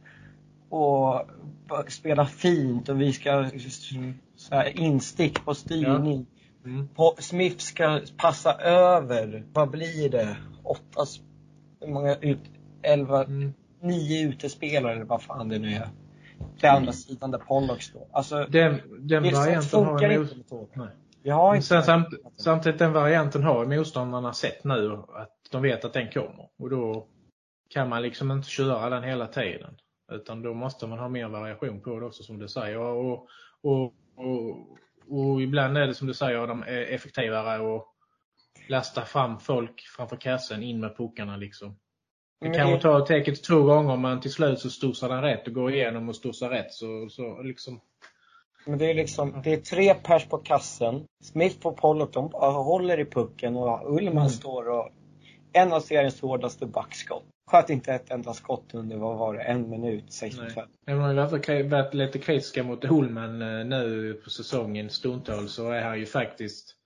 och 0.69 1.23
spela 1.89 2.27
fint 2.27 2.89
och 2.89 3.01
vi 3.01 3.13
ska 3.13 3.51
så 4.37 4.55
här, 4.55 4.79
instick 4.81 5.45
på 5.45 5.55
styrning. 5.55 6.27
mm. 6.65 6.89
På, 6.89 7.15
Smith 7.19 7.57
ska 7.59 8.01
passa 8.17 8.53
över. 8.55 9.45
Vad 9.53 9.71
blir 9.71 10.09
det? 10.11 10.37
Åtta, 10.63 11.05
många 11.87 12.17
ut? 12.17 12.39
Elva, 12.83 13.25
Mm. 13.25 13.53
nio 13.83 14.29
utespelare 14.29 14.93
eller 14.93 15.05
vad 15.05 15.23
fan 15.23 15.49
det 15.49 15.59
nu 15.59 15.73
är. 15.75 15.89
Till 16.59 16.69
andra 16.69 16.93
sidan 16.93 17.31
där 17.31 17.39
Pollock 17.39 17.83
står. 17.83 18.07
Alltså, 18.13 18.47
Den, 18.47 18.81
den 19.01 19.23
varianten 19.23 19.85
har 19.85 20.01
ju 20.01 20.21
inte. 20.21 20.93
Vi 21.23 21.31
har 21.31 21.55
inte 21.55 21.67
sen, 21.67 21.83
samt, 21.83 22.09
samtidigt 22.37 22.79
den 22.79 22.93
varianten 22.93 23.43
har 23.43 23.67
motståndarna 23.67 24.33
sett 24.33 24.65
nu 24.65 24.93
att 24.93 25.31
de 25.51 25.63
vet 25.63 25.85
att 25.85 25.93
den 25.93 26.11
kommer. 26.11 26.49
Och 26.59 26.71
då 26.71 27.07
kan 27.71 27.89
man 27.89 28.03
liksom 28.03 28.31
inte 28.31 28.49
köra 28.49 28.91
den 28.91 29.03
hela 29.03 29.27
tiden. 29.27 29.77
Utan 30.13 30.43
då 30.43 30.55
måste 30.55 30.87
man 30.87 30.99
ha 30.99 31.09
mer 31.09 31.29
variation 31.29 31.81
på 31.81 32.01
det 32.01 32.07
också 32.07 32.23
som 32.23 32.39
du 32.39 32.49
säger. 32.49 32.79
Och, 32.79 33.29
och, 33.63 33.95
och, 34.17 34.57
och 35.09 35.43
ibland 35.43 35.79
är 35.79 35.87
det 35.87 35.95
som 35.95 36.07
du 36.07 36.15
säger, 36.15 36.47
de 36.47 36.63
är 36.63 36.83
effektivare 36.95 37.61
och 37.61 37.87
lasta 38.69 39.03
fram 39.03 39.41
folk 39.41 39.81
framför 39.97 40.17
kassen 40.17 40.63
in 40.63 40.81
med 40.81 40.97
puckarna 40.97 41.37
liksom. 41.37 41.79
Det 42.43 42.49
Men 42.49 42.59
kanske 42.59 42.83
tar 42.83 43.01
täcket 43.01 43.45
två 43.45 43.63
gånger 43.63 43.97
men 43.97 44.21
till 44.21 44.33
slut 44.33 44.59
så 44.59 44.71
studsar 44.71 45.09
den 45.09 45.23
rätt 45.23 45.47
och 45.47 45.55
går 45.55 45.73
igenom 45.73 46.09
och 46.09 46.17
studsar 46.17 46.49
rätt. 46.49 46.73
Så, 46.73 47.09
så 47.11 47.43
liksom, 47.43 47.81
Men 48.67 48.79
det 48.79 48.91
är 48.91 48.95
liksom, 48.95 49.41
det 49.45 49.53
är 49.53 49.57
tre 49.57 49.95
pers 49.95 50.27
på 50.27 50.39
kassen. 50.39 51.05
Smith 51.23 51.67
och 51.67 51.77
Pollock, 51.77 52.13
de 52.13 52.29
bara 52.29 52.51
håller 52.51 53.01
i 53.01 53.05
pucken 53.05 53.57
och 53.57 53.97
Ullman 53.97 54.17
Mm. 54.17 54.29
står 54.29 54.69
och 54.69 54.89
en 55.53 55.73
av 55.73 55.81
seriens 55.81 56.21
hårdaste 56.21 56.67
backskott. 56.67 57.25
Sköt 57.51 57.71
inte 57.71 57.93
ett 57.93 58.11
enda 58.11 58.35
skott 58.35 58.75
under, 58.75 58.97
vad 58.97 59.19
var 59.19 59.35
det, 59.35 59.43
en 59.43 59.71
minut, 59.71 60.05
65. 60.09 60.69
Även 60.87 61.03
om 61.03 61.15
vi 61.15 61.21
har 61.21 61.69
varit 61.69 61.95
lite 61.95 62.19
kritiska 62.19 62.63
mot 62.63 62.85
Holmen 62.85 63.43
eh, 63.43 63.65
nu 63.65 64.15
på 64.25 64.31
säsongen 64.31 64.91
stundtals 64.91 65.53
så 65.53 65.71
är 65.71 65.83
han 65.83 65.99
ju 65.99 66.07
faktiskt 66.07 66.77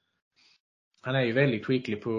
han 1.07 1.15
är 1.15 1.21
ju 1.21 1.33
väldigt 1.33 1.67
skicklig 1.67 2.03
på 2.03 2.11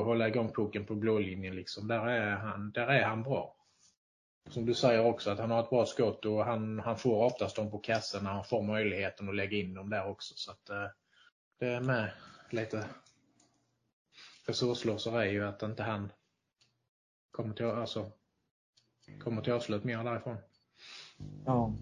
att 0.00 0.06
hålla 0.06 0.28
igång 0.28 0.52
pucken 0.52 0.86
på 0.86 0.94
blålinjen. 0.94 1.54
Liksom. 1.54 1.88
Där, 1.88 2.06
är 2.06 2.30
han, 2.30 2.72
där 2.72 2.86
är 2.86 3.04
han 3.04 3.22
bra. 3.22 3.56
Som 4.48 4.66
du 4.66 4.74
säger 4.74 5.04
också 5.04 5.30
att 5.30 5.38
han 5.38 5.50
har 5.50 5.62
ett 5.62 5.70
bra 5.70 5.86
skott 5.86 6.24
och 6.24 6.44
han, 6.44 6.78
han 6.78 6.98
får 6.98 7.24
oftast 7.24 7.56
dem 7.56 7.70
på 7.70 7.78
kassen 7.78 8.24
när 8.24 8.30
han 8.30 8.44
får 8.44 8.62
möjligheten 8.62 9.28
att 9.28 9.34
lägga 9.34 9.56
in 9.58 9.74
dem 9.74 9.90
där 9.90 10.08
också. 10.08 10.34
Så 10.36 10.50
att, 10.50 10.70
eh, 10.70 10.86
det 11.58 11.66
är 11.66 11.80
med 11.80 12.10
lite 12.50 12.84
resurslöseri 14.46 15.30
ju 15.30 15.46
att 15.46 15.62
inte 15.62 15.82
han 15.82 16.12
kommer 17.30 17.54
till, 17.54 17.66
alltså, 17.66 18.12
kommer 19.20 19.42
till 19.42 19.52
avslut 19.52 19.84
mer 19.84 20.04
därifrån. 20.04 20.36
Ja. 21.46 21.74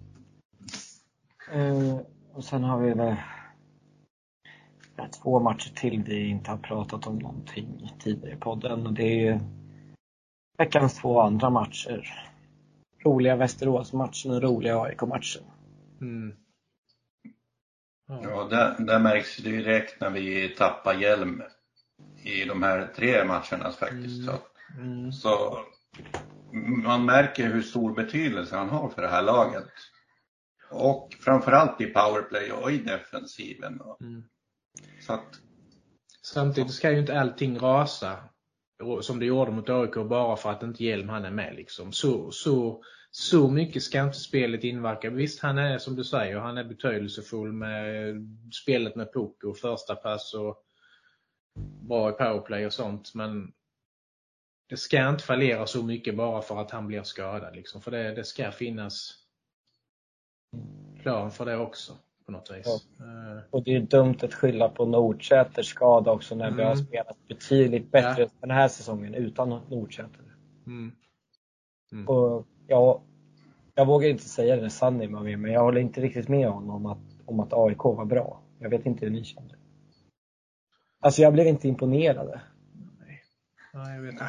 Eh, 1.51 1.97
och 2.33 2.43
sen 2.43 2.63
har 2.63 2.79
vi 2.79 2.93
väl 2.93 3.15
två 5.07 5.39
matcher 5.39 5.73
till 5.75 6.03
vi 6.03 6.27
inte 6.27 6.51
har 6.51 6.57
pratat 6.57 7.07
om 7.07 7.19
någonting 7.19 7.91
tidigare 7.99 8.33
i 8.33 8.39
podden 8.39 8.87
och 8.87 8.93
det 8.93 9.03
är 9.03 9.31
ju 9.31 9.39
veckans 10.57 10.97
två 10.97 11.21
andra 11.21 11.49
matcher. 11.49 12.25
Roliga 13.05 13.35
Västerås-matchen 13.35 14.31
och 14.31 14.41
roliga 14.41 14.81
AIK-matchen. 14.81 15.43
Mm. 16.01 16.33
Ja. 18.07 18.21
Ja, 18.23 18.43
där, 18.43 18.85
där 18.85 18.99
märks 18.99 19.37
det 19.37 19.51
direkt 19.51 20.01
när 20.01 20.09
vi 20.09 20.49
tappar 20.49 20.93
hjälm 20.93 21.43
i 22.23 22.45
de 22.45 22.63
här 22.63 22.87
tre 22.95 23.25
matcherna 23.25 23.71
faktiskt. 23.71 24.25
Så, 24.25 24.31
Mm. 24.77 25.11
så 25.11 25.57
man 26.83 27.05
märker 27.05 27.47
hur 27.47 27.61
stor 27.61 27.93
betydelse 27.93 28.55
han 28.55 28.69
har 28.69 28.89
för 28.89 29.01
det 29.01 29.07
här 29.07 29.21
laget. 29.23 29.69
Och 30.71 31.15
framförallt 31.19 31.81
i 31.81 31.85
powerplay 31.85 32.51
och 32.51 32.71
i 32.71 32.77
defensiven. 32.77 33.81
Mm. 34.01 34.23
Så 34.99 35.13
att, 35.13 35.39
Samtidigt 36.33 36.73
ska 36.73 36.91
ju 36.91 36.99
inte 36.99 37.19
allting 37.19 37.59
rasa 37.59 38.17
som 39.01 39.19
det 39.19 39.25
gjorde 39.25 39.51
mot 39.51 39.69
AIK 39.69 39.93
bara 39.93 40.35
för 40.35 40.51
att 40.51 40.63
inte 40.63 40.83
Hjelm 40.83 41.09
han 41.09 41.25
är 41.25 41.31
med. 41.31 41.55
Liksom. 41.55 41.91
Så, 41.91 42.31
så, 42.31 42.83
så 43.11 43.49
mycket 43.49 43.83
ska 43.83 44.03
inte 44.03 44.17
spelet 44.17 44.63
inverka. 44.63 45.09
Visst, 45.09 45.39
han 45.39 45.57
är 45.57 45.77
som 45.77 45.95
du 45.95 46.03
säger, 46.03 46.37
han 46.37 46.57
är 46.57 46.63
betydelsefull 46.63 47.51
med 47.51 48.15
spelet 48.63 48.95
med 48.95 49.13
puck 49.13 49.43
och 49.43 49.57
första 49.57 49.95
pass 49.95 50.33
och 50.33 50.63
bra 51.87 52.09
i 52.09 52.13
powerplay 52.13 52.65
och 52.65 52.73
sånt. 52.73 53.15
Men 53.15 53.53
det 54.69 54.77
ska 54.77 55.09
inte 55.09 55.23
fallera 55.23 55.67
så 55.67 55.83
mycket 55.83 56.17
bara 56.17 56.41
för 56.41 56.61
att 56.61 56.71
han 56.71 56.87
blir 56.87 57.03
skadad. 57.03 57.55
Liksom. 57.55 57.81
För 57.81 57.91
det, 57.91 58.15
det 58.15 58.23
ska 58.23 58.51
finnas 58.51 59.13
plan 61.01 61.31
för 61.31 61.45
det 61.45 61.57
också 61.57 61.97
på 62.29 62.33
något 62.33 62.51
vis. 62.51 62.87
Ja. 62.97 63.05
Eh. 63.05 63.43
Och 63.49 63.63
det 63.63 63.75
är 63.75 63.79
dumt 63.79 64.17
att 64.21 64.33
skylla 64.33 64.69
på 64.69 64.85
Nordsäters 64.85 65.65
skada 65.65 66.11
också 66.11 66.35
när 66.35 66.45
mm. 66.45 66.57
vi 66.57 66.63
har 66.63 66.71
mm. 66.71 66.85
spelat 66.85 67.27
betydligt 67.27 67.91
bättre 67.91 68.21
ja. 68.21 68.29
den 68.39 68.51
här 68.51 68.67
säsongen 68.67 69.13
utan 69.13 69.49
Nordsäter. 69.49 70.35
Mm. 70.67 70.91
Mm. 71.91 72.07
Och 72.07 72.47
ja, 72.67 73.01
jag 73.75 73.85
vågar 73.85 74.09
inte 74.09 74.23
säga 74.23 74.55
det 74.55 74.61
när 74.61 74.69
Sanny 74.69 75.07
var 75.07 75.23
med, 75.23 75.39
men 75.39 75.51
jag 75.51 75.61
håller 75.61 75.81
inte 75.81 76.01
riktigt 76.01 76.27
med 76.27 76.49
honom 76.49 76.69
om 76.69 76.85
att, 76.85 76.97
om 77.25 77.39
att 77.39 77.53
AIK 77.53 77.83
var 77.83 78.05
bra. 78.05 78.41
Jag 78.59 78.69
vet 78.69 78.85
inte 78.85 79.05
hur 79.05 79.11
ni 79.11 79.23
känner. 79.23 79.55
Alltså 80.99 81.21
jag 81.21 81.33
blev 81.33 81.47
inte 81.47 81.67
imponerad. 81.67 82.39
Nej, 82.99 83.21
Nej 83.73 83.95
jag 83.95 84.01
vet 84.01 84.11
inte. 84.11 84.25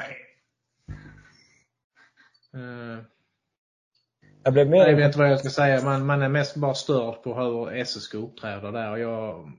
Uh, 2.54 2.98
jag 4.42 4.52
blev 4.52 4.70
mer... 4.70 4.86
Jag 4.86 4.96
vet 4.96 5.16
vad 5.16 5.30
jag 5.30 5.40
ska 5.40 5.50
säga. 5.50 5.84
Man, 5.84 6.06
man 6.06 6.22
är 6.22 6.28
mest 6.28 6.56
bara 6.56 6.74
störd 6.74 7.22
på 7.22 7.34
hur 7.34 7.84
SSK 7.84 8.14
uppträder 8.14 8.72
där. 8.72 8.96
Jag, 8.96 9.52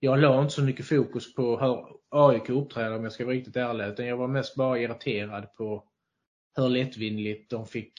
jag 0.00 0.18
la 0.18 0.42
inte 0.42 0.54
så 0.54 0.62
mycket 0.62 0.86
fokus 0.86 1.34
på 1.34 1.58
hur 1.60 2.00
AIK 2.08 2.50
uppträder 2.50 2.96
om 2.96 3.04
jag 3.04 3.12
ska 3.12 3.24
vara 3.24 3.34
riktigt 3.34 3.56
ärlig. 3.56 3.84
Utan 3.84 4.06
jag 4.06 4.16
var 4.16 4.28
mest 4.28 4.56
bara 4.56 4.78
irriterad 4.78 5.52
på 5.54 5.84
hur 6.56 6.68
lättvindigt 6.68 7.50
de 7.50 7.66
fick 7.66 7.92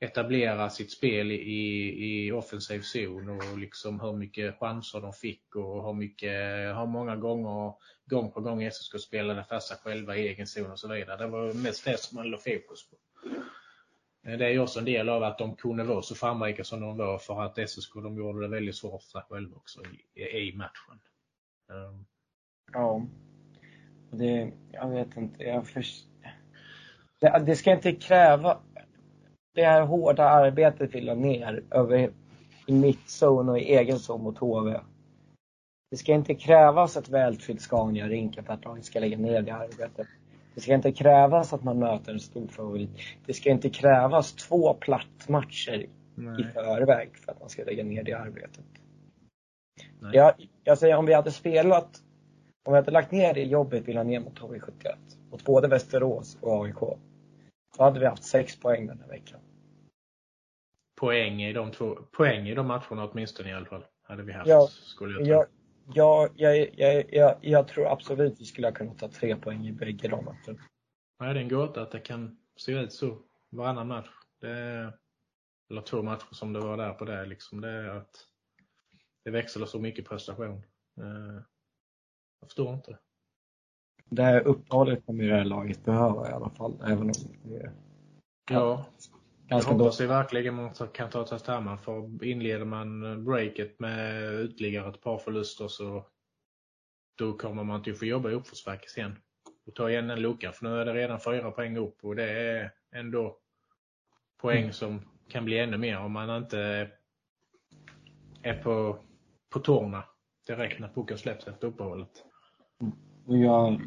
etablera 0.00 0.70
sitt 0.70 0.92
spel 0.92 1.32
i, 1.32 2.26
i 2.26 2.32
offensiv 2.32 2.80
zon 2.80 3.28
och 3.28 3.58
liksom 3.58 4.00
hur 4.00 4.12
mycket 4.12 4.58
chanser 4.58 5.00
de 5.00 5.12
fick 5.12 5.56
och 5.56 5.86
hur 5.86 5.92
mycket, 5.94 6.32
hur 6.78 6.86
många 6.86 7.16
gånger, 7.16 7.72
gång 8.06 8.32
på 8.32 8.40
gång 8.40 8.70
SSK 8.70 9.00
spelade 9.00 9.44
fasta 9.44 9.74
själva 9.74 10.16
i 10.16 10.28
egen 10.28 10.46
zon 10.46 10.70
och 10.70 10.78
så 10.78 10.88
vidare. 10.88 11.16
Det 11.16 11.26
var 11.26 11.52
mest 11.52 11.84
det 11.84 12.00
som 12.00 12.16
man 12.16 12.30
la 12.30 12.38
fokus 12.38 12.90
på. 12.90 12.96
Eh, 14.26 14.38
det 14.38 14.46
är 14.46 14.50
ju 14.50 14.58
också 14.58 14.78
en 14.78 14.84
del 14.84 15.08
av 15.08 15.22
att 15.22 15.38
de 15.38 15.56
kunde 15.56 15.84
vara 15.84 16.02
så 16.02 16.14
framrika 16.14 16.64
som 16.64 16.80
de 16.80 16.96
var 16.96 17.18
för 17.18 17.42
att 17.42 17.70
SSK 17.70 17.94
de 17.94 18.16
gjorde 18.16 18.40
det 18.40 18.48
väldigt 18.48 18.76
svårt 18.76 19.02
för 19.02 19.10
sig 19.10 19.22
själva 19.28 19.56
också 19.56 19.80
i, 20.14 20.22
i 20.22 20.56
matchen. 20.56 21.00
Um. 21.68 22.06
Ja. 22.72 23.06
Det, 24.10 24.52
jag 24.72 24.90
vet 24.90 25.16
inte, 25.16 25.44
jag 25.44 25.66
först... 25.66 26.06
det, 27.20 27.42
det 27.46 27.56
ska 27.56 27.72
inte 27.72 27.92
kräva 27.92 28.60
det 29.54 29.64
här 29.64 29.82
hårda 29.82 30.24
arbetet 30.24 30.94
vi 30.94 31.00
la 31.00 31.14
ner 31.14 31.64
över 31.70 32.12
i 32.66 32.72
mittzon 32.72 33.48
och 33.48 33.58
i 33.58 33.62
egen 33.62 33.98
zon 33.98 34.22
mot 34.22 34.38
HV. 34.38 34.80
Det 35.90 35.96
ska 35.96 36.12
inte 36.12 36.34
krävas 36.34 36.96
ett 36.96 37.08
välfyllt 37.08 37.60
Scania-rinken 37.60 38.44
för 38.44 38.52
att 38.52 38.62
de 38.62 38.82
ska 38.82 39.00
lägga 39.00 39.18
ner 39.18 39.42
det 39.42 39.54
arbetet. 39.54 40.06
Det 40.60 40.64
ska 40.64 40.74
inte 40.74 40.92
krävas 40.92 41.52
att 41.52 41.64
man 41.64 41.78
möter 41.78 42.12
en 42.12 42.20
stor 42.20 42.48
favorit. 42.48 42.90
Det 43.26 43.34
ska 43.34 43.50
inte 43.50 43.70
krävas 43.70 44.32
två 44.32 44.74
plattmatcher 44.74 45.86
Nej. 46.14 46.40
i 46.40 46.44
förväg 46.44 47.16
för 47.16 47.32
att 47.32 47.40
man 47.40 47.48
ska 47.48 47.64
lägga 47.64 47.84
ner 47.84 48.02
det 48.02 48.12
arbetet. 48.12 48.64
Nej. 50.00 50.10
Jag, 50.14 50.34
jag 50.64 50.78
säger 50.78 50.96
om 50.96 51.06
vi 51.06 51.14
hade 51.14 51.30
spelat, 51.30 51.88
om 52.64 52.72
vi 52.72 52.76
hade 52.76 52.90
lagt 52.90 53.12
ner 53.12 53.34
det 53.34 53.44
jobbet 53.44 53.88
vi 53.88 53.92
la 53.92 54.02
ner 54.02 54.20
mot 54.20 54.38
HV71, 54.38 54.96
mot 55.30 55.44
både 55.44 55.68
Västerås 55.68 56.38
och 56.40 56.64
AIK, 56.64 56.80
då 57.76 57.84
hade 57.84 58.00
vi 58.00 58.06
haft 58.06 58.24
sex 58.24 58.60
poäng 58.60 58.86
den 58.86 59.00
här 59.00 59.08
veckan. 59.08 59.40
Poäng 61.00 61.42
i 61.42 61.52
de, 61.52 61.70
två, 61.70 61.94
poäng 61.94 62.48
i 62.48 62.54
de 62.54 62.66
matcherna 62.66 63.08
åtminstone 63.12 63.50
i 63.50 63.52
alla 63.52 63.66
fall, 63.66 63.84
hade 64.02 64.22
vi 64.22 64.32
haft, 64.32 64.48
ja, 64.48 64.68
skulle 64.70 65.28
jag 65.28 65.48
tro. 65.48 65.59
Ja, 65.94 66.28
jag, 66.34 66.78
jag, 66.78 67.14
jag, 67.14 67.36
jag 67.40 67.68
tror 67.68 67.92
absolut 67.92 68.40
vi 68.40 68.44
skulle 68.44 68.66
ha 68.66 68.72
kunnat 68.72 68.98
ta 68.98 69.08
tre 69.08 69.36
poäng 69.36 69.66
i 69.66 69.72
bägge 69.72 70.08
de 70.08 70.24
matcherna. 70.24 70.62
Ja, 71.18 71.24
det 71.24 71.30
är 71.40 71.42
en 71.42 71.48
gåta 71.48 71.82
att 71.82 71.90
det 71.90 72.00
kan 72.00 72.38
se 72.56 72.72
ut 72.72 72.92
så 72.92 73.18
varannan 73.50 73.88
match. 73.88 74.10
Det 74.40 74.50
är, 74.50 74.98
eller 75.70 75.82
två 75.82 76.02
matcher 76.02 76.28
som 76.30 76.52
det 76.52 76.60
var 76.60 76.76
där 76.76 76.92
på 76.92 77.04
det. 77.04 77.26
Liksom. 77.26 77.60
Det 77.60 77.68
är 77.68 77.88
att 77.88 78.26
det 79.24 79.30
växlar 79.30 79.66
så 79.66 79.78
mycket 79.78 80.08
prestation. 80.08 80.62
Eh, 81.00 81.42
jag 82.40 82.48
förstår 82.48 82.74
inte. 82.74 82.98
Det 84.04 84.22
här 84.22 84.40
uppehållet 84.40 85.06
kommer 85.06 85.24
ju 85.24 85.30
det 85.30 85.36
här 85.36 85.44
laget 85.44 85.84
behöva 85.84 86.30
i 86.30 86.32
alla 86.32 86.50
fall. 86.50 86.82
Även 86.84 87.02
om 87.02 87.12
det 87.42 87.56
är 87.56 87.72
Ja, 88.50 88.86
Ganska 89.50 89.70
jag 89.70 89.78
hoppas 89.78 90.00
vi 90.00 90.06
verkligen 90.06 90.54
man 90.54 90.74
kan 90.92 91.10
ta 91.10 91.26
sig 91.26 91.38
samman 91.38 91.78
för 91.78 92.24
inleder 92.24 92.64
man 92.64 93.24
breaket 93.24 93.80
med 93.80 94.44
ytterligare 94.44 94.88
ett 94.88 95.00
par 95.00 95.18
förluster 95.18 95.68
så 95.68 96.06
då 97.18 97.32
kommer 97.32 97.64
man 97.64 97.82
till 97.82 97.92
att 97.92 97.98
få 97.98 98.04
jobba 98.04 98.30
i 98.30 98.34
uppförsbacke 98.34 98.88
sen 98.88 99.16
och 99.66 99.74
ta 99.74 99.90
igen 99.90 100.10
en 100.10 100.22
lucka 100.22 100.52
för 100.52 100.64
nu 100.64 100.80
är 100.80 100.84
det 100.84 100.94
redan 100.94 101.20
fyra 101.20 101.50
poäng 101.50 101.76
upp 101.76 102.04
och 102.04 102.16
det 102.16 102.30
är 102.30 102.72
ändå 102.94 103.38
poäng 104.40 104.60
mm. 104.62 104.72
som 104.72 105.00
kan 105.28 105.44
bli 105.44 105.58
ännu 105.58 105.78
mer 105.78 105.98
om 105.98 106.12
man 106.12 106.42
inte 106.42 106.90
är 108.42 108.62
på, 108.62 108.98
på 109.52 109.58
tårna 109.58 110.04
direkt 110.46 110.80
när 110.80 110.88
pucken 110.88 111.18
släpps 111.18 111.46
efter 111.46 111.66
uppehållet. 111.66 112.24
Och 113.26 113.38
jag 113.38 113.80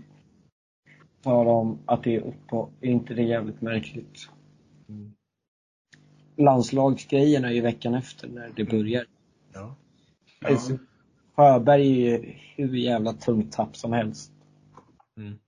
tar 1.22 1.45
om 1.45 1.80
att 1.86 2.03
det 2.03 2.16
är 2.16 2.22
uppehåll, 2.22 2.72
är 2.82 2.89
inte 2.89 3.14
det 3.14 3.24
jävligt 3.24 3.61
märkligt? 3.61 4.30
Mm 4.89 5.16
landslagsgrejerna 6.38 7.52
i 7.52 7.60
veckan 7.60 7.94
efter 7.94 8.28
när 8.28 8.52
det 8.56 8.64
börjar. 8.64 9.06
Ja. 9.54 9.76
ja. 10.40 10.50
Alltså, 10.50 10.78
Sjöberg 11.36 11.82
är 11.82 12.20
ju 12.20 12.34
hur 12.56 12.76
jävla 12.76 13.14
tungt 13.14 13.52
tapp 13.52 13.76
som 13.76 13.94
helst. 13.94 14.34
Mm. 15.18 15.40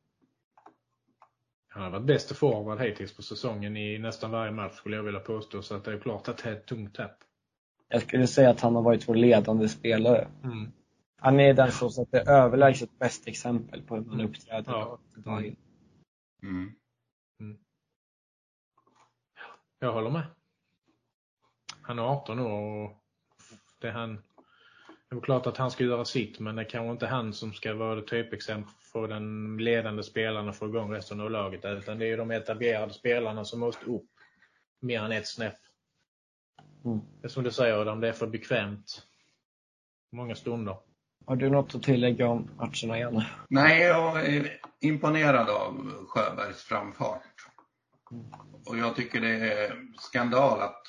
Han 1.67 1.83
har 1.83 1.89
varit 1.89 2.05
bäst 2.05 2.35
forward 2.35 2.81
hittills 2.81 3.15
på 3.15 3.21
säsongen 3.21 3.77
i 3.77 3.97
nästan 3.97 4.31
varje 4.31 4.51
match 4.51 4.73
skulle 4.73 4.95
jag 4.95 5.03
vilja 5.03 5.19
påstå. 5.19 5.61
Så 5.61 5.75
att 5.75 5.83
det 5.83 5.93
är 5.93 5.99
klart 5.99 6.27
att 6.27 6.37
det 6.37 6.49
är 6.49 6.53
ett 6.53 6.65
tungt 6.65 6.95
tapp. 6.95 7.17
Jag 7.87 8.01
skulle 8.01 8.27
säga 8.27 8.49
att 8.49 8.61
han 8.61 8.75
har 8.75 8.81
varit 8.81 9.09
vår 9.09 9.15
ledande 9.15 9.69
spelare. 9.69 10.27
Mm. 10.43 10.71
Han 11.17 11.39
är 11.39 11.53
den 11.53 11.71
som 11.71 11.89
sätter 11.89 12.29
överlägset 12.29 12.99
bäst 12.99 13.27
exempel 13.27 13.81
på 13.81 13.95
hur 13.95 14.03
man 14.03 14.21
uppträder. 14.21 14.71
Ja. 14.71 14.99
Mm. 15.25 16.71
Mm. 17.39 17.57
Jag 19.79 19.93
håller 19.93 20.09
med. 20.09 20.23
Han 21.87 21.99
är 21.99 22.03
18 22.03 22.39
år 22.39 22.83
och 22.83 22.91
det 23.81 23.91
han, 23.91 24.15
det 25.09 25.15
är 25.15 25.21
klart 25.21 25.47
att 25.47 25.57
han 25.57 25.71
ska 25.71 25.83
göra 25.83 26.05
sitt 26.05 26.39
men 26.39 26.55
det 26.55 26.61
är 26.61 26.69
kanske 26.69 26.91
inte 26.91 27.07
han 27.07 27.33
som 27.33 27.53
ska 27.53 27.73
vara 27.73 28.01
typexempel 28.01 28.73
för 28.91 29.07
den 29.07 29.57
ledande 29.57 30.03
spelaren 30.03 30.49
och 30.49 30.55
få 30.55 30.65
igång 30.65 30.93
resten 30.93 31.21
av 31.21 31.31
laget. 31.31 31.65
Utan 31.65 31.99
det 31.99 32.05
är 32.05 32.17
de 32.17 32.31
etablerade 32.31 32.93
spelarna 32.93 33.45
som 33.45 33.59
måste 33.59 33.85
upp 33.85 34.09
mer 34.81 35.01
än 35.01 35.11
ett 35.11 35.27
snäpp. 35.27 35.57
Mm. 36.85 36.99
Det 37.21 37.27
är 37.27 37.29
som 37.29 37.43
du 37.43 37.51
säger 37.51 37.77
Adam, 37.77 37.99
det 37.99 38.07
är 38.07 38.13
för 38.13 38.27
bekvämt. 38.27 39.01
Många 40.11 40.35
stunder. 40.35 40.77
Har 41.25 41.35
du 41.35 41.49
något 41.49 41.75
att 41.75 41.83
tillägga 41.83 42.27
om 42.27 42.49
matcherna 42.57 42.97
igen? 42.97 43.23
Nej, 43.49 43.81
jag 43.81 44.25
är 44.25 44.59
imponerad 44.79 45.49
av 45.49 45.91
Sjöbergs 46.07 46.63
framfart. 46.63 47.21
Mm. 48.11 48.25
Och 48.65 48.77
jag 48.77 48.95
tycker 48.95 49.21
det 49.21 49.53
är 49.53 49.83
skandal 49.97 50.61
att 50.61 50.83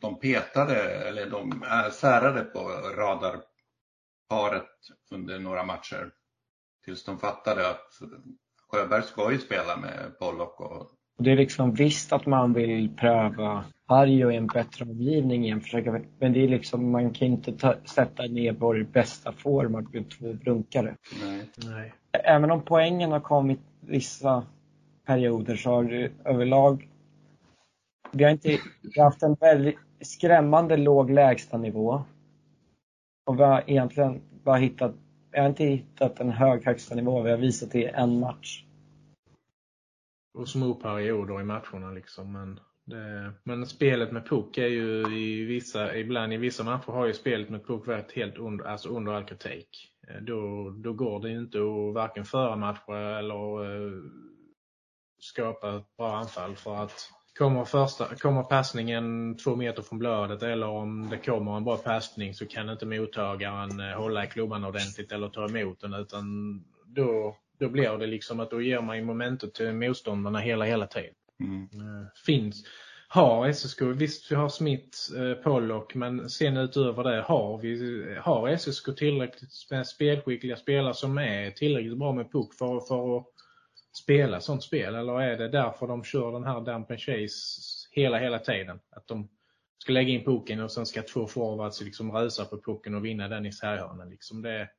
de 0.00 0.18
petade 0.18 1.08
eller 1.08 1.30
de 1.30 1.64
särade 1.92 2.42
på 2.42 2.58
radarparet 2.96 4.70
under 5.10 5.38
några 5.38 5.64
matcher. 5.64 6.10
Tills 6.84 7.04
de 7.04 7.18
fattade 7.18 7.70
att 7.70 7.88
Sjöberg 8.68 9.02
ska 9.02 9.32
ju 9.32 9.38
spela 9.38 9.76
med 9.76 10.18
Pollock. 10.18 10.60
Och... 10.60 10.90
Det 11.18 11.32
är 11.32 11.36
liksom 11.36 11.74
visst 11.74 12.12
att 12.12 12.26
man 12.26 12.52
vill 12.52 12.96
pröva 12.96 13.64
Harjo 13.86 14.30
i 14.30 14.36
en 14.36 14.46
bättre 14.46 14.84
omgivning 14.84 15.44
igen, 15.44 15.60
försöka, 15.60 16.00
men 16.18 16.32
det 16.32 16.44
är 16.44 16.48
liksom, 16.48 16.90
man 16.90 17.10
kan 17.10 17.28
inte 17.28 17.52
ta, 17.52 17.74
sätta 17.84 18.22
ner 18.22 18.52
vår 18.52 18.86
bästa 18.92 19.32
forward 19.32 19.94
med 19.94 20.10
två 20.10 20.32
brunkare. 20.32 20.96
Nej. 21.22 21.50
Nej. 21.56 21.94
Även 22.12 22.50
om 22.50 22.62
poängen 22.62 23.12
har 23.12 23.20
kommit 23.20 23.60
vissa 23.80 24.46
perioder 25.06 25.56
så 25.56 25.70
har 25.70 25.84
det 25.84 26.12
överlag 26.24 26.88
vi 28.12 28.24
har 28.24 28.30
inte 28.30 28.48
vi 28.82 29.00
har 29.00 29.04
haft 29.04 29.22
en 29.22 29.34
väldigt 29.34 29.76
skrämmande 30.00 30.76
låg 30.76 31.10
lägstanivå. 31.10 32.02
Och 33.26 33.38
vi 33.38 33.42
har 33.42 33.64
egentligen 33.66 34.20
bara 34.44 34.56
hittat, 34.56 34.94
vi 35.32 35.38
har 35.38 35.48
inte 35.48 35.64
hittat 35.64 36.20
en 36.20 36.30
hög 36.30 36.64
högsta 36.64 36.94
nivå. 36.94 37.22
Vi 37.22 37.30
har 37.30 37.38
visat 37.38 37.70
det 37.70 37.78
i 37.78 37.86
en 37.86 38.20
match. 38.20 38.64
Och 40.38 40.48
små 40.48 40.74
perioder 40.74 41.40
i 41.40 41.44
matcherna 41.44 41.90
liksom. 41.90 42.32
Men 42.32 42.60
Det, 42.84 43.32
men 43.44 43.66
spelet 43.66 44.12
med 44.12 44.26
puck 44.26 44.58
är 44.58 44.66
ju 44.66 45.16
i 45.18 45.44
vissa, 45.44 45.96
ibland 45.96 46.32
i 46.32 46.36
vissa 46.36 46.64
matcher 46.64 46.92
har 46.92 47.06
ju 47.06 47.14
spelet 47.14 47.50
med 47.50 47.66
puck 47.66 47.86
varit 47.86 48.12
helt 48.12 48.38
under, 48.38 48.64
alltså 48.64 48.88
under 48.88 49.12
all 49.12 49.24
kritik. 49.24 49.68
Eh, 50.08 50.22
då, 50.22 50.70
då 50.70 50.92
går 50.92 51.20
det 51.20 51.30
ju 51.30 51.38
inte 51.38 51.58
att 51.58 51.94
varken 51.94 52.24
föra 52.24 52.56
matcher 52.56 53.18
eller 53.18 53.64
eh, 53.64 53.92
skapa 55.20 55.76
ett 55.76 55.96
bra 55.96 56.16
anfall 56.16 56.56
för 56.56 56.74
att 56.84 57.10
kommer, 57.38 57.64
första, 57.64 58.14
kommer 58.14 58.42
passningen 58.42 59.36
två 59.36 59.56
meter 59.56 59.82
från 59.82 59.98
blödet 59.98 60.42
eller 60.42 60.66
om 60.66 61.08
det 61.10 61.16
kommer 61.16 61.56
en 61.56 61.64
bra 61.64 61.76
passning 61.76 62.34
så 62.34 62.46
kan 62.46 62.70
inte 62.70 62.86
mottagaren 62.86 63.80
hålla 63.80 64.24
i 64.24 64.26
klubban 64.26 64.64
ordentligt 64.64 65.12
eller 65.12 65.28
ta 65.28 65.44
emot 65.48 65.80
den 65.80 65.94
utan 65.94 66.24
då, 66.86 67.36
då 67.58 67.68
blir 67.68 67.98
det 67.98 68.06
liksom 68.06 68.40
att 68.40 68.50
då 68.50 68.62
ger 68.62 68.80
man 68.80 69.04
momentet 69.04 69.54
till 69.54 69.72
motståndarna 69.72 70.38
hela, 70.38 70.64
hela 70.64 70.86
tiden. 70.86 71.14
Mm. 71.40 71.62
Eh, 71.62 72.06
finns, 72.26 72.64
har 73.08 73.52
SSK, 73.52 73.82
visst 73.82 74.32
vi 74.32 74.36
har 74.36 74.48
Smith, 74.48 74.98
eh, 75.16 75.34
Pollock, 75.34 75.94
men 75.94 76.30
sen 76.30 76.56
utöver 76.56 77.04
det 77.04 77.22
har 77.22 77.58
vi, 77.58 78.16
har 78.20 78.56
SSK 78.56 78.96
tillräckligt 78.96 79.66
med 79.70 79.86
spelskickliga 79.86 80.56
spelare 80.56 80.94
som 80.94 81.18
är 81.18 81.50
tillräckligt 81.50 81.98
bra 81.98 82.12
med 82.12 82.32
puck 82.32 82.54
för, 82.54 82.80
för 82.80 83.18
att 83.18 83.26
spela 83.96 84.40
sånt 84.40 84.62
spel? 84.62 84.94
Eller 84.94 85.20
är 85.20 85.38
det 85.38 85.48
därför 85.48 85.86
de 85.86 86.04
kör 86.04 86.32
den 86.32 86.44
här 86.44 86.60
dump 86.60 86.90
and 86.90 87.00
chase 87.00 87.34
hela, 87.90 88.18
hela 88.18 88.38
tiden? 88.38 88.80
Att 88.90 89.08
de 89.08 89.28
ska 89.78 89.92
lägga 89.92 90.08
in 90.08 90.24
pucken 90.24 90.60
och 90.60 90.72
sen 90.72 90.86
ska 90.86 91.02
två 91.02 91.26
forwards 91.26 91.80
liksom 91.80 92.12
rösa 92.12 92.44
på 92.44 92.60
pucken 92.62 92.94
och 92.94 93.04
vinna 93.04 93.28
den 93.28 93.46
i 93.46 93.52
seriehörnan. 93.52 94.10
Liksom 94.10 94.42
det, 94.42 94.70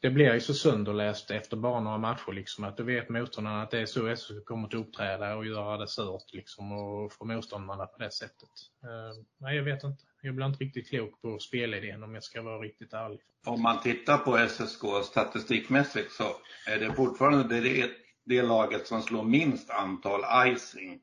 det 0.00 0.10
blir 0.10 0.34
ju 0.34 0.40
så 0.40 0.54
sönderläst 0.54 1.30
efter 1.30 1.56
bara 1.56 1.80
några 1.80 1.98
matcher 1.98 2.32
liksom 2.32 2.64
att 2.64 2.76
då 2.76 2.82
vet 2.82 3.08
motståndarna 3.08 3.62
att 3.62 3.70
det 3.70 3.78
är 3.78 3.86
så 3.86 4.16
SHL 4.16 4.40
kommer 4.44 4.68
att 4.68 4.74
uppträda 4.74 5.36
och 5.36 5.46
göra 5.46 5.76
det 5.76 5.88
surt 5.88 6.32
liksom 6.32 6.72
och 6.72 7.12
få 7.12 7.24
motståndarna 7.24 7.86
på 7.86 7.98
det 7.98 8.10
sättet. 8.10 8.50
Uh, 8.84 9.22
nej, 9.38 9.56
jag 9.56 9.64
vet 9.64 9.84
inte. 9.84 10.04
Jag 10.24 10.34
blir 10.34 10.46
inte 10.46 10.64
riktigt 10.64 10.88
klok 10.88 11.22
på 11.22 11.38
spelidén 11.38 12.02
om 12.02 12.14
jag 12.14 12.24
ska 12.24 12.42
vara 12.42 12.58
riktigt 12.58 12.92
ärlig. 12.92 13.20
Om 13.46 13.62
man 13.62 13.80
tittar 13.80 14.18
på 14.18 14.48
SSK 14.48 14.84
statistikmässigt 15.04 16.12
så 16.12 16.24
är 16.66 16.78
det 16.78 16.92
fortfarande 16.92 17.60
det, 17.60 17.90
det 18.24 18.42
laget 18.42 18.86
som 18.86 19.02
slår 19.02 19.24
minst 19.24 19.70
antal 19.70 20.20
icing. 20.52 21.00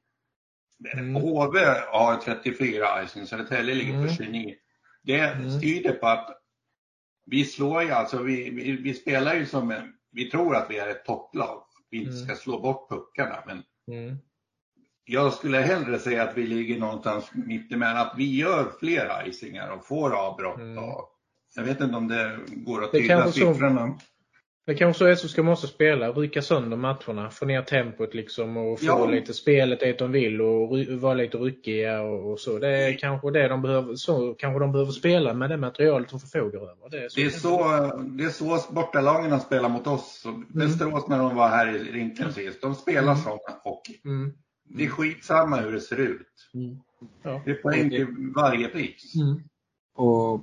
Mm. 0.93 1.15
HV 1.15 1.59
har 1.91 2.21
34 2.21 3.03
icing, 3.03 3.25
Södertälje 3.25 3.75
ligger 3.75 4.07
på 4.07 4.13
29. 4.13 4.39
Mm. 4.39 4.55
Det 5.03 5.19
mm. 5.19 5.61
tyder 5.61 5.91
på 5.91 6.07
att 6.07 6.29
vi 7.25 7.45
slår 7.45 7.83
ju 7.83 7.91
alltså, 7.91 8.23
vi, 8.23 8.49
vi, 8.49 8.71
vi, 8.71 8.93
spelar 8.93 9.35
ju 9.35 9.45
som 9.45 9.71
en, 9.71 9.93
vi 10.11 10.29
tror 10.29 10.55
att 10.55 10.69
vi 10.69 10.77
är 10.77 10.89
ett 10.89 11.05
topplag. 11.05 11.63
Vi 11.89 11.97
inte 11.97 12.11
mm. 12.11 12.25
ska 12.25 12.35
slå 12.35 12.59
bort 12.61 12.89
puckarna 12.89 13.43
men 13.45 13.63
mm. 13.97 14.17
Jag 15.11 15.33
skulle 15.33 15.57
hellre 15.57 15.99
säga 15.99 16.23
att 16.23 16.37
vi 16.37 16.47
ligger 16.47 16.79
någonstans 16.79 17.31
mittemellan, 17.33 17.97
att 17.97 18.13
vi 18.17 18.37
gör 18.37 18.71
fler 18.79 19.27
icingar 19.27 19.69
och 19.69 19.87
får 19.87 20.15
avbrott. 20.15 20.59
Mm. 20.59 20.83
Och, 20.83 21.09
jag 21.55 21.63
vet 21.63 21.81
inte 21.81 21.95
om 21.95 22.07
det 22.07 22.39
går 22.47 22.83
att 22.83 22.91
tyda 22.91 23.31
siffrorna. 23.31 23.87
Så, 23.87 24.05
det 24.65 24.75
kanske 24.75 25.15
så 25.15 25.27
SSK 25.27 25.37
måste 25.37 25.67
spela, 25.67 26.11
rycka 26.11 26.41
sönder 26.41 26.77
matcherna, 26.77 27.29
få 27.29 27.45
ner 27.45 27.61
tempot 27.61 28.13
liksom 28.13 28.57
och 28.57 28.79
få 28.79 28.85
ja. 28.85 29.05
lite 29.05 29.33
spelet 29.33 29.79
dit 29.79 29.99
de 29.99 30.11
vill 30.11 30.41
och 30.41 30.77
vara 30.89 31.13
lite 31.13 31.37
ryckiga 31.37 32.01
och, 32.01 32.31
och, 32.31 32.39
så. 32.39 32.59
Det 32.59 32.67
är 32.67 32.97
kanske 32.97 33.31
det 33.31 33.47
de 33.47 33.61
behöver, 33.61 33.95
så 33.95 34.33
kanske 34.33 34.59
de 34.59 34.71
behöver 34.71 34.91
spela 34.91 35.33
med 35.33 35.49
det 35.49 35.57
materialet 35.57 36.09
de 36.09 36.19
förfogar 36.19 36.59
över. 36.59 36.89
Det 36.91 36.97
är 36.97 37.09
så, 37.09 37.19
det 37.19 37.25
är 37.25 37.29
så, 37.29 37.97
det 37.97 38.23
är 38.23 38.29
så 38.29 38.73
bortalagen 38.73 39.39
spelar 39.39 39.69
mot 39.69 39.87
oss. 39.87 40.25
Mm. 40.25 40.45
Västerås 40.49 41.07
när 41.07 41.19
de 41.19 41.35
var 41.35 41.49
här 41.49 41.75
i 41.75 41.91
rinken 41.91 42.33
sist, 42.33 42.61
de 42.61 42.75
spelar 42.75 43.11
mm. 43.11 43.15
sån 43.15 43.39
hockey. 43.63 44.01
Mm. 44.05 44.33
Det 44.69 44.85
är 44.85 44.89
skitsamma 44.89 45.57
hur 45.57 45.71
det 45.71 45.81
ser 45.81 45.97
ut. 45.97 46.49
Mm. 46.53 46.79
Ja. 47.23 47.41
Det 47.45 47.51
är 47.51 47.55
poäng 47.55 47.89
till 47.89 48.07
varje 48.35 48.67
pris. 48.67 49.15
Mm. 49.15 49.43
Och 49.95 50.41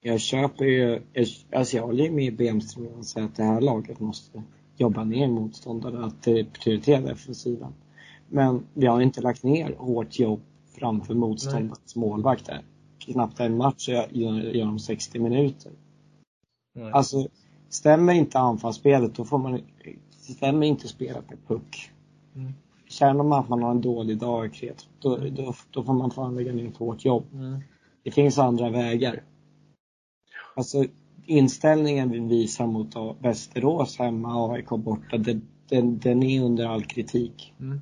jag 0.00 0.20
köper 0.20 0.64
ju, 0.64 1.02
jag, 1.12 1.26
alltså 1.52 1.76
jag 1.76 1.86
håller 1.86 2.04
ju 2.04 2.10
med 2.10 2.36
Bemström 2.36 2.86
och 2.86 3.06
säger 3.06 3.26
att 3.26 3.36
det 3.36 3.42
här 3.42 3.60
laget 3.60 4.00
måste 4.00 4.42
jobba 4.76 5.04
ner 5.04 5.28
motståndare, 5.28 6.04
att 6.04 6.22
prioritera 6.52 7.00
defensiven. 7.00 7.72
Men 8.28 8.66
vi 8.74 8.86
har 8.86 9.00
inte 9.00 9.20
lagt 9.20 9.42
ner 9.42 9.74
hårt 9.74 10.18
jobb 10.18 10.40
framför 10.78 11.14
motståndarens 11.14 11.96
målvakter. 11.96 12.64
Knappt 12.98 13.40
en 13.40 13.56
match 13.56 13.88
genom 14.10 14.78
60 14.78 15.18
minuter. 15.18 15.72
Nej. 16.74 16.92
Alltså, 16.92 17.28
stämmer 17.68 18.12
inte 18.12 18.38
anfallsspelet 18.38 19.14
då 19.14 19.24
får 19.24 19.38
man, 19.38 19.60
stämmer 20.10 20.66
inte 20.66 20.88
spelet 20.88 21.30
med 21.30 21.38
puck. 21.46 21.90
Mm. 22.34 22.52
Känner 22.98 23.24
man 23.24 23.40
att 23.40 23.48
man 23.48 23.62
har 23.62 23.70
en 23.70 23.80
dålig 23.80 24.18
dag 24.18 24.72
då, 25.00 25.16
då, 25.16 25.54
då 25.70 25.84
får 25.84 25.92
man 25.92 26.10
fan 26.10 26.36
lägga 26.36 26.52
ner 26.52 26.68
ett 26.68 26.76
hårt 26.76 27.04
jobb. 27.04 27.26
Mm. 27.32 27.60
Det 28.02 28.10
finns 28.10 28.38
andra 28.38 28.70
vägar. 28.70 29.22
Alltså 30.54 30.84
inställningen 31.26 32.10
vi 32.10 32.20
visar 32.20 32.66
mot 32.66 33.22
Västerås 33.22 33.98
hemma 33.98 34.44
och 34.44 34.54
AIK 34.54 34.68
borta, 34.68 35.16
det, 35.16 35.40
den, 35.68 35.98
den 35.98 36.22
är 36.22 36.42
under 36.42 36.66
all 36.66 36.84
kritik. 36.84 37.54
Mm. 37.60 37.80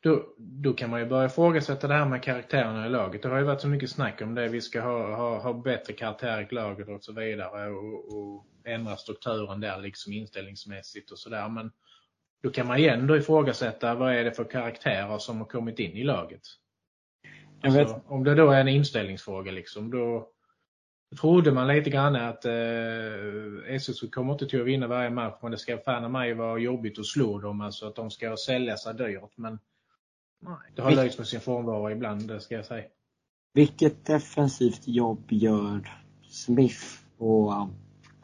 Då, 0.00 0.22
då 0.38 0.72
kan 0.72 0.90
man 0.90 1.00
ju 1.00 1.06
börja 1.06 1.26
ifrågasätta 1.26 1.88
det 1.88 1.94
här 1.94 2.06
med 2.06 2.22
karaktärerna 2.22 2.86
i 2.86 2.90
laget. 2.90 3.22
Det 3.22 3.28
har 3.28 3.38
ju 3.38 3.44
varit 3.44 3.60
så 3.60 3.68
mycket 3.68 3.90
snack 3.90 4.22
om 4.22 4.34
det. 4.34 4.48
Vi 4.48 4.60
ska 4.60 4.80
ha, 4.80 5.16
ha, 5.16 5.42
ha 5.42 5.52
bättre 5.52 5.92
karaktär 5.92 6.48
i 6.50 6.54
laget 6.54 6.88
och 6.88 7.04
så 7.04 7.12
vidare 7.12 7.70
och, 7.70 8.18
och 8.18 8.46
ändra 8.64 8.96
strukturen 8.96 9.60
där 9.60 9.78
liksom 9.78 10.12
inställningsmässigt 10.12 11.10
och 11.10 11.18
sådär. 11.18 11.48
Men 11.48 11.70
då 12.46 12.52
kan 12.52 12.66
man 12.66 12.82
ju 12.82 12.88
ändå 12.88 13.16
ifrågasätta 13.16 13.94
vad 13.94 14.14
är 14.14 14.24
det 14.24 14.32
för 14.32 14.44
karaktärer 14.44 15.18
som 15.18 15.38
har 15.38 15.44
kommit 15.44 15.78
in 15.78 15.96
i 15.96 16.04
laget. 16.04 16.40
Alltså, 17.62 18.00
om 18.06 18.24
det 18.24 18.34
då 18.34 18.50
är 18.50 18.60
en 18.60 18.68
inställningsfråga 18.68 19.52
liksom, 19.52 19.90
då, 19.90 20.28
trodde 21.20 21.52
man 21.52 21.68
lite 21.68 21.90
grann 21.90 22.16
att 22.16 22.44
eh, 22.44 23.74
SSU 23.74 24.08
kommer 24.08 24.32
inte 24.32 24.46
till 24.46 24.60
att 24.60 24.66
vinna 24.66 24.86
varje 24.86 25.10
match 25.10 25.38
men 25.42 25.50
det 25.50 25.58
ska 25.58 25.78
fan 25.78 26.12
mig 26.12 26.34
vara 26.34 26.58
jobbigt 26.58 26.98
att 26.98 27.06
slå 27.06 27.38
dem, 27.38 27.60
alltså 27.60 27.86
att 27.86 27.96
de 27.96 28.10
ska 28.10 28.36
sälja 28.36 28.76
sig 28.76 28.94
dyrt. 28.94 29.36
Men 29.36 29.58
nej, 30.40 30.72
det 30.74 30.82
har 30.82 30.90
löjts 30.90 31.18
med 31.18 31.26
sin 31.26 31.40
frånvaro 31.40 31.90
ibland, 31.90 32.28
det 32.28 32.40
ska 32.40 32.54
jag 32.54 32.66
säga. 32.66 32.84
Vilket 33.54 34.06
defensivt 34.06 34.88
jobb 34.88 35.26
gör 35.28 35.90
Smith 36.28 36.84
och 37.18 37.68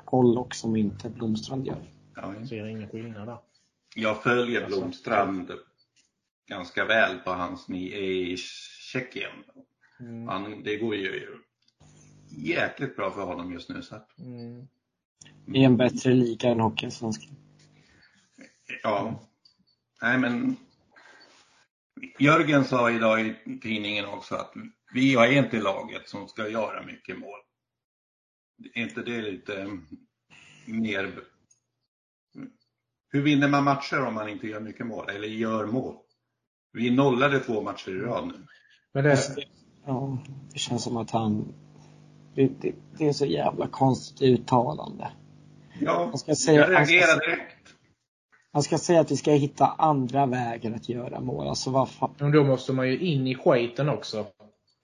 Pollock 0.06 0.54
som 0.54 0.76
inte 0.76 1.10
Blomstrand 1.10 1.66
gör? 1.66 1.76
Ja, 2.16 2.34
jag 2.38 2.48
ser 2.48 2.66
ingen 2.66 2.88
skillnad 2.88 3.28
där. 3.28 3.38
Jag 3.94 4.22
följer 4.22 4.64
alltså, 4.64 4.80
Blomstrand 4.80 5.52
ganska 6.48 6.84
väl 6.84 7.18
på 7.18 7.30
hans 7.30 7.70
i 7.70 8.36
Tjeckien. 8.92 9.32
Mm. 10.00 10.28
det 10.62 10.76
går 10.76 10.96
ju 10.96 11.38
jäkligt 12.30 12.96
bra 12.96 13.10
för 13.10 13.22
honom 13.22 13.52
just 13.52 13.68
nu. 13.68 13.82
Så 13.82 13.96
att... 13.96 14.18
mm. 14.18 14.68
I 15.54 15.64
en 15.64 15.76
bättre 15.76 16.14
liga 16.14 16.48
än 16.48 16.60
Hockeyallsvenskan. 16.60 17.36
Ja. 18.82 19.28
Nej 20.02 20.18
men 20.18 20.56
Jörgen 22.18 22.64
sa 22.64 22.90
idag 22.90 23.20
i 23.20 23.58
tidningen 23.62 24.04
också 24.04 24.34
att 24.34 24.52
vi 24.94 25.14
är 25.14 25.32
inte 25.32 25.60
laget 25.60 26.08
som 26.08 26.28
ska 26.28 26.48
göra 26.48 26.82
mycket 26.82 27.18
mål. 27.18 27.38
Är 28.74 28.82
inte 28.82 29.02
det 29.02 29.22
lite 29.22 29.78
mer... 30.66 31.24
Hur 33.12 33.22
vinner 33.22 33.48
man 33.48 33.64
matcher 33.64 34.06
om 34.06 34.14
man 34.14 34.28
inte 34.28 34.46
gör 34.46 34.60
mycket 34.60 34.86
mål 34.86 35.08
eller 35.08 35.28
gör 35.28 35.66
mål? 35.66 35.94
Vi 36.72 36.90
nollade 36.90 37.40
två 37.40 37.62
matcher 37.62 37.90
i 37.90 38.00
rad 38.00 38.26
nu. 38.26 38.46
Men 38.94 39.04
det... 39.04 39.18
Ja, 39.86 40.18
det 40.52 40.58
känns 40.58 40.82
som 40.82 40.96
att 40.96 41.10
han 41.10 41.54
det, 42.34 42.50
det, 42.60 42.74
det, 42.98 43.08
är 43.08 43.12
så 43.12 43.26
jävla 43.26 43.66
konstigt 43.66 44.22
uttalande. 44.22 45.10
Ja, 45.80 46.04
han 46.04 46.18
ska 46.18 46.34
säga, 46.34 46.60
jag 46.60 46.70
reagerar 46.70 47.20
direkt. 47.20 47.74
Han 48.52 48.62
ska 48.62 48.78
säga 48.78 49.00
att 49.00 49.10
vi 49.10 49.16
ska 49.16 49.30
hitta 49.30 49.66
andra 49.66 50.26
vägar 50.26 50.72
att 50.72 50.88
göra 50.88 51.20
mål. 51.20 51.48
Alltså 51.48 51.70
vad 51.70 51.90
fan. 51.90 52.14
Men 52.18 52.32
då 52.32 52.44
måste 52.44 52.72
man 52.72 52.88
ju 52.88 52.98
in 52.98 53.26
i 53.26 53.34
skiten 53.34 53.88
också. 53.88 54.26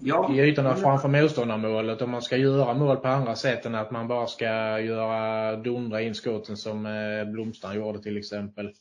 Ja. 0.03 0.35
I 0.35 0.41
ytorna 0.41 0.75
framför 0.75 1.09
motståndarmålet. 1.09 2.03
Om 2.03 2.11
man 2.11 2.23
ska 2.23 2.37
göra 2.37 2.75
mål 2.75 2.97
på 2.97 3.09
andra 3.09 3.35
sätt 3.35 3.67
än 3.67 3.75
att 3.75 3.91
man 3.91 4.09
bara 4.09 4.27
ska 4.27 4.81
göra 4.81 5.57
dundra 5.57 6.03
in 6.03 6.15
skotten 6.15 6.57
som 6.57 6.87
eh, 6.87 7.25
Blomstrand 7.25 7.77
gjorde 7.77 8.03
till 8.03 8.17
exempel 8.17 8.73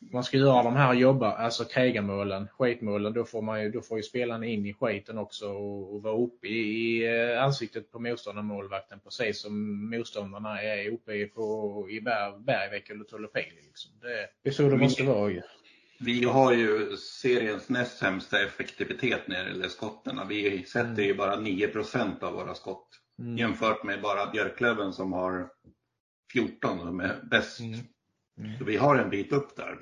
man 0.00 0.24
ska 0.24 0.36
göra 0.36 0.62
de 0.62 0.76
här 0.76 0.94
jobba, 0.94 1.32
alltså 1.32 1.64
krigarmålen, 1.64 2.48
skitmålen, 2.58 3.12
då 3.12 3.24
får, 3.24 3.42
man 3.42 3.62
ju, 3.62 3.70
då 3.70 3.80
får 3.80 3.98
ju 3.98 4.02
spelarna 4.02 4.46
in 4.46 4.66
i 4.66 4.74
skiten 4.74 5.18
också 5.18 5.48
och, 5.48 5.94
och 5.94 6.02
vara 6.02 6.16
uppe 6.16 6.46
i, 6.46 6.60
i 6.60 7.06
eh, 7.32 7.42
ansiktet 7.44 7.92
på 7.92 7.98
motståndarmålvakten 7.98 9.00
precis 9.00 9.42
som 9.42 9.84
motståndarna 9.90 10.62
är 10.62 10.90
uppe 10.90 11.26
på, 11.26 11.86
i 11.90 12.00
Bergvik 12.00 12.90
eller 12.90 13.04
Tullopili. 13.04 13.62
Liksom. 13.66 13.90
Det, 14.00 14.28
det 14.42 14.48
är 14.48 14.52
så 14.52 14.68
det 14.68 14.76
måste 14.76 15.02
vara 15.02 15.30
ju. 15.30 15.42
Vi 16.04 16.24
har 16.24 16.52
ju 16.52 16.96
seriens 16.96 17.68
näst 17.68 17.98
sämsta 17.98 18.44
effektivitet 18.44 19.28
när 19.28 19.44
det 19.44 19.50
gäller 19.50 19.68
skotten. 19.68 20.20
Vi 20.28 20.64
sätter 20.64 21.02
ju 21.02 21.14
bara 21.14 21.36
9% 21.36 22.22
av 22.24 22.32
våra 22.32 22.54
skott 22.54 22.88
mm. 23.18 23.38
jämfört 23.38 23.84
med 23.84 24.02
bara 24.02 24.30
Björklöven 24.30 24.92
som 24.92 25.12
har 25.12 25.48
14 26.32 26.78
som 26.78 27.00
är 27.00 27.16
bäst. 27.30 27.60
Mm. 27.60 27.78
Mm. 28.38 28.58
Så 28.58 28.64
vi 28.64 28.76
har 28.76 28.96
en 28.96 29.10
bit 29.10 29.32
upp 29.32 29.56
där. 29.56 29.78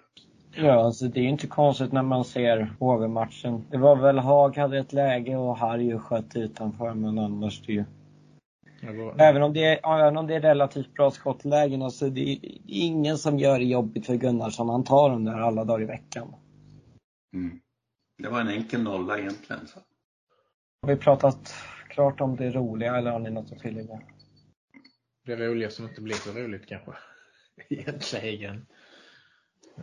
Ja, 0.54 0.84
alltså 0.84 1.08
det 1.08 1.20
är 1.20 1.22
ju 1.22 1.28
inte 1.28 1.46
konstigt 1.46 1.92
när 1.92 2.02
man 2.02 2.24
ser 2.24 2.74
HV-matchen. 2.78 3.64
Det 3.70 3.78
var 3.78 3.96
väl 3.96 4.18
Haag 4.18 4.56
hade 4.56 4.78
ett 4.78 4.92
läge 4.92 5.36
och 5.36 5.56
Harry 5.56 5.98
sköt 5.98 6.36
utanför, 6.36 6.94
men 6.94 7.18
annars 7.18 7.62
det 7.66 7.72
ju... 7.72 7.84
Var... 8.82 9.20
Även 9.20 9.42
om, 9.42 9.52
det 9.52 9.64
är, 9.64 10.00
även 10.00 10.16
om 10.16 10.26
det 10.26 10.34
är 10.34 10.40
relativt 10.40 10.94
bra 10.94 11.10
skottlägen, 11.10 11.82
alltså 11.82 12.10
det 12.10 12.20
är 12.20 12.38
ingen 12.66 13.18
som 13.18 13.38
gör 13.38 13.58
det 13.58 13.64
jobbigt 13.64 14.06
för 14.06 14.14
Gunnarsson. 14.14 14.68
Han 14.68 14.84
tar 14.84 15.10
dem 15.10 15.24
där 15.24 15.40
alla 15.40 15.64
dagar 15.64 15.82
i 15.82 15.86
veckan. 15.86 16.34
Mm. 17.34 17.60
Det 18.18 18.28
var 18.28 18.40
en 18.40 18.48
enkel 18.48 18.82
nolla 18.82 19.18
egentligen. 19.18 19.66
Så. 19.66 19.80
Har 20.82 20.88
vi 20.88 20.96
pratat 20.96 21.54
klart 21.88 22.20
om 22.20 22.36
det 22.36 22.50
roliga 22.50 22.96
eller 22.96 23.10
har 23.10 23.18
ni 23.18 23.30
något 23.30 23.52
att 23.52 23.58
tillägga? 23.58 24.00
Det 25.26 25.36
roliga 25.36 25.70
som 25.70 25.88
inte 25.88 26.00
blir 26.00 26.14
så 26.14 26.32
roligt 26.32 26.66
kanske. 26.66 26.92
Egentligen. 27.68 28.66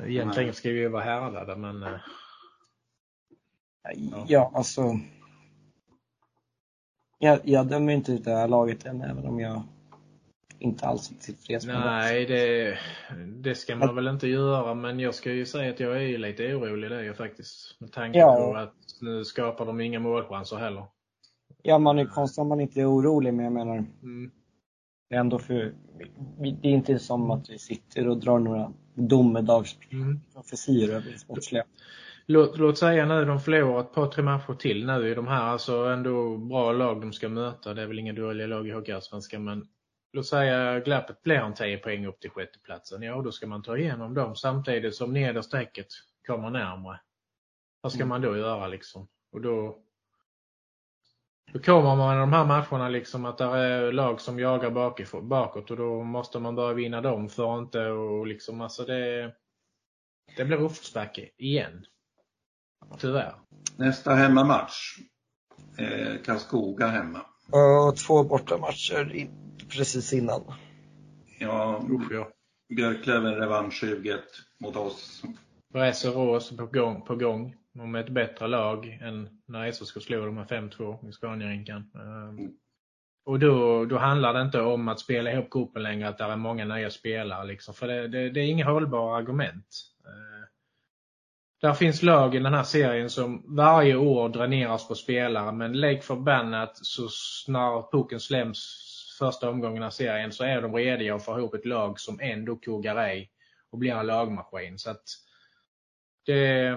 Egentligen 0.06 0.54
ska 0.54 0.70
vi 0.70 0.80
ju 0.80 0.90
vara 0.90 1.04
härdade 1.04 1.56
men... 1.56 1.84
eh, 1.84 2.00
Ja, 3.94 4.26
ja 4.28 4.52
alltså. 4.54 5.00
Jag, 7.20 7.40
jag 7.44 7.68
dömer 7.68 7.94
inte 7.94 8.12
ut 8.12 8.24
det 8.24 8.32
här 8.36 8.48
laget 8.48 8.86
än, 8.86 9.02
även 9.02 9.26
om 9.26 9.40
jag 9.40 9.64
inte 10.60 10.86
alls 10.86 11.12
är 11.12 11.16
tillfreds 11.16 11.66
med. 11.66 11.80
Nej, 11.80 12.26
det, 12.26 12.78
det 13.28 13.56
ska 13.56 13.76
man 13.76 13.96
väl 13.96 14.08
inte 14.08 14.28
göra 14.28 14.74
men 14.74 15.00
jag 15.00 15.16
ska 15.16 15.32
ju 15.32 15.46
säga 15.46 15.74
att 15.74 15.80
jag 15.80 15.96
är 15.96 16.00
ju 16.02 16.18
lite 16.18 16.56
orolig 16.56 16.90
det 16.90 16.96
är 17.00 17.04
jag 17.04 17.18
faktiskt. 17.18 17.76
Med 17.80 17.92
tanke 17.92 18.20
Ja. 18.20 18.36
på 18.36 18.58
att 18.58 18.74
nu 19.02 19.26
skapar 19.26 19.66
de 19.66 19.82
inga 19.82 20.00
målchanser 20.00 20.56
heller. 20.58 20.84
Ja, 21.64 21.80
man 21.80 22.00
är 22.00 22.06
konstigt 22.06 22.40
om 22.40 22.48
man 22.48 22.62
inte 22.62 22.82
är 22.82 22.92
orolig, 22.92 23.34
men 23.34 23.44
jag 23.46 23.54
menar, 23.54 23.76
Mm. 24.04 24.32
det 25.10 25.16
är 25.16 25.20
ändå 25.20 25.40
för, 25.40 25.74
det 26.40 26.68
är 26.70 26.72
inte 26.74 27.00
som 27.00 27.32
att 27.32 27.50
vi 27.50 27.58
sitter 27.60 28.08
och 28.08 28.18
drar 28.18 28.40
några 28.40 28.74
domedagsprofetior 28.94 30.84
Mm. 30.84 30.96
över 30.96 31.12
det 31.12 31.20
sportsliga. 31.20 31.64
Låt, 32.28 32.58
låt 32.58 32.78
säga 32.78 33.06
nu 33.06 33.26
de 33.26 33.40
förlorar 33.40 33.82
ett 33.82 33.94
par, 33.94 34.08
tre 34.08 34.24
matcher 34.24 34.54
till 34.54 34.86
nu 34.86 35.10
i 35.12 35.16
de 35.16 35.28
här 35.28 35.42
alltså 35.44 35.76
ändå 35.86 36.38
bra 36.38 36.72
lag 36.72 37.02
de 37.02 37.14
ska 37.14 37.30
möta. 37.30 37.74
Det 37.74 37.82
är 37.82 37.88
väl 37.88 38.00
inga 38.00 38.14
dåliga 38.14 38.48
lag 38.48 38.68
i 38.68 38.72
Hockeyallsvenskan 38.72 39.44
men 39.44 39.68
låt 40.14 40.26
säga 40.26 40.80
glappet 40.80 41.24
blir 41.24 41.36
en 41.36 41.54
10 41.54 41.78
poäng 41.78 42.06
upp 42.06 42.20
till 42.20 42.30
sjätteplatsen. 42.30 43.02
Ja, 43.02 43.22
då 43.22 43.32
ska 43.32 43.48
man 43.48 43.64
ta 43.64 43.78
igenom 43.78 44.14
dem 44.14 44.36
samtidigt 44.36 44.96
som 44.96 45.14
nederstrecket 45.14 45.88
kommer 46.28 46.50
närmare. 46.50 47.00
Vad 47.82 47.92
ska 47.92 48.00
Mm. 48.00 48.10
man 48.10 48.22
då 48.22 48.38
göra 48.38 48.68
liksom? 48.68 49.08
Och 49.32 49.42
då, 49.42 49.78
då 51.54 51.60
kommer 51.60 51.96
man 51.96 52.16
i 52.18 52.20
de 52.20 52.34
här 52.34 52.46
matcherna 52.46 52.90
liksom 52.90 53.26
att 53.26 53.38
det 53.38 53.44
är 53.44 53.92
lag 53.92 54.22
som 54.22 54.40
jagar 54.40 54.72
bakifrån, 54.72 55.30
bakåt 55.30 55.72
och 55.72 55.78
då 55.78 56.04
måste 56.04 56.40
man 56.40 56.56
börja 56.56 56.74
vinna 56.74 57.02
dem 57.02 57.30
för 57.30 57.58
inte 57.60 57.88
och 57.88 58.28
liksom 58.28 58.62
alltså 58.62 58.86
det, 58.86 59.34
det 60.38 60.46
blir 60.46 60.62
uppförsbacke 60.62 61.30
igen. 61.38 61.86
Tyvärr. 62.98 63.34
Nästa 63.78 64.14
hemmamatch. 64.16 64.98
Eh, 65.78 66.22
Karlskoga 66.26 66.88
hemma. 66.88 67.22
Och 67.52 67.98
två 67.98 68.24
bortamatcher 68.24 69.16
i, 69.16 69.30
precis 69.70 70.14
innan. 70.14 70.42
Ja, 71.40 71.82
Usch 71.90 72.12
ja. 72.12 72.28
Björklöven 72.76 73.36
revanschsuget 73.36 74.24
mot 74.60 74.76
oss. 74.76 75.24
Västerås 75.74 76.58
på 76.58 76.66
gång, 76.66 77.02
på 77.02 77.16
gång. 77.16 77.56
Och 77.80 77.88
med 77.88 78.02
ett 78.06 78.10
bättre 78.14 78.48
lag 78.48 79.00
än 79.02 79.30
när 79.48 79.72
SSK 79.72 80.02
slog 80.02 80.26
dem 80.26 80.36
med 80.36 80.48
5-2 80.48 81.10
i 81.10 81.12
Scaniarinkan. 81.12 81.92
Ehm, 81.96 82.52
Och 83.26 83.40
då, 83.40 83.86
då 83.86 83.98
handlar 83.98 84.34
det 84.34 84.42
inte 84.42 84.62
om 84.62 84.88
att 84.88 85.00
spela 85.00 85.32
ihop 85.32 85.50
gruppen 85.50 85.84
längre, 85.84 86.08
att 86.10 86.18
det 86.18 86.24
är 86.24 86.36
många 86.36 86.66
nya 86.66 86.90
spelare. 86.90 87.48
Liksom. 87.48 87.74
För 87.74 87.88
det, 87.88 88.08
det, 88.08 88.30
det 88.30 88.40
är 88.40 88.46
inga 88.46 88.66
hållbara 88.66 89.18
argument. 89.18 89.68
Där 91.66 91.74
finns 91.74 92.04
lag 92.04 92.36
i 92.36 92.40
den 92.40 92.54
här 92.54 92.64
serien 92.64 93.10
som 93.10 93.44
varje 93.56 93.96
år 93.96 94.30
dräneras 94.30 94.88
på 94.88 94.96
spelare, 94.96 95.52
men 95.52 95.74
lägg 95.74 96.04
förbannat 96.04 96.78
så 96.78 97.08
snart 97.10 97.94
när 97.94 98.00
pucken 98.00 98.20
släms 98.20 98.82
första 99.20 99.50
omgången 99.50 99.84
av 99.84 99.90
serien 99.90 100.32
så 100.32 100.44
är 100.44 100.62
de 100.62 100.74
rediga 100.76 101.16
att 101.16 101.26
få 101.26 101.38
ihop 101.40 101.54
ett 101.54 101.66
lag 101.66 102.00
som 102.00 102.20
ändå 102.20 102.56
kuggar 102.56 103.14
i 103.14 103.30
och 103.72 103.78
blir 103.78 103.92
en 103.92 104.08
lagmaskin. 104.08 104.80
Så 104.80 104.90
att 104.90 105.04
det, 106.26 106.70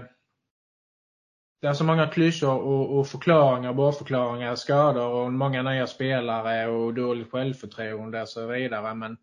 det 1.61 1.66
är 1.66 1.72
så 1.72 1.84
många 1.84 2.07
klyschor 2.07 2.61
och, 2.61 2.99
och 2.99 3.07
förklaringar, 3.07 3.72
bortförklaringar, 3.72 4.55
skador 4.55 5.09
och 5.09 5.32
många 5.32 5.62
nya 5.62 5.86
spelare 5.86 6.68
och 6.68 6.95
dåligt 6.95 7.30
självförtroende 7.30 8.22
och 8.22 8.28
så 8.28 8.47
vidare. 8.47 8.95
Men 8.95 9.16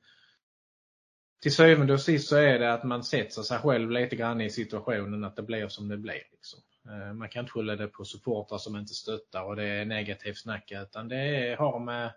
till 1.45 1.55
syvende 1.55 1.93
och 1.93 2.01
sist 2.01 2.29
så 2.29 2.35
är 2.37 2.59
det 2.59 2.73
att 2.73 2.83
man 2.83 3.03
sätter 3.03 3.41
sig 3.41 3.57
själv 3.57 3.91
lite 3.91 4.15
grann 4.15 4.41
i 4.41 4.49
situationen 4.49 5.23
att 5.23 5.35
det 5.35 5.41
blir 5.43 5.67
som 5.67 5.87
det 5.87 5.97
blir. 5.97 6.21
Liksom. 6.31 6.59
Eh, 6.89 7.13
Man 7.13 7.29
kan 7.29 7.39
inte 7.39 7.51
skylla 7.51 7.75
det 7.75 7.87
på 7.87 8.05
supportrar 8.05 8.57
som 8.57 8.75
inte 8.75 8.93
stöttar 8.93 9.43
och 9.43 9.55
det 9.55 9.63
är 9.63 9.85
negativt 9.85 10.37
snack 10.37 10.71
utan 10.71 11.07
det 11.07 11.55
har 11.59 11.79
med 11.79 12.11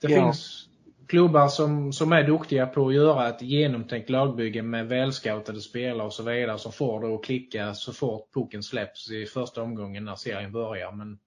det 0.00 0.08
Ja. 0.10 0.24
finns 0.24 0.68
klubbar 1.08 1.48
som, 1.48 1.92
som 1.92 2.12
är 2.12 2.22
duktiga 2.22 2.66
på 2.66 2.88
att 2.88 2.94
göra 2.94 3.28
ett 3.28 3.42
genomtänkt 3.42 4.10
lagbygge 4.10 4.62
med 4.62 4.88
välscoutade 4.88 5.60
spelare 5.60 6.06
och 6.06 6.12
så 6.12 6.22
vidare 6.22 6.58
som 6.58 6.72
får 6.72 7.00
det 7.00 7.14
att 7.14 7.24
klicka 7.24 7.74
så 7.74 7.92
fort 7.92 8.32
pucken 8.34 8.62
släpps 8.62 9.10
i 9.10 9.26
första 9.26 9.62
omgången 9.62 10.04
när 10.04 10.14
serien 10.14 10.52
börjar. 10.52 10.92
Men 10.92 11.18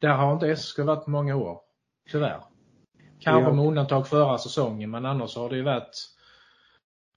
där 0.00 0.14
har 0.14 0.32
inte 0.32 0.56
SSK 0.56 0.78
varit 0.78 1.04
på 1.04 1.10
många 1.10 1.36
år. 1.36 1.60
Tyvärr. 2.10 2.51
Kanske 3.22 3.50
Ja. 3.50 3.52
med 3.52 3.66
undantag 3.66 4.08
förra 4.08 4.38
säsongen 4.38 4.90
men 4.90 5.06
annars 5.06 5.36
har 5.36 5.50
det 5.50 5.56
ju 5.56 5.62
varit 5.62 6.08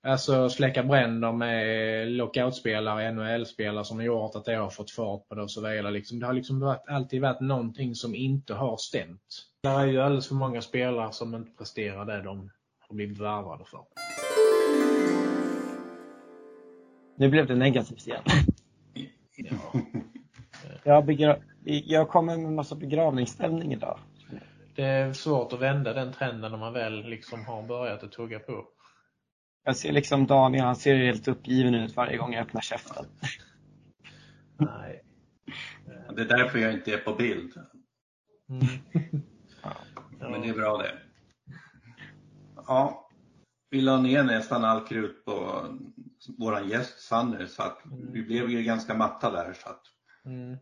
Alltså 0.08 0.49
släcka 0.49 0.84
bränder 0.84 1.32
med 1.32 2.08
lockoutspelare, 2.12 3.12
NHL-spelare 3.12 3.86
som 3.86 3.97
har 3.97 4.03
gjort 4.06 4.36
att 4.36 4.45
det 4.45 4.56
har 4.56 4.70
fått 4.70 4.91
fart 4.91 5.28
på 5.28 5.36
det 5.36 5.41
och 5.41 5.51
så 5.51 5.62
vidare. 5.62 5.91
Liksom, 5.91 6.20
det 6.20 6.26
har 6.26 6.34
liksom 6.34 6.60
varit, 6.60 6.84
alltid 6.88 7.22
varit 7.22 7.39
någonting 7.39 7.95
som 7.95 8.16
inte 8.16 8.53
har 8.53 8.78
stämt. 8.78 9.22
Det 9.64 9.70
är 9.70 9.86
ju 9.86 10.01
alldeles 10.01 10.28
för 10.28 10.36
många 10.36 10.62
spelare 10.62 11.12
som 11.12 11.36
inte 11.36 11.51
presterar 11.58 12.06
det 12.06 12.22
de 12.22 12.51
har 12.80 12.95
blivit 12.95 13.18
värvade 13.18 13.66
för. 13.66 13.80
Nu 17.18 17.30
blev 17.30 17.47
det 17.47 17.56
negativt 17.56 18.08
igen. 18.08 18.22
Ja. 19.38 19.51
Jag, 20.84 21.06
begra- 21.06 21.41
jag 21.64 22.10
kommer 22.10 22.38
med 22.38 22.45
en 22.45 22.56
massa 22.56 22.76
begravningsställning 22.76 23.74
idag. 23.74 23.99
Det 24.76 24.84
är 24.84 25.14
svårt 25.14 25.54
att 25.54 25.60
vända 25.60 25.94
den 25.94 26.14
trenden 26.14 26.52
när 26.52 26.60
man 26.60 26.74
väl 26.74 27.04
liksom 27.04 27.46
har 27.46 27.64
börjat 27.64 28.04
att 28.04 28.12
tugga 28.12 28.40
på. 28.40 28.68
Jag 29.64 29.78
ser 29.78 29.92
liksom 29.92 30.28
Daniel, 30.28 30.66
han 30.66 30.76
ser 30.76 30.96
helt 30.96 31.28
uppgiven 31.28 31.76
ut 31.76 31.96
varje 31.96 32.18
gång 32.18 32.34
jag 32.34 32.42
öppnar 32.42 32.62
käften. 32.62 33.06
Nej. 34.58 35.04
Det 36.16 36.22
är 36.22 36.26
därför 36.26 36.60
jag 36.60 36.74
inte 36.74 36.94
är 36.94 36.98
på 36.98 37.14
bild. 37.14 37.54
Mm. 38.50 38.66
Men 40.20 40.42
det 40.42 40.50
är 40.50 40.54
bra 40.54 40.78
det. 40.78 40.98
Ja, 42.68 43.10
vi 43.70 43.82
la 43.82 44.02
ner 44.02 44.24
nästan 44.24 44.66
all 44.66 44.88
krut 44.88 45.26
på 45.26 45.66
våran 46.38 46.70
gäst 46.70 47.00
Sanny 47.00 47.48
så 47.48 47.64
att 47.64 47.82
vi 48.14 48.24
blev 48.24 48.50
ju 48.50 48.64
ganska 48.64 48.94
matta 48.94 49.32
där 49.32 49.54
så 49.54 49.70
att 49.70 49.82
Mm. 50.26 50.58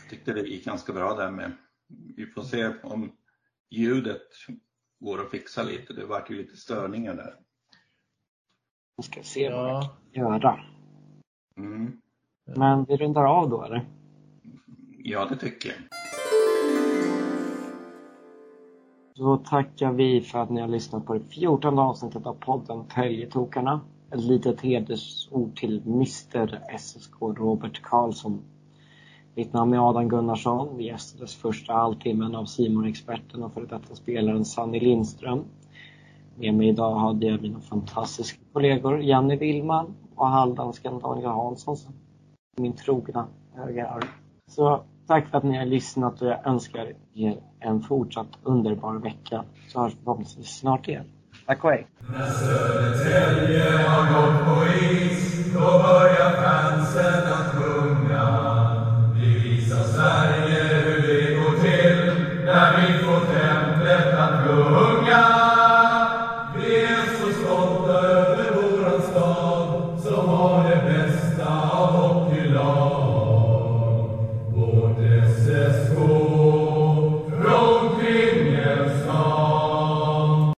jag 0.00 0.10
tyckte 0.10 0.32
det 0.32 0.40
gick 0.40 0.64
ganska 0.64 0.92
bra 0.92 1.14
där 1.14 1.30
med. 1.30 1.52
Vi 2.16 2.26
får 2.26 2.42
se 2.42 2.72
om 2.82 3.12
ljudet 3.70 4.22
går 5.00 5.20
att 5.20 5.30
fixa 5.30 5.62
lite. 5.62 5.92
Det 5.92 6.06
vart 6.06 6.30
ju 6.30 6.36
lite 6.36 6.56
störningar 6.56 7.14
där. 7.14 7.34
Vi 8.96 9.02
ska 9.02 9.22
se 9.22 9.50
vad 9.50 9.68
Ja. 9.68 9.96
kan 10.12 10.22
göra. 10.22 10.60
Mm. 11.56 12.00
Men 12.56 12.84
vi 12.84 12.96
rundar 12.96 13.24
av 13.24 13.50
då 13.50 13.62
eller? 13.62 13.86
Ja, 14.98 15.26
det 15.30 15.36
tycker 15.36 15.68
jag. 15.68 15.78
Då 19.14 19.36
tackar 19.36 19.92
vi 19.92 20.20
för 20.20 20.38
att 20.38 20.50
ni 20.50 20.60
har 20.60 20.68
lyssnat 20.68 21.06
på 21.06 21.14
det 21.14 21.24
14 21.24 21.78
avsnittet 21.78 22.26
av 22.26 22.34
podden 22.34 22.88
Täljetokarna. 22.88 23.80
Ett 24.10 24.24
litet 24.24 24.60
hedersord 24.60 25.56
till 25.56 25.82
Mr 25.86 26.76
SSK 26.78 27.12
Robert 27.20 27.82
Karlsson. 27.82 28.42
Mitt 29.34 29.52
namn 29.52 29.74
är 29.74 29.88
Adam 29.88 30.08
Gunnarsson. 30.08 30.76
Vi 30.76 30.84
gästades 30.84 31.34
första 31.34 31.72
halvtimmen 31.72 32.34
av 32.34 32.44
Simon-experten 32.44 33.42
och 33.42 33.52
före 33.52 33.66
detta 33.66 33.94
spelaren 33.94 34.44
Sanny 34.44 34.80
Lindström. 34.80 35.44
Med 36.36 36.54
mig 36.54 36.68
idag 36.68 36.94
hade 36.94 37.26
jag 37.26 37.42
mina 37.42 37.60
fantastiska 37.60 38.38
kollegor 38.52 39.02
Janne 39.02 39.36
Willman 39.36 39.94
och 40.16 40.26
halvdansken 40.26 40.98
Daniel 40.98 41.30
Hansson 41.30 41.76
som 41.76 41.92
min 42.56 42.72
trogna 42.72 43.26
högerarm. 43.54 44.08
Så 44.46 44.82
tack 45.06 45.28
för 45.28 45.38
att 45.38 45.44
ni 45.44 45.58
har 45.58 45.66
lyssnat 45.66 46.22
och 46.22 46.28
jag 46.28 46.46
önskar 46.46 46.92
er 47.14 47.36
en 47.60 47.82
fortsatt 47.82 48.38
underbar 48.42 48.94
vecka. 48.94 49.44
Så 49.68 49.80
hörs 49.80 49.92
vi 49.92 50.04
förhoppningsvis 50.04 50.48
snart 50.48 50.88
igen. 50.88 51.04
Tack 51.46 51.64
och 51.64 51.70
hej! 51.70 51.86
När 51.98 52.30
Södertälje 52.30 53.88
har 53.88 54.02
gått 54.14 54.44
på 54.44 54.64
is, 54.94 55.52
då 55.54 55.60
börjar 55.60 56.30
fansen 56.42 57.32
att 57.32 57.46
sjunga. 57.46 57.81
desire. 60.02 60.31